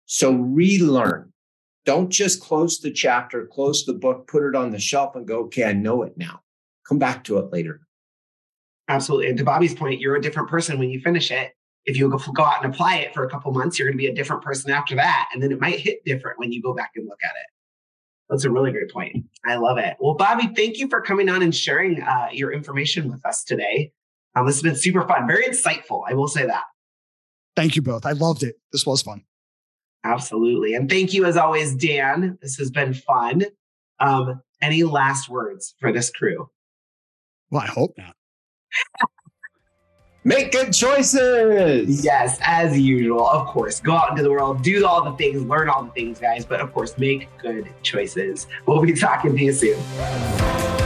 So 0.08 0.32
relearn, 0.34 1.32
don't 1.86 2.10
just 2.10 2.42
close 2.42 2.80
the 2.80 2.92
chapter, 2.92 3.46
close 3.46 3.86
the 3.86 3.94
book, 3.94 4.28
put 4.28 4.42
it 4.42 4.56
on 4.56 4.72
the 4.72 4.80
shelf 4.80 5.16
and 5.16 5.28
go, 5.28 5.42
okay, 5.42 5.66
I 5.66 5.74
know 5.74 6.02
it 6.02 6.18
now. 6.18 6.42
Come 6.88 6.98
back 6.98 7.24
to 7.26 7.38
it 7.38 7.54
later. 7.54 7.82
Absolutely. 8.88 9.30
And 9.30 9.38
to 9.38 9.44
Bobby's 9.44 9.76
point, 9.76 10.00
you're 10.02 10.16
a 10.16 10.22
different 10.22 10.50
person 10.50 10.80
when 10.80 10.90
you 10.90 11.00
finish 11.00 11.30
it. 11.30 11.54
If 11.86 11.98
you 11.98 12.10
go 12.10 12.44
out 12.44 12.64
and 12.64 12.74
apply 12.74 12.98
it 12.98 13.14
for 13.14 13.24
a 13.24 13.30
couple 13.30 13.52
months, 13.52 13.80
you're 13.80 13.88
going 13.88 13.98
to 13.98 14.02
be 14.02 14.08
a 14.08 14.14
different 14.14 14.44
person 14.44 14.70
after 14.72 14.96
that. 14.96 15.30
And 15.34 15.42
then 15.42 15.52
it 15.52 15.60
might 15.60 15.80
hit 15.80 16.04
different 16.06 16.38
when 16.38 16.52
you 16.52 16.62
go 16.62 16.74
back 16.74 16.92
and 16.96 17.08
look 17.08 17.20
at 17.24 17.32
it. 17.32 17.48
That's 18.30 18.44
a 18.44 18.52
really 18.52 18.72
great 18.72 18.92
point. 18.92 19.26
I 19.46 19.56
love 19.56 19.80
it. 19.80 19.96
Well, 20.00 20.14
Bobby, 20.14 20.52
thank 20.56 20.78
you 20.78 20.88
for 20.88 21.02
coming 21.02 21.30
on 21.30 21.42
and 21.42 21.56
sharing 21.56 22.02
uh, 22.02 22.28
your 22.32 22.54
information 22.54 23.10
with 23.10 23.26
us 23.26 23.44
today. 23.44 23.92
Um, 24.36 24.46
this 24.46 24.56
has 24.58 24.62
been 24.62 24.76
super 24.76 25.08
fun, 25.08 25.26
very 25.26 25.46
insightful. 25.46 26.04
I 26.08 26.14
will 26.14 26.28
say 26.28 26.46
that. 26.46 26.66
Thank 27.56 27.76
you 27.76 27.82
both. 27.82 28.06
I 28.06 28.12
loved 28.12 28.44
it. 28.44 28.56
This 28.72 28.86
was 28.86 29.02
fun. 29.02 29.24
Absolutely. 30.04 30.76
And 30.76 30.88
thank 30.90 31.14
you 31.14 31.26
as 31.26 31.38
always, 31.38 31.76
Dan. 31.76 32.38
This 32.42 32.56
has 32.58 32.70
been 32.70 32.94
fun. 32.94 33.46
Um, 34.00 34.42
any 34.62 34.84
last 34.84 35.28
words 35.28 35.74
for 35.80 35.92
this 35.92 36.12
crew? 36.12 36.50
Well, 37.50 37.64
I 37.64 37.68
hope 37.68 37.96
not. 37.98 38.16
Make 40.26 40.52
good 40.52 40.74
choices. 40.74 42.04
Yes, 42.04 42.40
as 42.42 42.78
usual. 42.78 43.26
Of 43.30 43.48
course, 43.48 43.80
go 43.80 43.94
out 43.94 44.12
into 44.12 44.22
the 44.22 44.30
world, 44.30 44.62
do 44.62 44.86
all 44.86 45.10
the 45.10 45.16
things, 45.16 45.42
learn 45.44 45.70
all 45.70 45.84
the 45.84 45.92
things, 45.92 46.20
guys. 46.20 46.46
But 46.46 46.60
of 46.60 46.74
course, 46.74 46.98
make 46.98 47.30
good 47.38 47.70
choices. 47.84 48.48
We'll 48.66 48.82
be 48.82 48.94
talking 48.94 49.36
to 49.36 49.42
you 49.42 49.54
soon. 49.54 50.79